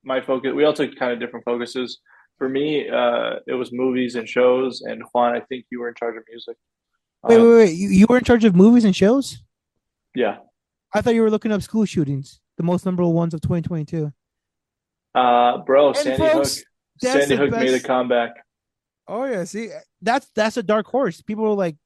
[0.03, 1.99] my focus, we all took kind of different focuses.
[2.37, 4.81] For me, uh, it was movies and shows.
[4.81, 6.57] And Juan, I think you were in charge of music.
[7.23, 7.71] wait, Um, wait, wait!
[7.75, 9.41] You, you were in charge of movies and shows.
[10.13, 10.37] Yeah.
[10.93, 14.11] I thought you were looking up school shootings, the most number ones of 2022.
[15.13, 16.65] Uh, bro, And Sandy folks, Hook.
[17.01, 18.31] Sandy the Hook made a comeback.
[19.07, 19.69] Oh yeah, see,
[20.01, 21.21] that's that's a dark horse.
[21.21, 21.77] People were like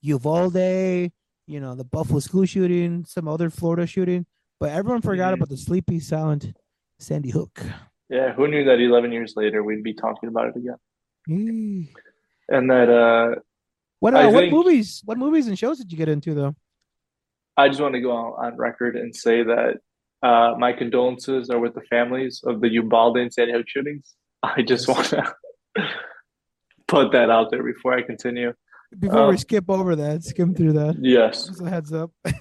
[0.00, 1.10] Uvalde,
[1.48, 4.26] you know, the Buffalo school shooting, some other Florida shooting,
[4.60, 5.36] but everyone forgot Mhm.
[5.38, 6.52] about the sleepy, silent
[6.98, 7.62] Sandy Hook.
[8.10, 8.32] Yeah.
[8.34, 10.76] Who knew that 11 years later we'd be talking about it again?
[11.28, 11.88] Mm.
[12.50, 13.40] And that, uh,
[14.00, 15.02] What uh, what movies?
[15.04, 16.54] What movies and shows did you get into though?
[17.56, 19.78] I just want to go on, record and say that
[20.22, 24.14] uh, my condolences are with the families of the Uvalde and Sandy Hook shootings.
[24.42, 25.34] I just want to
[26.88, 28.52] put that out there before I continue.
[28.98, 30.96] Before we Um, skip over that, skim through that.
[31.00, 31.46] Yes.
[31.46, 32.10] Just a heads up.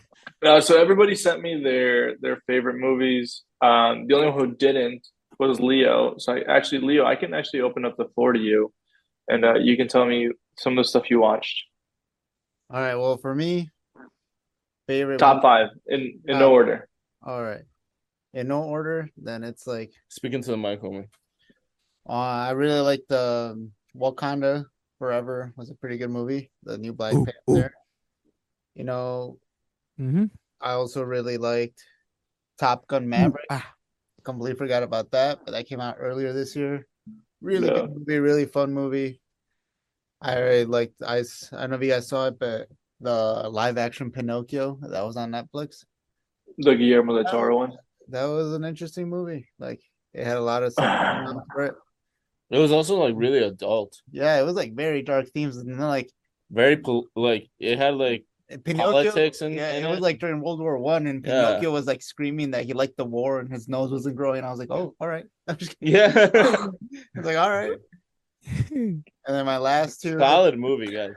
[0.45, 3.43] Uh, so everybody sent me their their favorite movies.
[3.59, 5.01] Um, the only one who didn't
[5.39, 6.13] was Leo.
[6.19, 8.71] So I, actually, Leo, I can actually open up the floor to you,
[9.27, 11.57] and uh, you can tell me some of the stuff you watched.
[12.69, 12.93] All right.
[12.93, 13.71] Well, for me,
[14.87, 16.87] favorite Top movie- five in in no order.
[17.25, 17.63] All right.
[18.35, 21.07] In no order, then it's like Speaking to the mic, homie.
[22.07, 24.65] uh, I really like the um, Wakanda
[24.99, 26.49] Forever was a pretty good movie.
[26.63, 27.73] The new Black Ooh, Panther.
[28.75, 29.37] You know,
[29.99, 30.25] Mm-hmm.
[30.61, 31.83] I also really liked
[32.59, 33.45] Top Gun Maverick.
[33.49, 33.65] Ah,
[34.23, 36.85] Completely forgot about that, but that came out earlier this year.
[37.41, 37.73] Really Yeah.
[37.81, 39.19] good movie, really fun movie.
[40.21, 41.01] I really liked.
[41.01, 42.69] I s- I don't know if you guys saw it, but
[43.01, 45.85] the live action Pinocchio that was on Netflix.
[46.57, 47.73] The Guillermo del Toro one.
[48.09, 49.47] That was an interesting movie.
[49.59, 49.81] Like
[50.13, 50.85] it had a lot of stuff
[51.25, 51.75] going on for it.
[52.49, 53.19] It was also like mm.
[53.19, 56.11] really adult, Yeah, it was like very dark themes, and then like
[56.49, 58.25] very pol- like it had like
[58.63, 58.91] Pinocchio.
[58.91, 61.45] politics and yeah, in it was like during World War One, and Yeah.
[61.47, 64.43] Pinocchio was like screaming that he liked the war and his nose wasn't growing.
[64.43, 65.25] I was like, oh, all right.
[65.47, 65.95] I'm just kidding.
[65.95, 66.69] yeah, I
[67.15, 67.77] was like, all right.
[68.71, 69.03] And
[69.35, 71.15] then my last two solid movie, guys.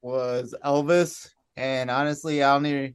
[0.00, 2.94] was Elvis, and honestly, I only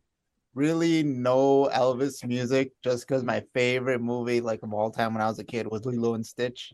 [0.54, 5.28] really know Elvis music just because my favorite movie, like of all time when I
[5.28, 6.72] was a kid, was Lilo and Stitch.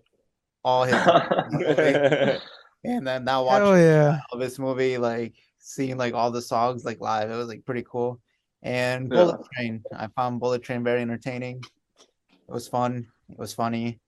[0.64, 0.94] All his
[2.86, 4.20] and then now watching Hell yeah.
[4.34, 8.20] Elvis movie, like seeing like all the songs like live, it was like pretty cool.
[8.62, 9.24] And Yeah.
[9.26, 11.62] Bullet Train, I found Bullet Train very entertaining.
[12.00, 13.08] It was fun.
[13.30, 14.00] It was funny.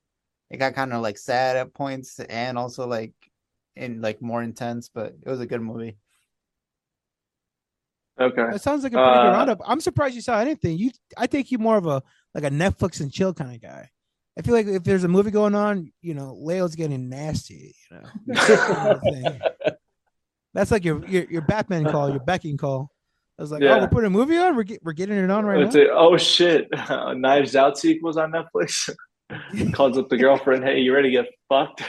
[0.50, 3.14] It got kind of like sad at points and also like
[3.76, 5.98] in like more intense, but it was a good movie.
[8.20, 8.52] okay.
[8.52, 9.62] That sounds like a pretty good Uh, roundup.
[9.66, 10.78] I'm surprised you saw anything.
[10.78, 12.02] You, I think you more of a
[12.34, 13.90] like a Netflix and chill kind of guy.
[14.38, 17.76] I feel like if there's a movie going on, you know, Leo's getting nasty.
[17.92, 19.40] You know, kind of thing.
[20.54, 22.92] that's like your, your your Batman call, your Becking call.
[23.38, 24.56] I was like, oh, we're putting a movie on.
[24.56, 25.82] We're get, we're getting it on right Let's now.
[25.84, 26.68] say, oh shit,
[27.18, 28.90] Knives Out sequels on Netflix.
[29.74, 31.84] calls up the girlfriend, "Hey, you ready to get fucked?"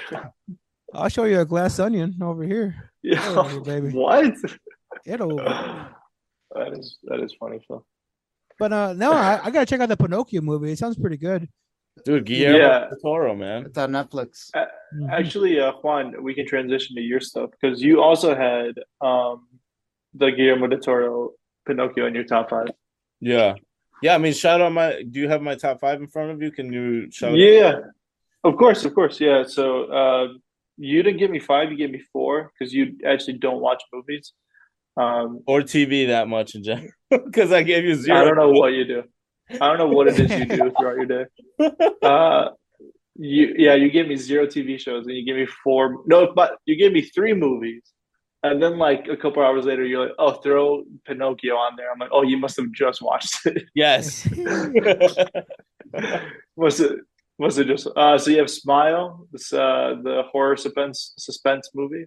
[0.95, 2.91] I'll show you a glass onion over here.
[3.03, 3.91] yeah, Oh, baby.
[3.91, 4.35] what?
[5.05, 5.37] It'll.
[6.55, 7.85] that is that is funny, Phil.
[8.59, 10.73] But uh, no, I, I gotta check out the Pinocchio movie.
[10.73, 11.49] It sounds pretty good.
[12.05, 12.89] Dude, Guillermo Yeah.
[12.89, 13.67] del Toro, man.
[13.67, 14.51] It's on Netflix.
[14.55, 15.11] Mhm.
[15.11, 19.49] Actually, uh, Juan, we can transition to your stuff because you also had um
[20.15, 21.33] the Guillermo del Toro
[21.67, 22.69] Pinocchio in your top five.
[23.21, 23.55] Yeah.
[24.03, 25.03] Yeah, I mean, shout out my.
[25.11, 26.51] Do you have my top five in front of you?
[26.51, 27.31] Can you shout?
[27.33, 27.81] out- Yeah,
[28.45, 29.43] of course, of course, yeah.
[29.45, 30.29] So uh,
[30.77, 34.33] you didn't give me five; you gave me four because you actually don't watch movies.
[34.99, 36.91] Um, Or TV that much in general?
[37.11, 38.19] Because I gave you zero.
[38.19, 39.03] I don't know what you do.
[39.51, 41.25] I don't know what it is you do throughout your day.
[42.03, 42.49] Uh,
[43.15, 46.03] you yeah, you gave me zero TV shows and you gave me four.
[46.07, 47.83] No, but you gave me three movies,
[48.43, 51.99] and then like a couple hours later, you're like, "Oh, throw Pinocchio on there." I'm
[51.99, 54.29] like, "Oh, you must have just watched it." Yes.
[56.57, 56.99] was it?
[57.39, 57.87] Was it just?
[57.97, 62.07] Uh, so you have Smile, this uh, the horror suspense suspense movie.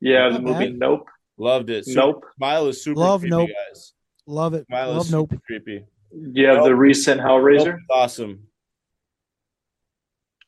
[0.00, 0.78] Yeah, the movie bad.
[0.78, 1.06] Nope.
[1.38, 1.84] Loved it.
[1.84, 2.24] Super, Nope.
[2.36, 3.50] Smile is super Love creepy, Nope.
[3.68, 3.92] guys.
[4.26, 4.66] Love it.
[4.66, 5.32] Smile Love is nope.
[5.46, 5.84] creepy.
[6.18, 7.76] You have the recent Nope Hellraiser.
[7.76, 8.46] is awesome.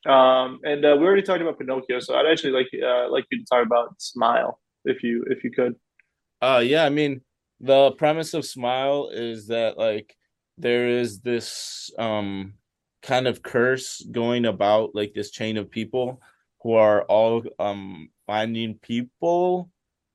[0.05, 3.39] Um, and uh, we already talked about Pinocchio, so I'd actually like uh, like you
[3.39, 5.75] to talk about Smile, if you if you could.
[6.41, 7.21] Uh yeah, I mean
[7.59, 10.15] the premise of Smile is that like
[10.57, 12.53] there is this um
[13.01, 16.21] kind of curse going about like this chain of people
[16.61, 19.69] who are all um finding people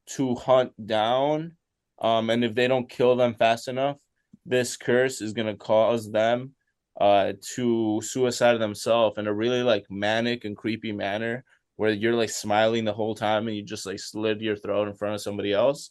[0.06, 1.56] to hunt down
[1.98, 3.96] um and if they don't kill them fast enough
[4.46, 6.54] this curse is going to cause them
[7.00, 11.44] uh to suicide themselves in a really like manic and creepy manner
[11.76, 14.94] where you're like smiling the whole time and you just like slit your throat in
[14.94, 15.90] front of somebody else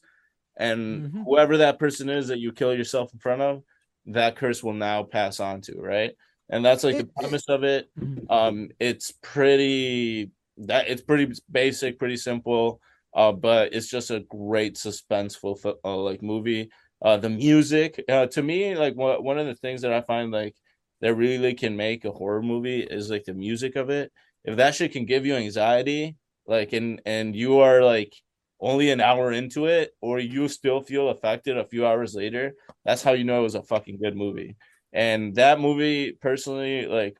[0.57, 1.23] and Mhm.
[1.25, 3.63] whoever that person is that you kill yourself in front of
[4.05, 6.15] that curse will now pass on to right
[6.49, 8.29] and that's like the premise of it Mhm.
[8.29, 12.79] um it's pretty that it's pretty basic pretty simple
[13.15, 16.69] uh but it's just a great suspenseful uh, like movie
[17.03, 20.31] uh the music uh to me like one one of the things that i find
[20.31, 20.55] like
[21.03, 24.09] that really can make a horror movie is like the music of it.
[24.45, 26.15] If that shit can give you anxiety
[26.47, 28.13] like and and you are like
[28.61, 32.53] only an hour into it or you still feel affected a few hours later
[32.85, 34.55] that's how you know it was a fucking good movie.
[34.93, 37.17] And that movie personally like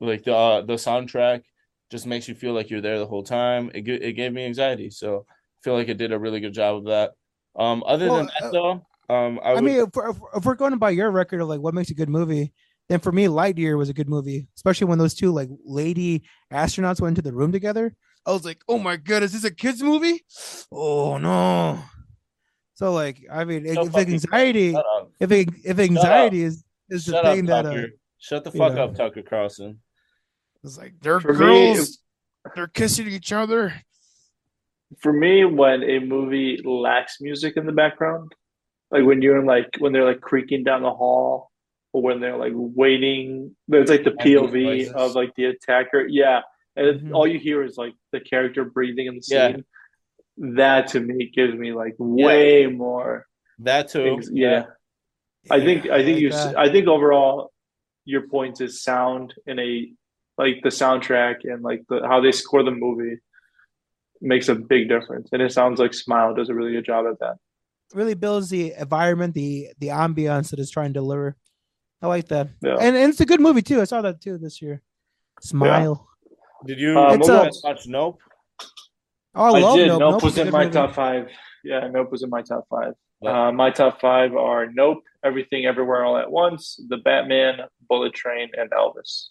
[0.00, 1.42] like the uh, the soundtrack
[1.90, 3.70] just makes you feel like you're there the whole time.
[3.74, 6.76] It, it gave me anxiety so i feel like it did a really good job
[6.76, 7.12] of that.
[7.58, 10.44] Um other than that uh, though um i, I would mean, if, we're- if, if
[10.44, 12.52] we're going by your record of like what makes a good movie,
[12.88, 17.00] then for me, Lightyear was a good movie, especially when those two like lady astronauts
[17.00, 17.94] went into the room together.
[18.26, 20.24] I was like, oh my god, is this a kids movie?
[20.72, 21.78] Oh no.
[22.74, 24.76] So like, I mean, So if anxiety,
[25.20, 27.74] if it, if anxiety is is the up thing that uh,
[28.18, 28.84] shut the you fuck know.
[28.84, 29.78] up tucker carlson
[30.64, 31.98] it's like they're For me, girls,
[32.54, 33.74] they're kissing each other.
[35.00, 38.32] For me, when a movie lacks music in the background,
[38.90, 41.50] like when you're in like when they're like creaking down the hall,
[41.92, 46.06] or when they're like waiting, there's like the POV of like the attacker.
[46.06, 46.42] Yeah,
[46.76, 47.14] and Mhm.
[47.14, 49.52] all you hear is like the character breathing in the Yeah.
[49.52, 49.64] scene.
[50.38, 53.26] That to me gives me like way more.
[53.60, 54.66] that too Ex- yeah.
[55.50, 56.56] I think I think like you that.
[56.56, 57.50] I think overall
[58.04, 59.92] your point is sound in a
[60.38, 63.18] like the soundtrack and like the how they score the movie
[64.20, 65.28] makes a big difference.
[65.32, 67.36] And it sounds like Smile does a really good job at that.
[67.94, 71.36] Really builds the environment, the the ambiance that it's trying to deliver.
[72.02, 72.76] I like that, Yeah.
[72.80, 73.80] and, and it's a good movie too.
[73.80, 74.82] I saw that too this year.
[75.40, 76.06] Smile.
[76.66, 78.20] did you Um, It's you a- guys watch nope
[79.34, 79.86] Oh, I, I love did.
[79.88, 80.00] Nope.
[80.00, 80.72] Nope, Nope was is in my movie.
[80.74, 81.28] top five.
[81.64, 82.94] Yeah, Nope was in my top five.
[83.20, 83.48] Yeah.
[83.48, 88.48] Uh, my top five are Nope, Everything Everywhere All at Once, The Batman, Bullet Train,
[88.56, 89.26] and Elvis.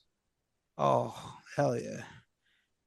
[0.78, 1.16] Oh
[1.56, 2.04] hell yeah!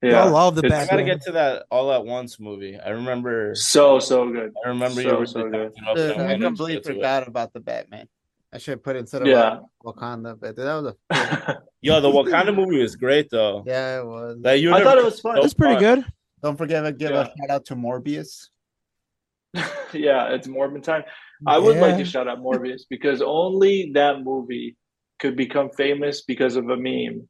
[0.03, 2.89] Yeah, I love the it's- i gotta get to that all at once movie i
[2.91, 4.53] remember so so good.
[4.65, 5.73] i remember you So, were so good.
[5.89, 6.95] up Dude, I completely Get it.
[6.95, 8.09] forgot about the Batman.
[8.53, 9.59] I should have put it instead of Yeah.
[9.85, 14.39] Wakanda, but that was a yo the wakanda movie was great though yeah, it was.
[14.41, 15.35] Like, you I never- thought it was fun.
[15.41, 16.05] That's pretty good.
[16.43, 17.21] Don't forget to give Yeah.
[17.21, 18.49] a shout out to Morbius.
[19.93, 21.05] yeah, it's Morbin time.
[21.47, 24.77] I would like to shout out Morbius because only that movie
[25.19, 27.29] could become famous because of a meme.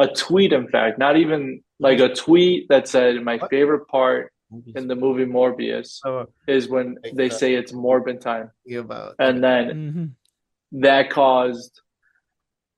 [0.00, 3.50] A tweet, in fact, not even like a tweet that said, My What?
[3.50, 4.32] favorite part
[4.74, 8.50] in the movie Morbius So is when they say it's Morbin time.
[8.74, 9.64] about And then
[10.72, 10.80] Mhm.
[10.86, 11.80] that caused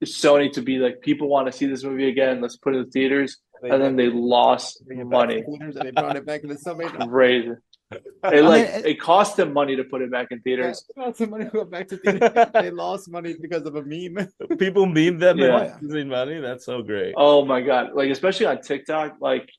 [0.03, 2.41] Sony to be like, people want to see this movie again.
[2.41, 3.37] Let's put it in the theaters.
[3.63, 5.43] and then they lost Bring it back to money.
[5.61, 6.87] and they brought it back in the subway.
[6.87, 7.53] Crazy.
[7.91, 10.85] It like it cost them money to put it back in theaters.
[10.97, 12.47] Lots of money went back to theaters.
[12.53, 14.27] they lost money because of a meme.
[14.57, 15.75] People meme them Yeah.
[15.75, 16.39] and losing money.
[16.39, 17.13] That's so great.
[17.17, 17.91] Oh my god!
[17.93, 19.49] Like especially on TikTok, like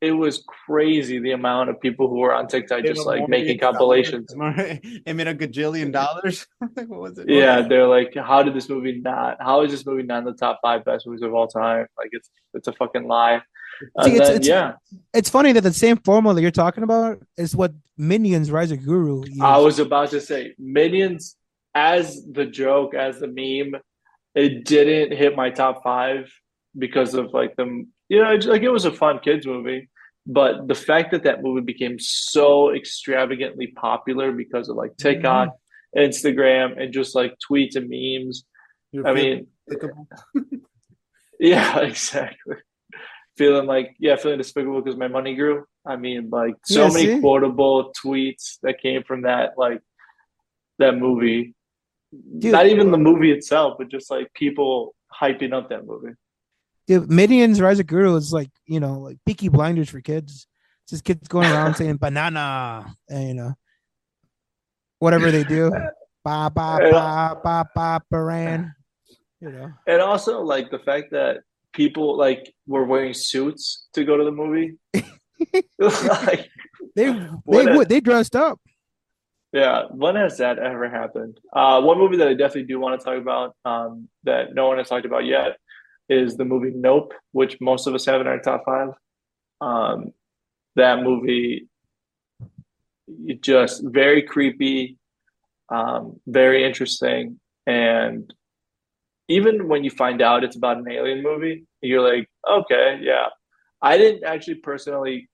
[0.00, 4.32] it was crazy the amount of people who were on TikTok just like making compilations.
[4.32, 6.46] It made a gajillion dollars.
[6.60, 7.28] What was it?
[7.28, 9.38] Yeah, they're like, how did this movie not?
[9.40, 11.86] How is this movie not in the top five best movies of all time?
[11.96, 13.42] Like it's it's a fucking lie.
[13.96, 14.72] And See, it's- then, it's- yeah,
[15.14, 18.84] It's funny that the same formula that you're talking about is what Minions Rise of
[18.84, 19.24] Gru.
[19.26, 19.40] Used.
[19.40, 21.36] I was about to say Minions
[21.74, 23.80] as the joke, as the meme,
[24.34, 26.32] it didn't hit my top five
[26.76, 29.88] because of like the you know, like it was a fun kids movie,
[30.26, 35.08] but the fact that that movie became so extravagantly popular because of like mm-hmm.
[35.08, 35.56] TikTok,
[35.96, 38.44] Instagram, and just like tweets and memes.
[39.04, 39.46] I mean,
[41.40, 42.56] yeah, exactly.
[43.38, 45.64] Feeling like yeah, feeling despicable because my money grew.
[45.86, 47.20] I mean, like so Yeah, many see?
[47.20, 49.80] quotable tweets that came from that like
[50.80, 51.54] that movie.
[52.38, 52.52] Dude.
[52.52, 56.14] Not even the movie itself, but just like people hyping up that movie.
[56.88, 60.48] Dude, Minions Rise of Gru is like you know like Peaky Blinders for kids.
[60.82, 63.54] It's just kids going around saying banana and you know
[64.98, 65.70] whatever they do.
[66.24, 68.74] Ba ba ba ba ba baran.
[69.40, 69.72] You know.
[69.86, 71.38] And also like the fact that
[71.72, 74.76] people like were wearing suits to go to the movie.
[75.78, 76.48] like
[76.96, 77.12] They
[77.46, 78.60] they would they dressed up.
[79.52, 81.38] Yeah, when has that ever happened?
[81.52, 84.76] Uh, one movie that I definitely do want to talk about um, that no one
[84.78, 85.56] has talked about yet
[86.08, 88.90] is the movie Nope, which most of us have in our top five.
[89.60, 90.12] Um,
[90.76, 91.68] that movie,
[93.40, 94.98] just very creepy,
[95.70, 98.32] um, very interesting, and
[99.28, 103.26] even when you find out it's about an alien movie, you're like, okay, yeah.
[103.80, 105.28] I didn't actually personally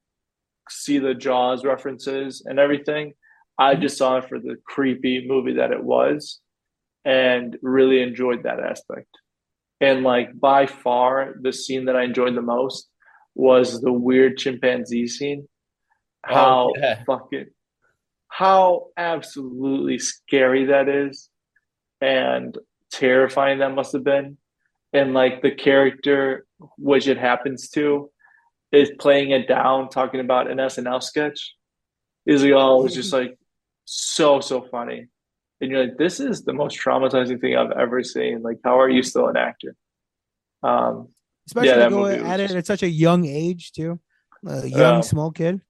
[0.68, 3.14] see the Jaws references and everything.
[3.58, 3.82] I mm-hmm.
[3.82, 6.40] just saw it for the creepy movie that it was
[7.04, 9.08] and really enjoyed that aspect.
[9.80, 12.88] And like by far the scene that I enjoyed the most
[13.34, 15.48] was the weird chimpanzee scene.
[16.28, 17.04] Oh, how Oh, yeah.
[17.06, 17.46] fucking
[18.34, 21.28] how absolutely scary that is
[22.00, 22.58] and
[22.98, 24.36] terrifying that must have been.
[24.92, 26.46] And like the character
[26.78, 28.10] which it happens to
[28.72, 31.54] is playing it down, talking about an SNL sketch.
[32.26, 33.36] Is like, oh, it was just like
[33.84, 35.08] so so funny,
[35.60, 38.40] and you're like, this is the most traumatizing thing I've ever seen.
[38.42, 39.74] Like, how are you still an actor?
[40.62, 41.08] Um,
[41.46, 44.00] Especially Yeah, to that go at it just- at such a young age too.
[44.46, 45.00] A young Yeah.
[45.02, 45.60] small kid.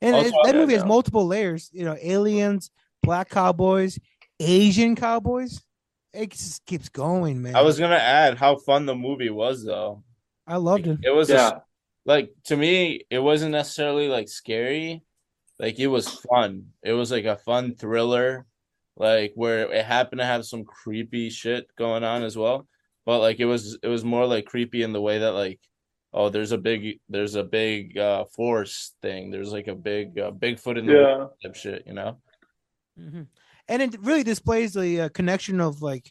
[0.00, 1.68] And it- that movie has multiple layers.
[1.74, 2.70] You know, aliens,
[3.02, 3.98] black cowboys,
[4.40, 5.60] Asian cowboys.
[6.12, 7.56] It just keeps going, man.
[7.56, 10.02] I was gonna add how fun the movie was though.
[10.46, 10.98] I loved it.
[11.02, 11.58] It was a- yeah,
[12.04, 15.02] like to me, it wasn't necessarily like scary.
[15.58, 16.72] Like it was fun.
[16.82, 18.46] It was like a fun thriller,
[18.96, 22.66] like where it happened to have some creepy shit going on as well.
[23.06, 25.60] But like it was it was more like creepy in the way that like
[26.12, 29.30] oh there's a big there's a big uh force thing.
[29.30, 32.18] There's like a big uh, Bigfoot in the yeah, shit, you know?
[33.00, 33.28] Mhm.
[33.68, 36.10] And it really displays the uh, connection of like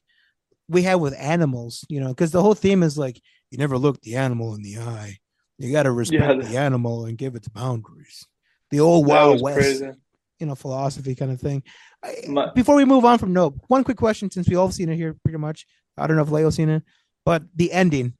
[0.69, 4.01] we have with animals, you know, because the whole theme is like you never look
[4.01, 5.17] the animal in the eye.
[5.57, 6.47] You got to respect Yeah.
[6.49, 8.25] the animal and give its boundaries.
[8.71, 9.91] The old Wild West, crazy.
[10.39, 11.61] you know, philosophy kind of thing.
[12.03, 14.89] I- My- Before we move on from Nope, one quick question since we all seen
[14.89, 15.67] it here pretty much.
[15.97, 16.83] I don't know if Leo's seen it,
[17.25, 18.13] but the ending.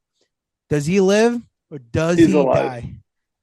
[0.70, 2.84] Does he live or does he alive.
[2.84, 2.94] die?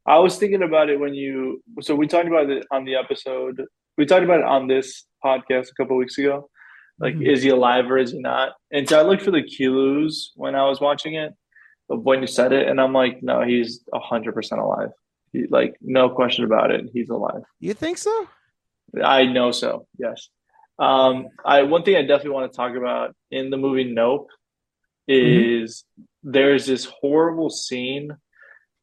[0.06, 1.62] I was thinking about it when you.
[1.80, 3.62] So we talked about it on the episode.
[3.98, 6.48] We talked about it on this podcast a couple weeks ago.
[7.00, 7.26] Like, Mhm.
[7.26, 8.52] is he alive or is he not?
[8.72, 11.34] And so I looked for the clues when I was watching it,
[11.90, 14.90] of when you said it, and I'm like, no, he's hundred percent alive.
[15.32, 17.42] He, like, no question about it, he's alive.
[17.60, 18.28] You think so?
[19.02, 19.86] I know so.
[19.98, 20.28] Yes.
[20.78, 24.28] Um, I one thing I definitely want to talk about in the movie Nope
[25.08, 25.84] is
[26.22, 28.10] there's this horrible scene,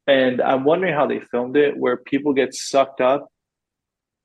[0.08, 3.28] and I'm wondering how they filmed it, where people get sucked up,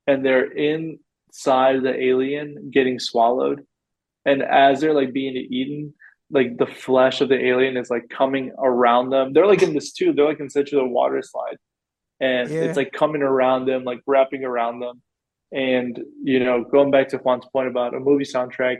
[0.07, 3.65] and they're inside the alien getting swallowed,
[4.25, 5.93] and as they're like being eaten,
[6.29, 9.33] like the flesh of the alien is like coming around them.
[9.33, 10.15] They're like in this tube.
[10.15, 11.57] They're like in such a water slide,
[12.19, 12.61] and Yeah.
[12.61, 15.01] it's like coming around them, like wrapping around them.
[15.51, 18.77] And you know, going back to Juan's point about a movie soundtrack,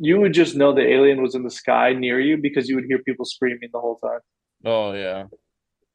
[0.00, 2.84] you would just know the alien was in the sky near you because you would
[2.86, 4.20] hear people screaming the whole time.
[4.64, 5.24] Oh yeah.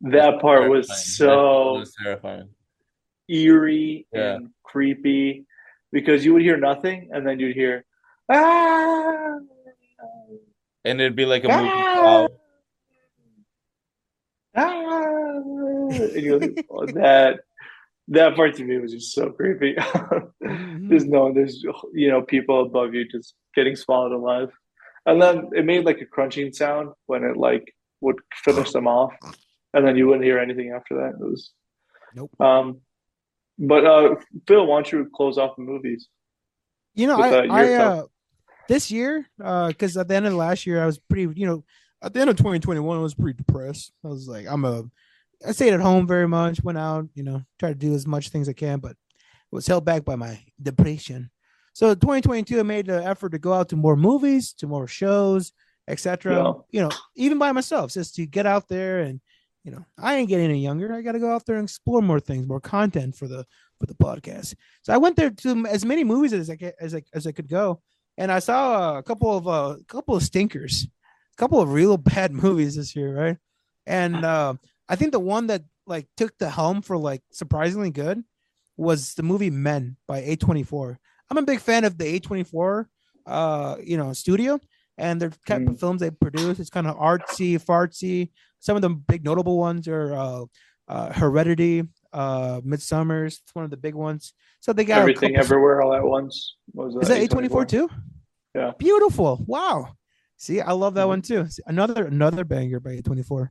[0.02, 0.98] That part was Terrifying.
[0.98, 2.50] That so was terrifying.
[3.32, 4.36] Eerie Yeah.
[4.36, 5.46] and creepy
[5.92, 7.86] because you would hear nothing and then you'd hear
[8.30, 9.38] ah
[10.84, 11.94] And it'd be like a movie Ah!
[12.00, 12.30] cloud.
[14.56, 15.32] ah
[16.16, 17.42] And you're like, oh, that
[18.08, 19.76] that part to me was just so creepy.
[20.44, 20.90] Mhm.
[20.90, 21.64] Just knowing there's
[21.94, 24.50] you know people above you just getting swallowed alive,
[25.06, 29.14] and then it made like a crunching sound when it like would finish them off,
[29.74, 31.12] and then you wouldn't hear anything after that.
[31.20, 31.52] It was
[32.16, 32.32] Nope.
[32.42, 32.82] Um,
[33.62, 34.16] but uh,
[34.48, 36.10] Phil, why don't you close off the movies?
[36.96, 38.04] You know, with, I, uh, I uh,
[38.68, 41.64] this year, uh, because at the end of last year, I was pretty, you know,
[42.02, 43.94] at the end of 2021, I was pretty depressed.
[44.04, 44.84] I was like, I'm a,
[45.48, 48.30] I stayed at home very much, went out, you know, tried to do as much
[48.30, 48.96] things I can, but
[49.52, 51.30] was held back by my depression.
[51.74, 55.54] So 2022, I made the effort to go out to more movies, to more shows,
[55.88, 56.34] etc.
[56.34, 56.54] Yeah.
[56.72, 59.22] You know, even by myself, just to get out there and,
[59.64, 60.94] you know, I ain't getting any younger.
[60.94, 63.46] I got to go out there and explore more things, more content for the
[63.80, 64.56] for the podcast.
[64.82, 67.48] So I went there to as many movies as I as I as I could
[67.48, 67.82] go,
[68.18, 70.88] and I saw a couple of uh, a couple of stinkers,
[71.34, 73.38] a couple of real bad movies this year, right?
[73.86, 74.56] And uh,
[74.90, 78.24] I think the one that like took the helm for like surprisingly good
[78.78, 80.98] was the movie Men by A24.
[81.30, 82.86] I'm a big fan of the A24
[83.28, 84.60] uh you know studio
[84.98, 86.60] and their type of films they produce.
[86.60, 88.30] It's kind of artsy, fartsy.
[88.62, 90.46] Some of the big notable ones are uh,
[90.88, 91.84] uh Heredity,
[92.14, 94.34] uh Midsummer's, it's one of the big ones.
[94.62, 96.56] So they got Everything, everywhere, all at once.
[96.74, 97.90] Was, uh, is that A24 too?
[98.56, 98.72] Yeah.
[98.78, 99.44] Beautiful.
[99.48, 99.96] Wow.
[100.38, 101.48] See, I love that one too.
[101.68, 103.50] Another another banger by A24.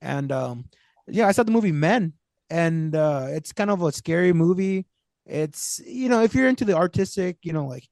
[0.00, 0.64] And um
[1.08, 2.14] yeah, I saw the movie Men
[2.48, 4.86] and uh it's kind of a scary movie.
[5.26, 7.86] It's you know, if you're into the artistic, you know, like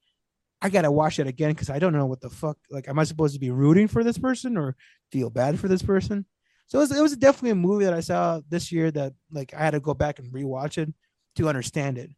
[0.61, 2.59] I gotta watch it again because I don't know what the fuck.
[2.71, 4.77] Like, am I supposed to be rooting for this person or
[5.13, 6.27] feel bad for this person?
[6.69, 9.55] So it was, it was definitely a movie that I saw this year that like
[9.55, 10.93] I had to go back and rewatch it
[11.37, 12.11] to understand it.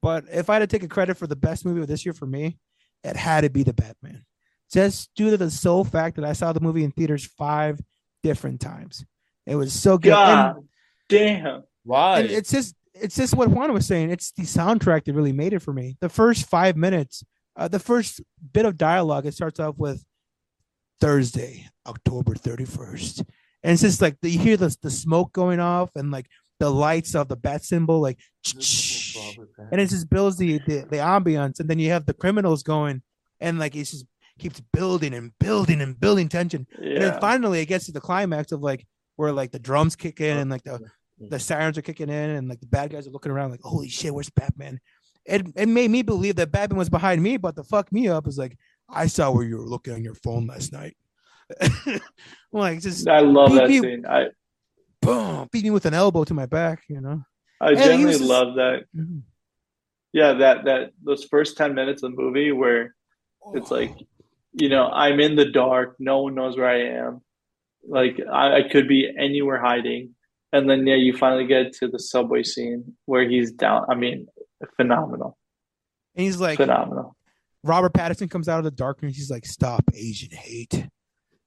[0.00, 2.12] But if I had to take a credit for the best movie of this year
[2.12, 2.58] for me,
[3.02, 4.24] it had to be the Batman.
[4.72, 7.80] Just due to the sole fact that I saw the movie in theaters five
[8.22, 9.04] different times.
[9.44, 10.12] It was so good.
[10.12, 10.64] And- God
[11.08, 11.62] damn.
[11.84, 12.20] Why?
[12.20, 14.10] and it's just it's just what Juan was saying.
[14.10, 15.96] It's the soundtrack that really made it for me.
[16.00, 17.22] The first five minutes,
[17.54, 18.20] uh, the first
[18.52, 20.04] bit of dialogue, it starts off with
[21.00, 23.22] Thursday, October thirty first,
[23.66, 26.28] and it's just like you hear the the smoke going off and like
[26.60, 28.16] the lights of the bat symbol, like,
[29.72, 33.02] and it just builds the, the the ambiance, and then you have the criminals going,
[33.40, 34.06] and like it just
[34.38, 36.64] keeps building and building and building tension.
[36.78, 38.86] And then finally it gets to the climax of like
[39.16, 40.78] where like the drums kick in and like the
[41.18, 43.88] the sirens are kicking in and like the bad guys are looking around like holy
[43.88, 44.78] shit where's Batman?
[45.24, 48.28] It it made me believe that Batman was behind me, but the fuck me up
[48.28, 48.56] is like
[48.88, 50.96] I saw where you were looking on your phone last night.
[52.52, 54.04] like just I love that me- scene.
[54.06, 54.26] I
[55.02, 57.22] boom, beat me with an elbow to my back, you know.
[57.60, 58.84] I And genuinely just- love that.
[58.96, 59.22] Mhm.
[60.12, 62.94] Yeah, that that those first ten minutes of the movie where
[63.54, 63.94] it's like,
[64.52, 67.20] you know, I'm in the dark, no one knows where I am.
[67.86, 70.14] Like I, I could be anywhere hiding.
[70.52, 73.84] And then yeah, you finally get to the subway scene where he's down.
[73.90, 74.26] I mean,
[74.76, 75.36] phenomenal.
[76.14, 77.14] and he's like Phenomenal.
[77.62, 79.16] Robert Pattinson comes out of the darkness.
[79.16, 80.86] He's like, "Stop Asian hate."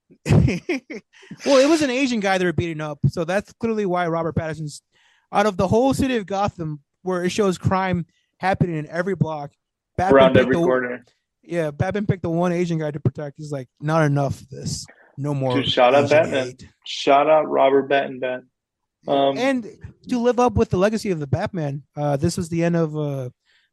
[0.25, 4.35] well, it was an Asian guy they were beating up, so that's clearly why Robert
[4.35, 4.81] Pattinson's
[5.31, 8.05] out of the whole city of Gotham, where it shows crime
[8.39, 9.51] happening in every block.
[9.97, 11.05] Batman Around every the- corner.
[11.43, 13.37] Yeah, Batman picked the one Asian guy to protect.
[13.37, 14.85] He's like, not enough of this.
[15.17, 15.55] No more.
[15.55, 16.45] Dude, shout out Batman.
[16.47, 18.41] hate." Shout out Robert Battenbat.
[19.07, 19.65] Um, and
[20.09, 22.95] to live up with the legacy of the Batman, uh, this was the end of
[22.97, 23.29] uh,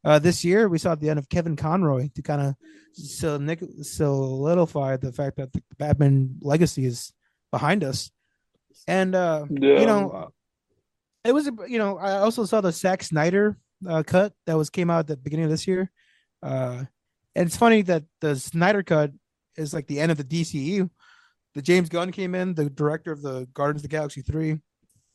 [0.07, 0.69] uh, this year.
[0.69, 2.55] We saw at the end of Kevin Conroy to kind of
[3.83, 7.13] solidify the fact that the Batman legacy is
[7.51, 8.11] behind us.
[8.87, 9.81] And uh, Yeah.
[9.81, 10.31] you know,
[11.25, 14.71] it was a- you know I also saw the Zack Snyder uh, cut that was
[14.71, 15.91] came out at the beginning of this year.
[16.43, 16.85] Uh,
[17.35, 19.11] and it's funny that the Snyder cut
[19.57, 20.89] is like the end of the DCU.
[21.55, 24.61] The James Gunn came in, the director of the Guardians of the Galaxy three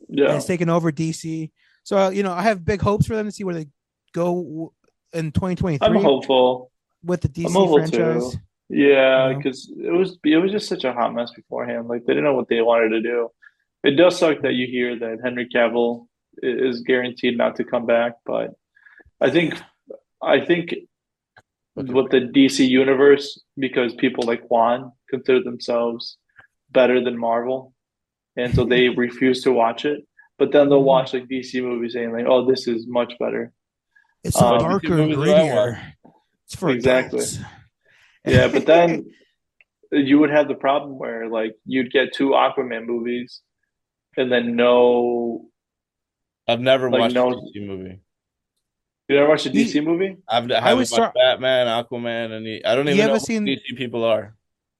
[0.09, 0.33] yeah.
[0.33, 1.51] has taken over DC.
[1.83, 3.67] So uh, you know, I have big hopes for them to see where they
[4.13, 4.73] go
[5.13, 6.71] in 2023 I'm hopeful.
[7.03, 8.33] with the DC I'm hopeful franchise.
[8.33, 8.39] too.
[8.69, 9.37] Yeah, You know?
[9.37, 11.87] because it was it was just such a hot mess beforehand.
[11.87, 13.29] Like they didn't know what they wanted to do.
[13.83, 16.07] It does suck that you hear that Henry Cavill
[16.41, 18.53] is guaranteed not to come back, but
[19.19, 19.55] I think
[20.21, 20.75] I think
[21.75, 26.17] with the DC universe, because people like Juan consider themselves
[26.69, 27.73] better than Marvel,
[28.35, 30.05] and so they refuse to watch it.
[30.37, 30.87] But then they'll mm-hmm.
[30.87, 33.51] watch like DC movies saying like, "Oh, this is much better."
[34.23, 35.53] It's a Um, darker and movies do I watch?
[35.53, 35.93] grittier.
[36.45, 37.19] It's for Exactly.
[37.19, 37.39] adults.
[38.25, 39.11] Yeah, but then
[39.91, 43.41] you would have the problem where like you'd get two Aquaman movies
[44.17, 45.47] and then no
[46.47, 47.99] I've never Like, watched no- a DC movie.
[49.07, 50.17] you never watched a You- DC movie?
[50.27, 53.07] I've, I I haven't was watched try- Batman, Aquaman, and the, I don't You even
[53.07, 54.35] know who seen- DC people are.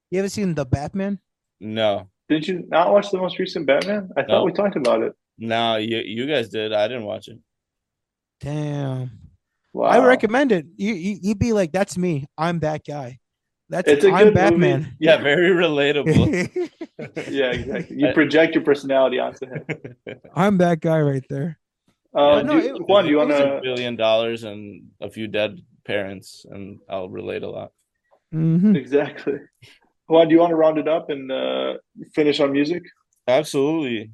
[0.10, 1.20] you ever seen the Batman?
[1.60, 4.10] No, Did you not watch the most recent Batman?
[4.18, 4.44] I thought No.
[4.46, 5.14] we talked about it.
[5.38, 6.74] No, you you guys did.
[6.74, 7.40] I didn't watch it.
[8.40, 9.12] Damn.
[9.74, 9.86] Wow.
[9.88, 10.66] I recommend it.
[10.76, 12.28] You, you you'd be like, that's me.
[12.38, 13.20] I'm that guy.
[13.70, 14.80] That's It's a I'm good Batman.
[14.82, 14.92] movie.
[15.00, 16.70] Yeah, very relatable.
[17.32, 17.98] Yeah, exactly.
[17.98, 19.66] You project your personality onto him.
[20.36, 21.58] I'm that guy right there.
[22.16, 25.10] Uh, Yeah, no, do, it- Juan, do you it want a billion dollars and a
[25.10, 27.72] few dead parents, and I'll relate a lot.
[28.36, 28.76] Mhm.
[28.78, 29.40] Exactly.
[30.08, 31.78] Juan, do you want to round it up and uh,
[32.14, 32.84] finish on music?
[33.28, 34.12] Absolutely.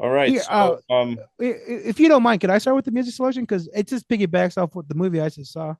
[0.00, 0.30] All right.
[0.30, 3.14] Yeah, so, um, I- i- If you don't mind, can I start with the music
[3.14, 3.42] selection?
[3.42, 5.74] Because it just piggybacks off what the movie I just saw.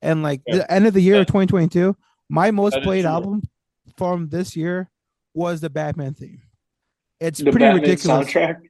[0.00, 0.58] And like Yeah.
[0.58, 1.96] the end of the year of 2022,
[2.28, 3.42] my most played album
[3.96, 4.90] from this year
[5.34, 6.42] was the Batman theme.
[7.20, 8.28] It's The pretty Batman ridiculous.
[8.28, 8.60] soundtrack.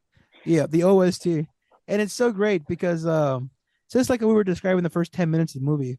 [0.44, 1.48] Yeah, the OST.
[1.86, 3.50] And it's so great because um
[3.92, 5.98] just like we were describing the first 10 minutes of the movie,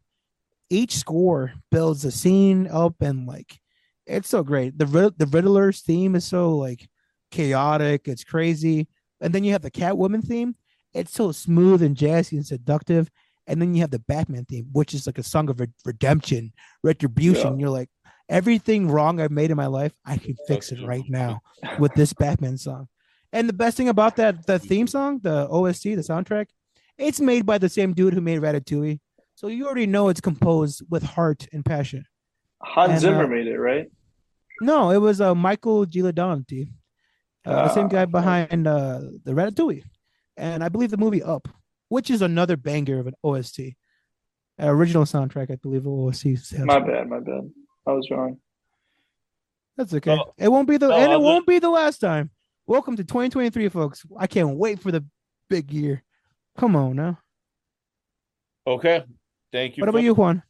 [0.70, 3.60] each score builds a scene up and like
[4.08, 4.78] it's so great.
[4.80, 4.86] The
[5.18, 6.88] the Riddler's theme is so like
[7.32, 8.88] chaotic, it's crazy.
[9.26, 10.56] And then you have the Catwoman theme.
[10.94, 13.10] It's so smooth and jazzy and seductive.
[13.48, 16.54] And then you have the Batman theme, which is like a song of re- redemption,
[16.84, 17.60] retribution.
[17.60, 17.62] Yeah.
[17.62, 17.90] You're like,
[18.30, 21.42] everything wrong I've made in my life, I can fix it right now
[21.80, 22.88] with this Batman song.
[23.34, 26.46] And the best thing about that the theme song, the OST, the soundtrack,
[27.00, 29.00] it's made by the same dude who made Ratatouille.
[29.34, 32.06] So you already know it's composed with heart and passion.
[32.62, 33.88] Hans And, Zimmer uh, made it, right?
[34.62, 36.70] No, it was uh, Michael Giordanotti,
[37.46, 38.12] uh, the same Ah, guy okay.
[38.12, 39.84] behind uh, the Ratatouille,
[40.38, 41.48] and I believe the movie Up,
[41.90, 43.60] which is another banger of an OST,
[44.62, 45.52] uh, original soundtrack.
[45.52, 46.38] I believe OST.
[46.38, 47.52] stands My bad, my bad.
[47.88, 48.40] I was wrong.
[49.78, 50.18] That's okay.
[50.20, 50.34] Oh.
[50.38, 52.32] it won't be the No, and it I'll won't be the last time.
[52.66, 54.06] Welcome to 2023, folks.
[54.18, 55.06] I can't wait for the
[55.50, 56.04] big year.
[56.58, 57.20] Come on now.
[58.66, 59.04] okay.
[59.52, 59.82] Thank you.
[59.82, 60.44] What about you, Juan?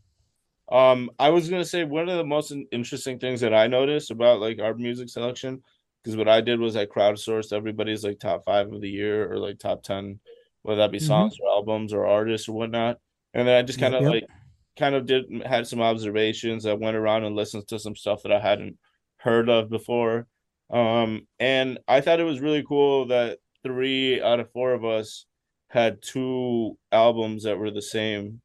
[0.71, 4.39] Um, I was gonna say one of the most interesting things that I noticed about
[4.39, 5.61] like our music selection,
[6.05, 9.37] because what I did was I crowdsourced everybody's like top five of the year or
[9.39, 10.19] like top ten,
[10.61, 11.07] whether that be Mhm.
[11.07, 12.99] songs or albums or artists or whatnot,
[13.33, 14.11] and then I just kind of yep.
[14.11, 14.27] like
[14.77, 16.65] kind of did had some observations.
[16.65, 18.77] I went around and listened to some stuff that I hadn't
[19.17, 20.27] heard of before,
[20.69, 25.25] um, and I thought it was really cool that three out of four of us
[25.69, 28.41] had two albums that were the same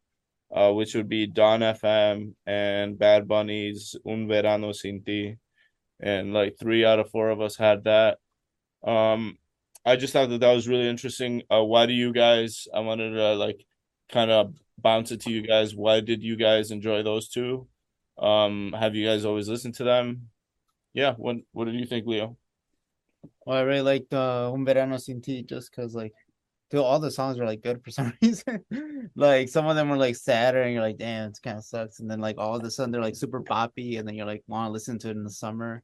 [0.52, 5.36] uh, which would be Dawn FM and Bad Bunny's Un Verano Sin Ti.
[6.03, 8.18] And like three out of four of us had that.
[8.82, 9.36] Um,
[9.84, 11.42] I just thought that that was really interesting.
[11.51, 13.64] Uh, why do you guys, I wanted to like
[14.11, 15.74] kind of bounce it to you guys.
[15.74, 17.66] Why did you guys enjoy those two?
[18.18, 20.28] Um, have you guys always listened to them?
[20.92, 22.36] Yeah, what what did you think, Leo?
[23.46, 26.12] Well, I really liked uh, Un Verano Sin Ti just because, like,
[26.70, 28.64] dude, all the songs were like good for some reason.
[29.14, 32.01] like, some of them were like sadder, and you're like, damn, it kind of sucks.
[32.01, 34.42] And then, like, all of a sudden, they're like super poppy, and then you're like,
[34.48, 35.82] want to listen to it in the summer.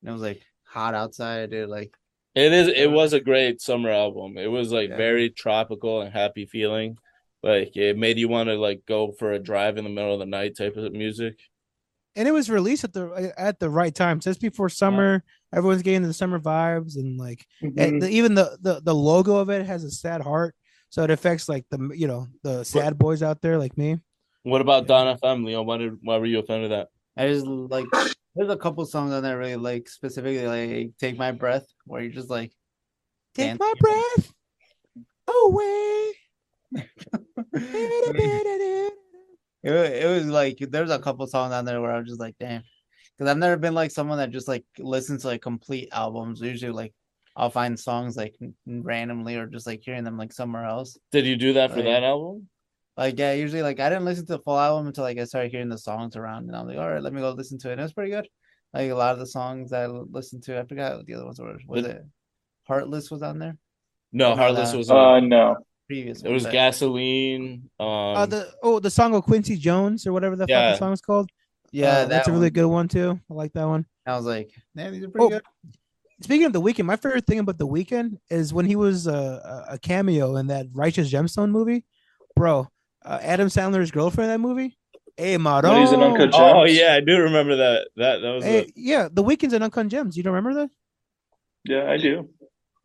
[0.00, 1.68] And it was like hot outside, dude.
[1.68, 1.92] Like,
[2.34, 2.68] It is.
[2.68, 4.38] It was a great summer album.
[4.38, 4.96] It was like Yeah.
[4.96, 6.96] very tropical and happy feeling.
[7.42, 10.20] Like it made you want to like go for a drive in the middle of
[10.20, 11.38] the night type of music.
[12.16, 15.22] And it was released at the at the right time, just before summer.
[15.54, 17.78] Everyone's getting the summer vibes, and like Mhm.
[17.80, 20.54] and the, even the, the the logo of it has a sad heart,
[20.90, 23.98] so it affects like the you know the sad boys out there like me.
[24.42, 25.62] What about Dawn FM, Leo?
[25.62, 26.88] Why did why were you offended that?
[27.16, 27.86] I just like,
[28.34, 32.02] there's a couple songs on there I really like, specifically like Take My Breath, where
[32.02, 32.52] you're just like,
[33.34, 34.32] Take my breath
[35.28, 36.12] away.
[37.52, 38.92] it,
[39.62, 42.62] it was like there's a couple songs on there where I was just like, damn,
[43.16, 46.40] because I've never been like someone that just like listens to like complete albums.
[46.40, 46.92] Usually, like
[47.36, 50.98] I'll find songs like randomly or just like hearing them like somewhere else.
[51.12, 52.48] Did you do that for Like- that album?
[53.00, 55.50] Like yeah, usually like I didn't listen to the full album until like I started
[55.50, 57.72] hearing the songs around, and I'm like, all right, let me go listen to it.
[57.72, 58.28] And it was pretty good.
[58.74, 61.40] Like a lot of the songs I listened to, I forgot what the other ones
[61.40, 61.56] were.
[61.66, 62.04] Was Did- it
[62.68, 63.56] Heartless was on there?
[64.12, 64.78] No, No, Heartless no.
[64.78, 64.90] was.
[64.90, 65.56] Uh, no.
[65.88, 66.22] Previous.
[66.22, 67.70] it was but- gasoline.
[67.80, 70.68] Um, Uh, the oh the song of Quincy Jones or whatever the Yeah.
[70.72, 71.30] fucking song is called.
[71.72, 73.18] Yeah, Uh, that that's a really good one too.
[73.30, 73.86] I like that one.
[74.06, 75.42] I was like, man, these are pretty Oh, good.
[76.22, 79.64] Speaking of the Weeknd, my favorite thing about the Weeknd is when he was uh,
[79.70, 81.84] a, a cameo in that Righteous Gemstone movie,
[82.36, 82.68] bro.
[83.04, 84.76] Uh, Adam Sandler's girlfriend in that movie.
[85.16, 85.72] Hey, Maron.
[85.72, 87.88] When he's in Uncut oh yeah, I do remember that.
[87.96, 88.44] That that was.
[88.44, 90.16] Hey, a- yeah, the Weeknd's in Uncut Gems.
[90.16, 90.70] You don't remember that?
[91.64, 92.28] Yeah, I do.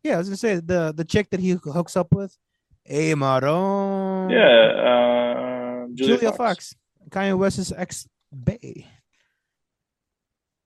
[0.03, 2.35] Yeah, I was gonna say the the chick that he hooks up with.
[2.83, 4.29] Hey, Maron.
[4.29, 4.45] Yeah.
[4.45, 6.37] Uh, Julia, Julia, Fox.
[6.37, 6.75] Fox.
[7.09, 8.85] Kanye West's ex bae.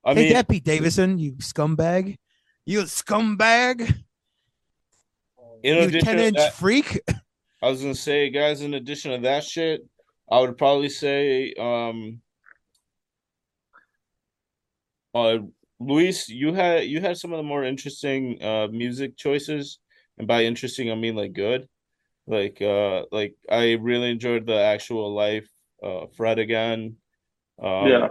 [0.04, 1.20] I Take mean, that, Pete Davidson.
[1.20, 2.18] You scumbag.
[2.66, 3.82] You scumbag.
[5.64, 7.00] in You addition ten to inch that, freak.
[7.62, 9.82] I was gonna say, guys, in addition to that shit,
[10.32, 12.22] I would probably say, um,
[15.14, 15.40] uh,
[15.80, 19.80] Luis, you had you had some of the more interesting uh music choices
[20.18, 21.68] and by interesting I mean like good.
[22.28, 25.50] Like uh like I really enjoyed the actual life
[25.82, 26.98] uh Fred again.
[27.62, 28.08] Um, yeah.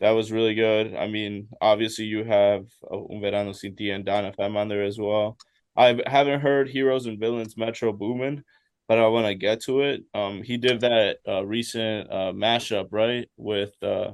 [0.00, 0.94] that was really good.
[0.94, 4.84] I mean, obviously you have uh, Un Verano Sin Ti and Dawn FM on there
[4.84, 5.36] as well.
[5.76, 8.44] I haven't heard Heroes and Villains Metro Boomin,
[8.88, 10.02] but I want to get to it.
[10.14, 14.12] Um, he did that uh, recent uh, mashup right with uh,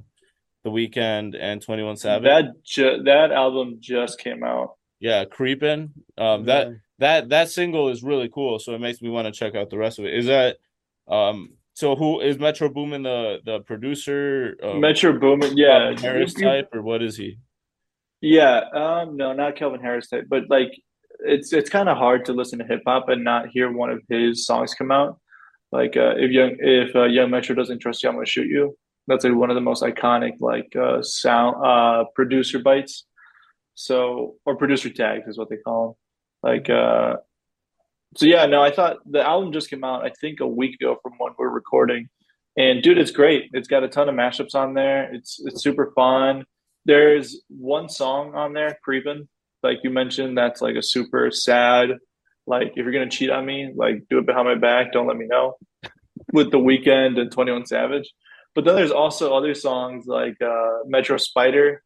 [0.64, 2.24] the Weeknd and Twenty One Savage.
[2.24, 4.76] That ju- that album just came out.
[5.00, 5.90] yeah, creeping.
[6.18, 6.68] Um, that
[6.98, 8.58] that that single is really cool.
[8.58, 10.14] So it makes me want to check out the rest of it.
[10.14, 10.58] Is that
[11.08, 11.54] um?
[11.72, 14.56] So who is Metro Boomin the the producer?
[14.62, 17.38] Uh, Metro Boomin, yeah, Calvin Harris You- you- type or what is he?
[18.20, 20.72] Yeah, um, no, not Calvin Harris type, but like
[21.24, 24.00] it's it's kind of hard to listen to hip hop and not hear one of
[24.08, 25.18] his songs come out.
[25.72, 28.76] Like uh, if young if uh, Young Metro doesn't trust you, I'm gonna shoot you.
[29.06, 33.06] That's like one of the most iconic like uh, sound uh, producer bites.
[33.74, 35.98] So or producer tags is what they call
[36.42, 36.52] them.
[36.52, 37.16] Like uh,
[38.16, 40.98] so yeah, no, I thought the album just came out I think a week ago
[41.02, 42.08] from when we're recording,
[42.56, 43.50] and dude, it's great.
[43.52, 45.12] It's got a ton of mashups on there.
[45.14, 46.44] It's it's super fun.
[46.86, 49.28] There's one song on there, Creepin',
[49.62, 51.90] like you mentioned, that's like a super sad,
[52.46, 55.16] like if you're gonna cheat on me, like do it behind my back, don't let
[55.16, 55.54] me know.
[56.32, 58.08] With the Weeknd and 21 Savage.
[58.54, 61.82] But then there's also other songs like uh Metro Spider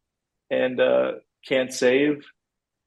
[0.49, 1.13] and uh
[1.47, 2.25] Can't Save,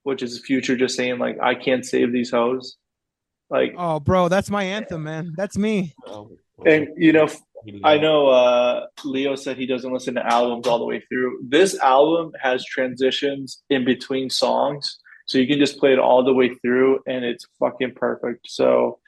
[0.03, 2.77] which is future just saying like I can't save these hoes.
[3.51, 5.33] Like Oh, bro, that's my anthem, man.
[5.37, 5.95] That's me.
[6.67, 7.29] and you know
[7.85, 11.41] I know uh, Leo said he doesn't listen to albums all the way through.
[11.47, 16.33] This album has transitions in between songs, so you can just play it all the
[16.33, 18.49] way through, and it's fucking perfect.
[18.49, 18.99] So,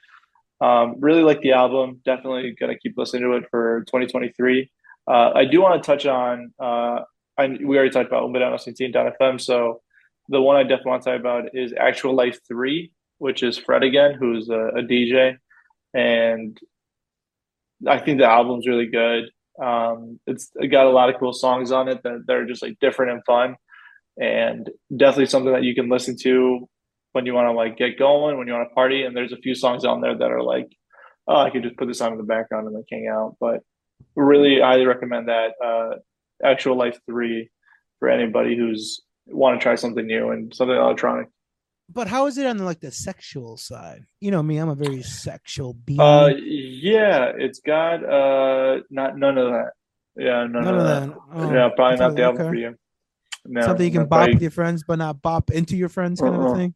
[0.59, 2.01] um, really like the album.
[2.05, 4.69] Definitely gonna keep listening to it for 2023.
[5.07, 6.53] Uh, I do want to touch on.
[6.59, 7.01] Uh,
[7.37, 9.81] I, we already talked about Umbedano Sintin Dawn FM, so
[10.29, 13.83] the one I definitely want to talk about is Actual Life Three, which is Fred
[13.83, 15.37] again, who's a, a DJ,
[15.93, 16.59] and
[17.87, 19.29] I think the album's really good.
[19.61, 22.77] Um, it's got a lot of cool songs on it that, that are just like
[22.79, 23.55] different and fun,
[24.19, 26.67] and definitely something that you can listen to
[27.13, 29.03] when you want to like get going, when you want to party.
[29.03, 30.67] And there's a few songs on there that are like,
[31.27, 33.35] oh, I could just put this on in the background and like hang out.
[33.39, 33.61] But
[34.15, 35.97] really, highly recommend that uh,
[36.43, 37.49] Actual Life Three
[37.99, 41.27] for anybody who's want to try something new and something electronic.
[41.93, 44.05] But how is it on like the sexual side?
[44.19, 45.99] You know me, I'm a very sexual being.
[45.99, 49.71] Uh, yeah, it's got uh, not none of that.
[50.17, 51.09] Yeah, none, None of of that.
[51.09, 51.17] that.
[51.33, 52.49] Oh, yeah, probably not okay, the album okay.
[52.49, 52.75] for you.
[53.45, 56.19] No, Something you can bop probably- with your friends, but not bop into your friends,
[56.21, 56.55] kind of a Uh-uh.
[56.55, 56.75] thing.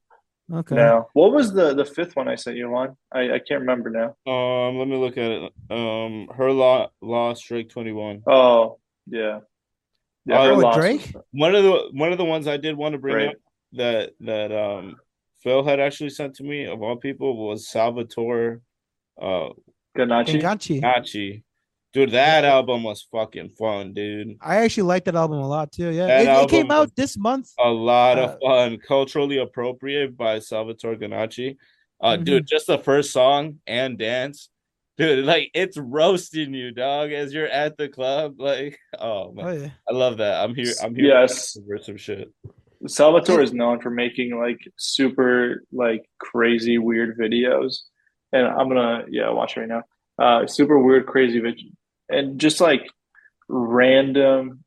[0.54, 0.76] Okay.
[0.76, 1.08] No.
[1.14, 2.96] What was the the fifth one I sent you on?
[3.12, 4.16] I, I can't remember now.
[4.32, 5.52] Um, let me look at it.
[5.72, 8.22] Um, her law, law, Strike Twenty One.
[8.28, 8.78] Oh,
[9.08, 9.40] yeah.
[10.28, 11.14] Yeah, Oh, with Drake?
[11.32, 13.30] One of the one of the ones I did want to bring Right.
[13.30, 13.36] up
[13.74, 14.96] that that um
[15.46, 18.62] Phil had actually sent to me of all people was Salvatore
[19.22, 19.50] uh
[19.96, 20.28] Ganache.
[20.28, 20.82] Gangachi.
[20.82, 21.44] Nachi.
[21.94, 24.36] Dude, that album was fucking fun, dude.
[24.42, 25.92] I actually like that album a lot too.
[25.92, 27.52] Yeah, it, it came out this month.
[27.58, 28.78] A lot Uh, of fun.
[28.86, 31.56] Culturally appropriate by Salvatore Ganacci.
[32.02, 32.26] Uh Mhm.
[32.26, 34.50] dude, just the first song and dance.
[34.98, 38.40] Dude, like it's roasting you, dog, as you're at the club.
[38.40, 39.70] Like, oh man, Oh yeah.
[39.90, 40.44] I love that.
[40.44, 40.74] I'm here.
[40.84, 41.56] I'm here Yes.
[41.68, 42.34] for some shit.
[42.88, 47.78] Salvatore is known for making like super like crazy weird videos,
[48.34, 49.84] and I'm gonna yeah watch it right now.
[50.18, 51.70] Uh, super weird, crazy video,
[52.10, 52.90] and just like
[53.48, 54.64] random.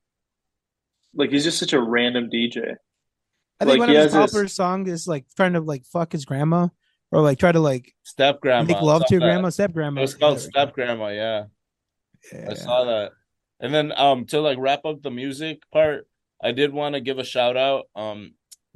[1.14, 2.76] Like he's just such a random DJ.
[3.60, 5.84] I Like, one he of his has this- popular songs is like trying to like
[5.84, 6.68] fuck his grandma
[7.10, 8.66] or like try to like Step grandma.
[8.68, 9.26] make love to your that.
[9.26, 10.00] grandma, step grandma.
[10.00, 11.44] It was called Step Grandma, yeah.
[12.32, 12.48] Yeah.
[12.50, 13.12] I saw that.
[13.60, 16.06] And then um to like wrap up the music part,
[16.42, 18.32] I did want to give a shout out um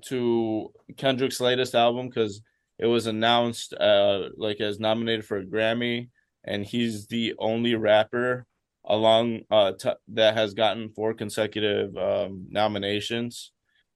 [0.06, 2.42] to Kendrick's latest album because
[2.78, 6.10] it was announced uh like as nominated for a Grammy,
[6.44, 8.46] and he's the only rapper
[8.84, 13.52] along uh t- that has gotten four consecutive um nominations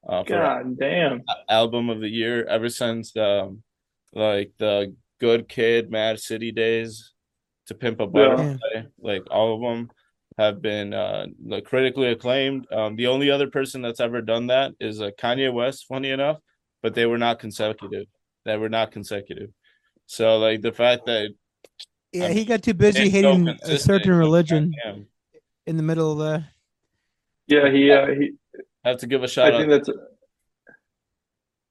[0.09, 1.23] uh for God damn.
[1.49, 3.63] album of the year ever since um
[4.13, 7.13] like the Good Kid, Mad City days
[7.67, 8.83] to Pimp a Butterfly.
[9.01, 9.91] Like all of them
[10.39, 11.27] have been uh
[11.65, 12.67] critically acclaimed.
[12.73, 16.39] Um the only other person that's ever done that is uh, Kanye West, funny enough,
[16.83, 18.07] but they were not consecutive.
[18.45, 19.51] They were not consecutive.
[20.07, 21.31] So like the fact that
[22.13, 24.73] Yeah, I'm- he got too busy it's so hating a certain religion
[25.67, 26.45] in the middle of the.
[27.49, 28.33] Yeah, he uh, he
[28.85, 29.91] I have to give a shout out I think that's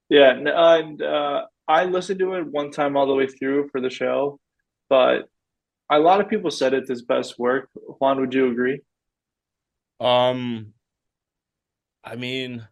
[0.10, 3.90] yeah, and uh, I listened to it one time all the way through for the
[3.90, 4.40] show,
[4.90, 5.30] but
[5.90, 7.70] a lot of people said it's his best work.
[7.99, 8.82] Juan, would you agree?
[9.99, 10.74] Um,
[12.03, 12.68] I mean,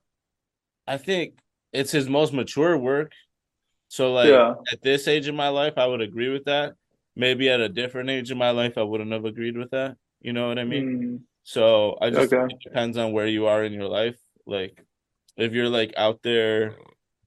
[0.88, 1.35] I think
[1.72, 3.11] it's his most mature work.
[3.88, 4.53] So like yeah.
[4.72, 6.73] at this age in my life, I would agree with that.
[7.15, 9.95] Maybe at a different age in my life, I wouldn't have agreed with that.
[10.22, 10.85] You know what I mean?
[10.85, 12.56] Mm, So I just Okay.
[12.64, 14.19] depends on where you are in your life.
[14.45, 14.84] Like
[15.38, 16.76] if you're like out there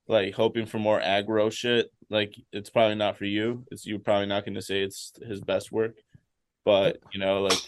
[0.09, 3.65] like hoping for more aggro shit, like it's probably not for you.
[3.71, 5.97] It's you're probably not gonna say it's his best work.
[6.65, 7.59] But you know, like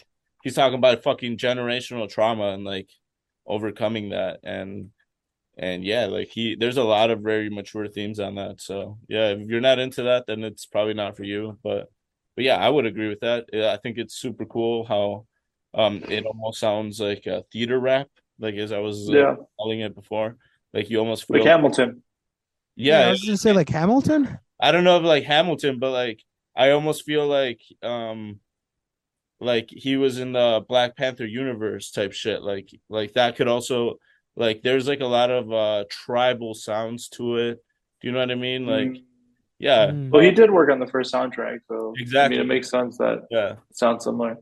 [0.43, 2.89] he's talking about fucking generational trauma and like
[3.45, 4.91] overcoming that and
[5.57, 8.61] and yeah, like he there's a lot of very mature themes on that.
[8.61, 11.59] So yeah, if you're not into that, then it's probably not for you.
[11.63, 11.91] But
[12.35, 13.45] but yeah, I would agree with that.
[13.53, 15.25] I think it's super cool how
[15.73, 18.07] um it almost sounds like a theater rap,
[18.39, 19.35] like as I was uh, Yeah.
[19.57, 20.37] calling it before.
[20.73, 22.03] Like you almost feel Like Hamilton.
[22.79, 24.39] Yeah, I yeah, was gonna say like Hamilton.
[24.59, 26.21] I don't know if like Hamilton, but like
[26.55, 28.39] I almost feel like um
[29.39, 32.41] like he was in the Black Panther universe type shit.
[32.41, 33.99] Like like that could also
[34.35, 37.59] like there's like a lot of uh tribal sounds to it.
[38.01, 38.65] Do you know what I mean?
[38.65, 39.03] Like Mm.
[39.59, 40.09] yeah, Mm.
[40.11, 42.37] Well, he did work on the first soundtrack, so exactly I Exactly.
[42.37, 43.55] mean, it makes sense that yeah.
[43.73, 44.37] sounds similar.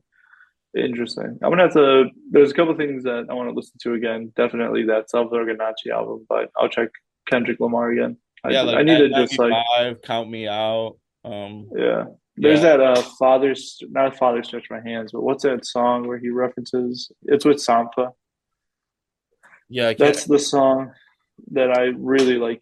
[0.76, 1.40] Interesting.
[1.42, 2.10] I'm gonna have to.
[2.30, 4.32] There's a couple things that I want to listen to again.
[4.36, 6.90] Definitely that Salvador Ganacci album, but I'll check
[7.28, 8.18] Kendrick Lamar again.
[8.44, 10.98] I, Yeah, like I need to just like N95, count me out.
[11.24, 12.06] Um yeah.
[12.36, 12.78] There's Yeah.
[12.78, 17.12] that uh father's not father stretch my hands, but what's that song where he references?
[17.24, 18.12] It's with Sampha.
[19.70, 20.92] yeah, I can't That's the song
[21.52, 22.62] that I really like.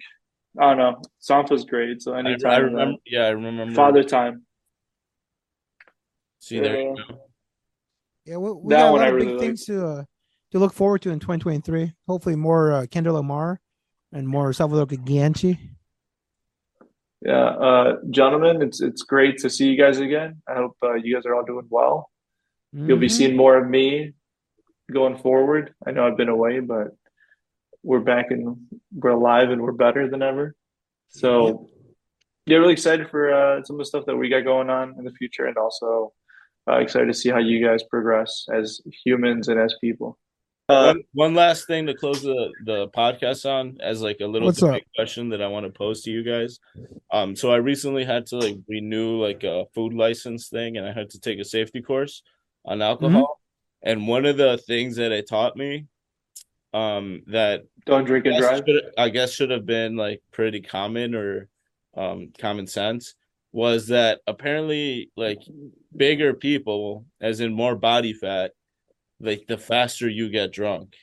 [0.60, 1.02] I don't know.
[1.22, 2.02] Sampha's great.
[2.02, 4.46] So I, anytime I uh, remember yeah, I remember Father Time.
[6.40, 7.04] See there you Yeah.
[7.16, 7.20] go.
[8.26, 9.40] Yeah, we, we That got a one lot I of really big like.
[9.42, 10.04] things to uh,
[10.52, 11.92] to look forward to in 2023.
[12.08, 13.60] Hopefully, more uh, Kendall Lamar
[14.16, 15.60] and more Salvador Giganchi.
[17.22, 20.42] Yeah, uh, gentlemen, it's it's great to see you guys again.
[20.48, 22.10] I hope uh, you guys are all doing well.
[22.72, 23.12] You'll be Mhm.
[23.18, 24.14] seeing more of me
[24.92, 25.74] going forward.
[25.86, 26.88] I know I've been away, but
[27.84, 28.58] we're back and
[28.94, 30.56] we're alive and we're better than ever.
[31.10, 31.70] So,
[32.46, 35.06] yeah, really excited for uh, some of the stuff that we got going on in
[35.06, 36.14] the future, and also
[36.70, 40.18] uh, excited to see how you guys progress as humans and as people.
[40.68, 44.48] Uh, one, one last thing to close the, the podcast on as like a little
[44.48, 44.88] What's debate up?
[44.96, 46.60] question that I want to pose to you guys.
[47.12, 50.92] Um, so I recently had to like renew like a food license thing, and I
[50.92, 52.24] had to take a safety course
[52.66, 53.40] on alcohol.
[53.84, 55.86] And one of the things that it taught me,
[56.74, 58.64] um, that don't drink and drive.
[58.66, 61.48] should- I guess should have been like pretty common or
[61.96, 63.14] um common sense
[63.54, 65.40] was that apparently like
[65.96, 68.52] bigger people, as in more body fat,
[69.20, 70.96] like the faster you get drunk.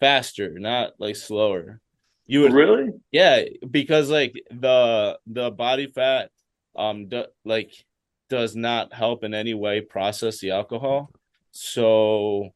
[0.00, 1.80] Faster, not like slower.
[2.26, 2.90] You would Really?
[3.10, 6.30] yeah, because like the the body fat
[6.76, 7.72] um do, like
[8.28, 11.10] does not help in any way process the alcohol.
[11.50, 12.50] So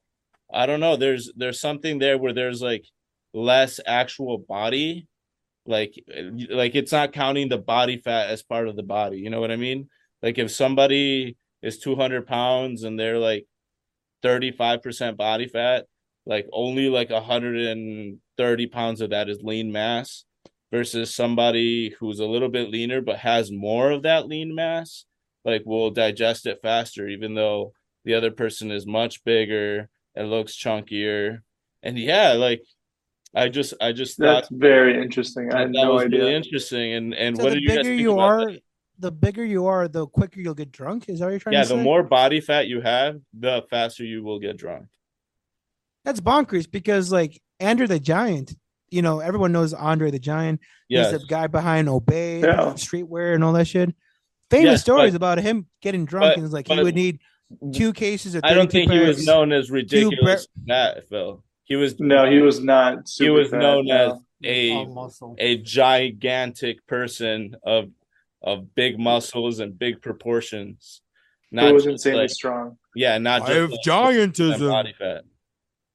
[0.52, 2.86] I don't know, there's there's something there where there's like
[3.34, 5.06] less actual body
[5.66, 6.02] like
[6.50, 9.50] like it's not counting the body fat as part of the body, you know what
[9.50, 9.88] I mean?
[10.22, 13.46] Like if somebody is 200 pounds and they're like
[14.22, 15.86] 35% body fat,
[16.24, 20.24] like only like 130 pounds of that is lean mass
[20.72, 25.05] versus somebody who's a little bit leaner but has more of that lean mass
[25.44, 27.72] like will digest it faster even though
[28.05, 31.38] the other person is much bigger and looks chunkier
[31.84, 32.62] and yeah like
[33.34, 35.52] i just i just That's thought very interesting.
[35.52, 36.20] I had that no was idea.
[36.20, 38.44] really interesting and and So what the did you guys bigger think you about are,
[38.47, 38.60] that?
[38.98, 41.09] The bigger you are, the quicker you'll get drunk.
[41.09, 41.74] Is that what you're trying yeah to say?
[41.74, 44.86] Yeah, the more body fat you have the faster you will get drunk
[46.05, 48.55] That's bonkers because like Andrew the Giant,
[48.90, 50.60] you know, everyone knows Andre the Giant.
[50.89, 52.73] yeah He's the guy behind Obey, Yeah.
[52.74, 53.94] Streetwear, and all that shit.
[54.51, 57.20] Famous Yes, stories but- about him getting drunk, but- and it's like he would need
[57.73, 58.40] two cases of.
[58.44, 62.39] i don't 32 think he was known as ridiculous that phil he was No, he
[62.40, 63.09] was not.
[63.18, 63.94] he was fat, known no.
[64.14, 65.35] as a All muscle.
[65.39, 67.89] a gigantic person of
[68.42, 71.02] of big muscles and big proportions.
[71.50, 72.76] He Not was insanely like, strong.
[72.94, 74.68] yeah, not I have like, giantism.
[74.68, 75.24] body fat.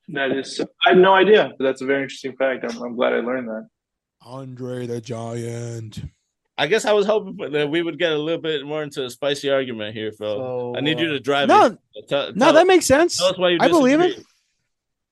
[0.09, 2.65] That is, I had no idea, but that's a very interesting fact.
[2.67, 3.67] I'm, I'm glad I learned that.
[4.23, 6.03] Andre the Giant.
[6.57, 9.09] I guess I was hoping that we would get a little bit more into a
[9.09, 10.35] spicy argument here, Phil.
[10.37, 11.65] So, I need you uh, to drive No,
[11.95, 12.07] it.
[12.09, 13.17] Tell, no, tell- that makes sense.
[13.17, 14.07] tell us why you I believe it.
[14.07, 14.25] disagree.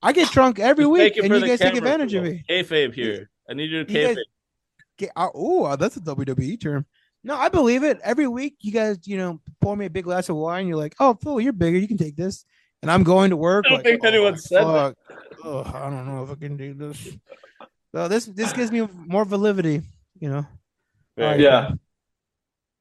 [0.02, 2.34] I get drunk every Just week, and you guys take camera, advantage of Phil.
[2.34, 2.44] me.
[2.50, 3.30] Kayfabe here.
[3.50, 4.22] I need you to You guys- kayfabe.
[4.98, 6.86] Get, uh, oh, that's a WWE term.
[7.24, 8.00] No, I believe it.
[8.04, 10.68] Every week, you guys, you know, pour me a big glass of wine.
[10.68, 11.78] You're like, "Oh, Phil, you're bigger.
[11.78, 12.46] You can take this."
[12.82, 13.66] And I'm going to work.
[13.66, 15.20] I don't like, think "Oh, anyone my said that." fuck.
[15.44, 17.18] Ugh, I don't know if I can do this.
[17.94, 19.82] So this this gives me more validity.
[20.20, 20.46] You know.
[21.18, 21.72] Very Alright, Yeah.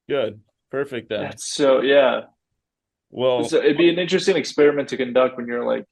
[0.09, 0.41] Good.
[0.71, 1.23] Perfect then.
[1.23, 2.23] That's so, yeah.
[3.11, 5.85] Well, So it'd be an interesting experiment to conduct when you're like,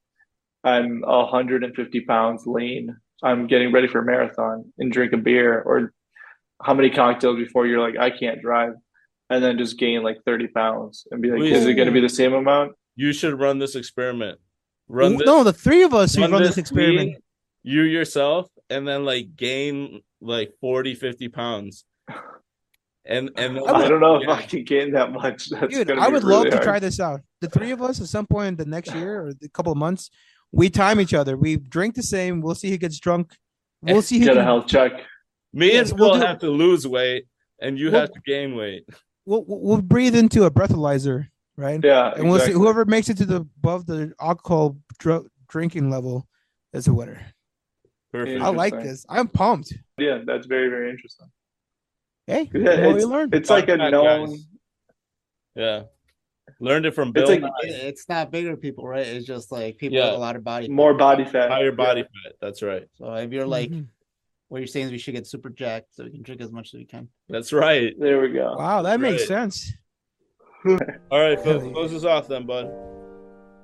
[0.62, 2.96] I'm 150 pounds lean.
[3.22, 5.92] I'm getting ready for a marathon and drink a beer or
[6.62, 8.74] how many cocktails before you're like, I can't drive,
[9.30, 11.56] and then just gain like 30 pounds and be like, Please.
[11.56, 12.72] is it going to be the same amount?
[12.94, 14.38] You should run this experiment.
[14.88, 17.10] Run this, no, the three of us who run run this this experiment.
[17.10, 17.22] clean,
[17.64, 21.84] you yourself, and then like gain like 40, 50 pounds.
[23.04, 24.34] And and I would- I don't know if Yeah.
[24.34, 25.48] I can gain that much.
[25.50, 27.20] That's Dude, gonna I would really love to try this out.
[27.40, 29.78] The three of us at some point in the next year or a couple of
[29.78, 30.10] months,
[30.52, 31.36] we time each other.
[31.36, 32.40] We drink the same.
[32.40, 33.36] We'll see who gets drunk.
[33.82, 34.92] We'll eh, see who Get a health check.
[35.56, 37.24] Me Yes, and we'll have to lose weight,
[37.60, 38.84] and you We'll- have to gain weight.
[39.24, 41.80] we'll, we'll we'll breathe into a breathalyzer, right?
[41.82, 46.26] Yeah, and we'll see whoever makes it to the above the alcohol dr- drinking level
[46.72, 47.20] is a winner.
[48.12, 48.40] Perfect.
[48.42, 49.04] I like this.
[49.08, 49.72] I'm pumped.
[49.98, 51.26] Yeah, that's very very interesting.
[52.26, 53.30] Hey, Yeah, the we it's, learn.
[53.32, 54.26] it's like a Fun known.
[54.30, 54.46] guys.
[55.54, 55.82] Yeah.
[56.60, 57.40] Learned it from It's Bill.
[57.40, 59.06] like- It's not bigger people, right?
[59.06, 60.06] It's just like people Yeah.
[60.06, 60.66] with a lot of body.
[60.66, 60.72] fat.
[60.72, 61.50] More body fat.
[61.50, 62.06] higher body Yeah.
[62.30, 62.36] fat.
[62.40, 62.86] That's right.
[62.94, 63.86] So if you're like, Mhm.
[64.48, 66.68] What you're saying is we should get super jacked so we can drink as much
[66.68, 67.08] as we can.
[67.28, 67.94] That's right.
[67.98, 68.54] There we go.
[68.56, 69.28] wow, that makes Right.
[69.28, 69.72] sense.
[70.66, 70.78] All
[71.20, 72.70] right, Phil, Hell close us off then, bud.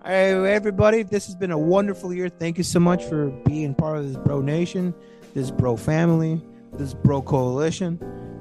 [0.05, 2.29] Hey, everybody, this has been a wonderful year.
[2.29, 4.93] Thank you so much for being part of this Bro Nation,
[5.35, 6.41] this Bro family,
[6.73, 8.01] this Bro Coalition.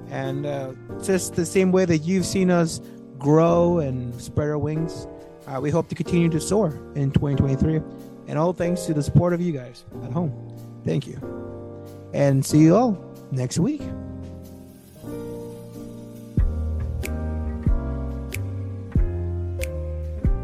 [0.09, 0.73] And uh,
[1.03, 2.81] just the same way that you've seen us
[3.19, 5.07] grow and spread our wings,
[5.47, 7.79] uh, we hope to continue to soar in 2023.
[8.27, 10.33] And all thanks to the support of you guys at home.
[10.83, 11.50] Thank you.
[12.13, 13.81] And see you all next week.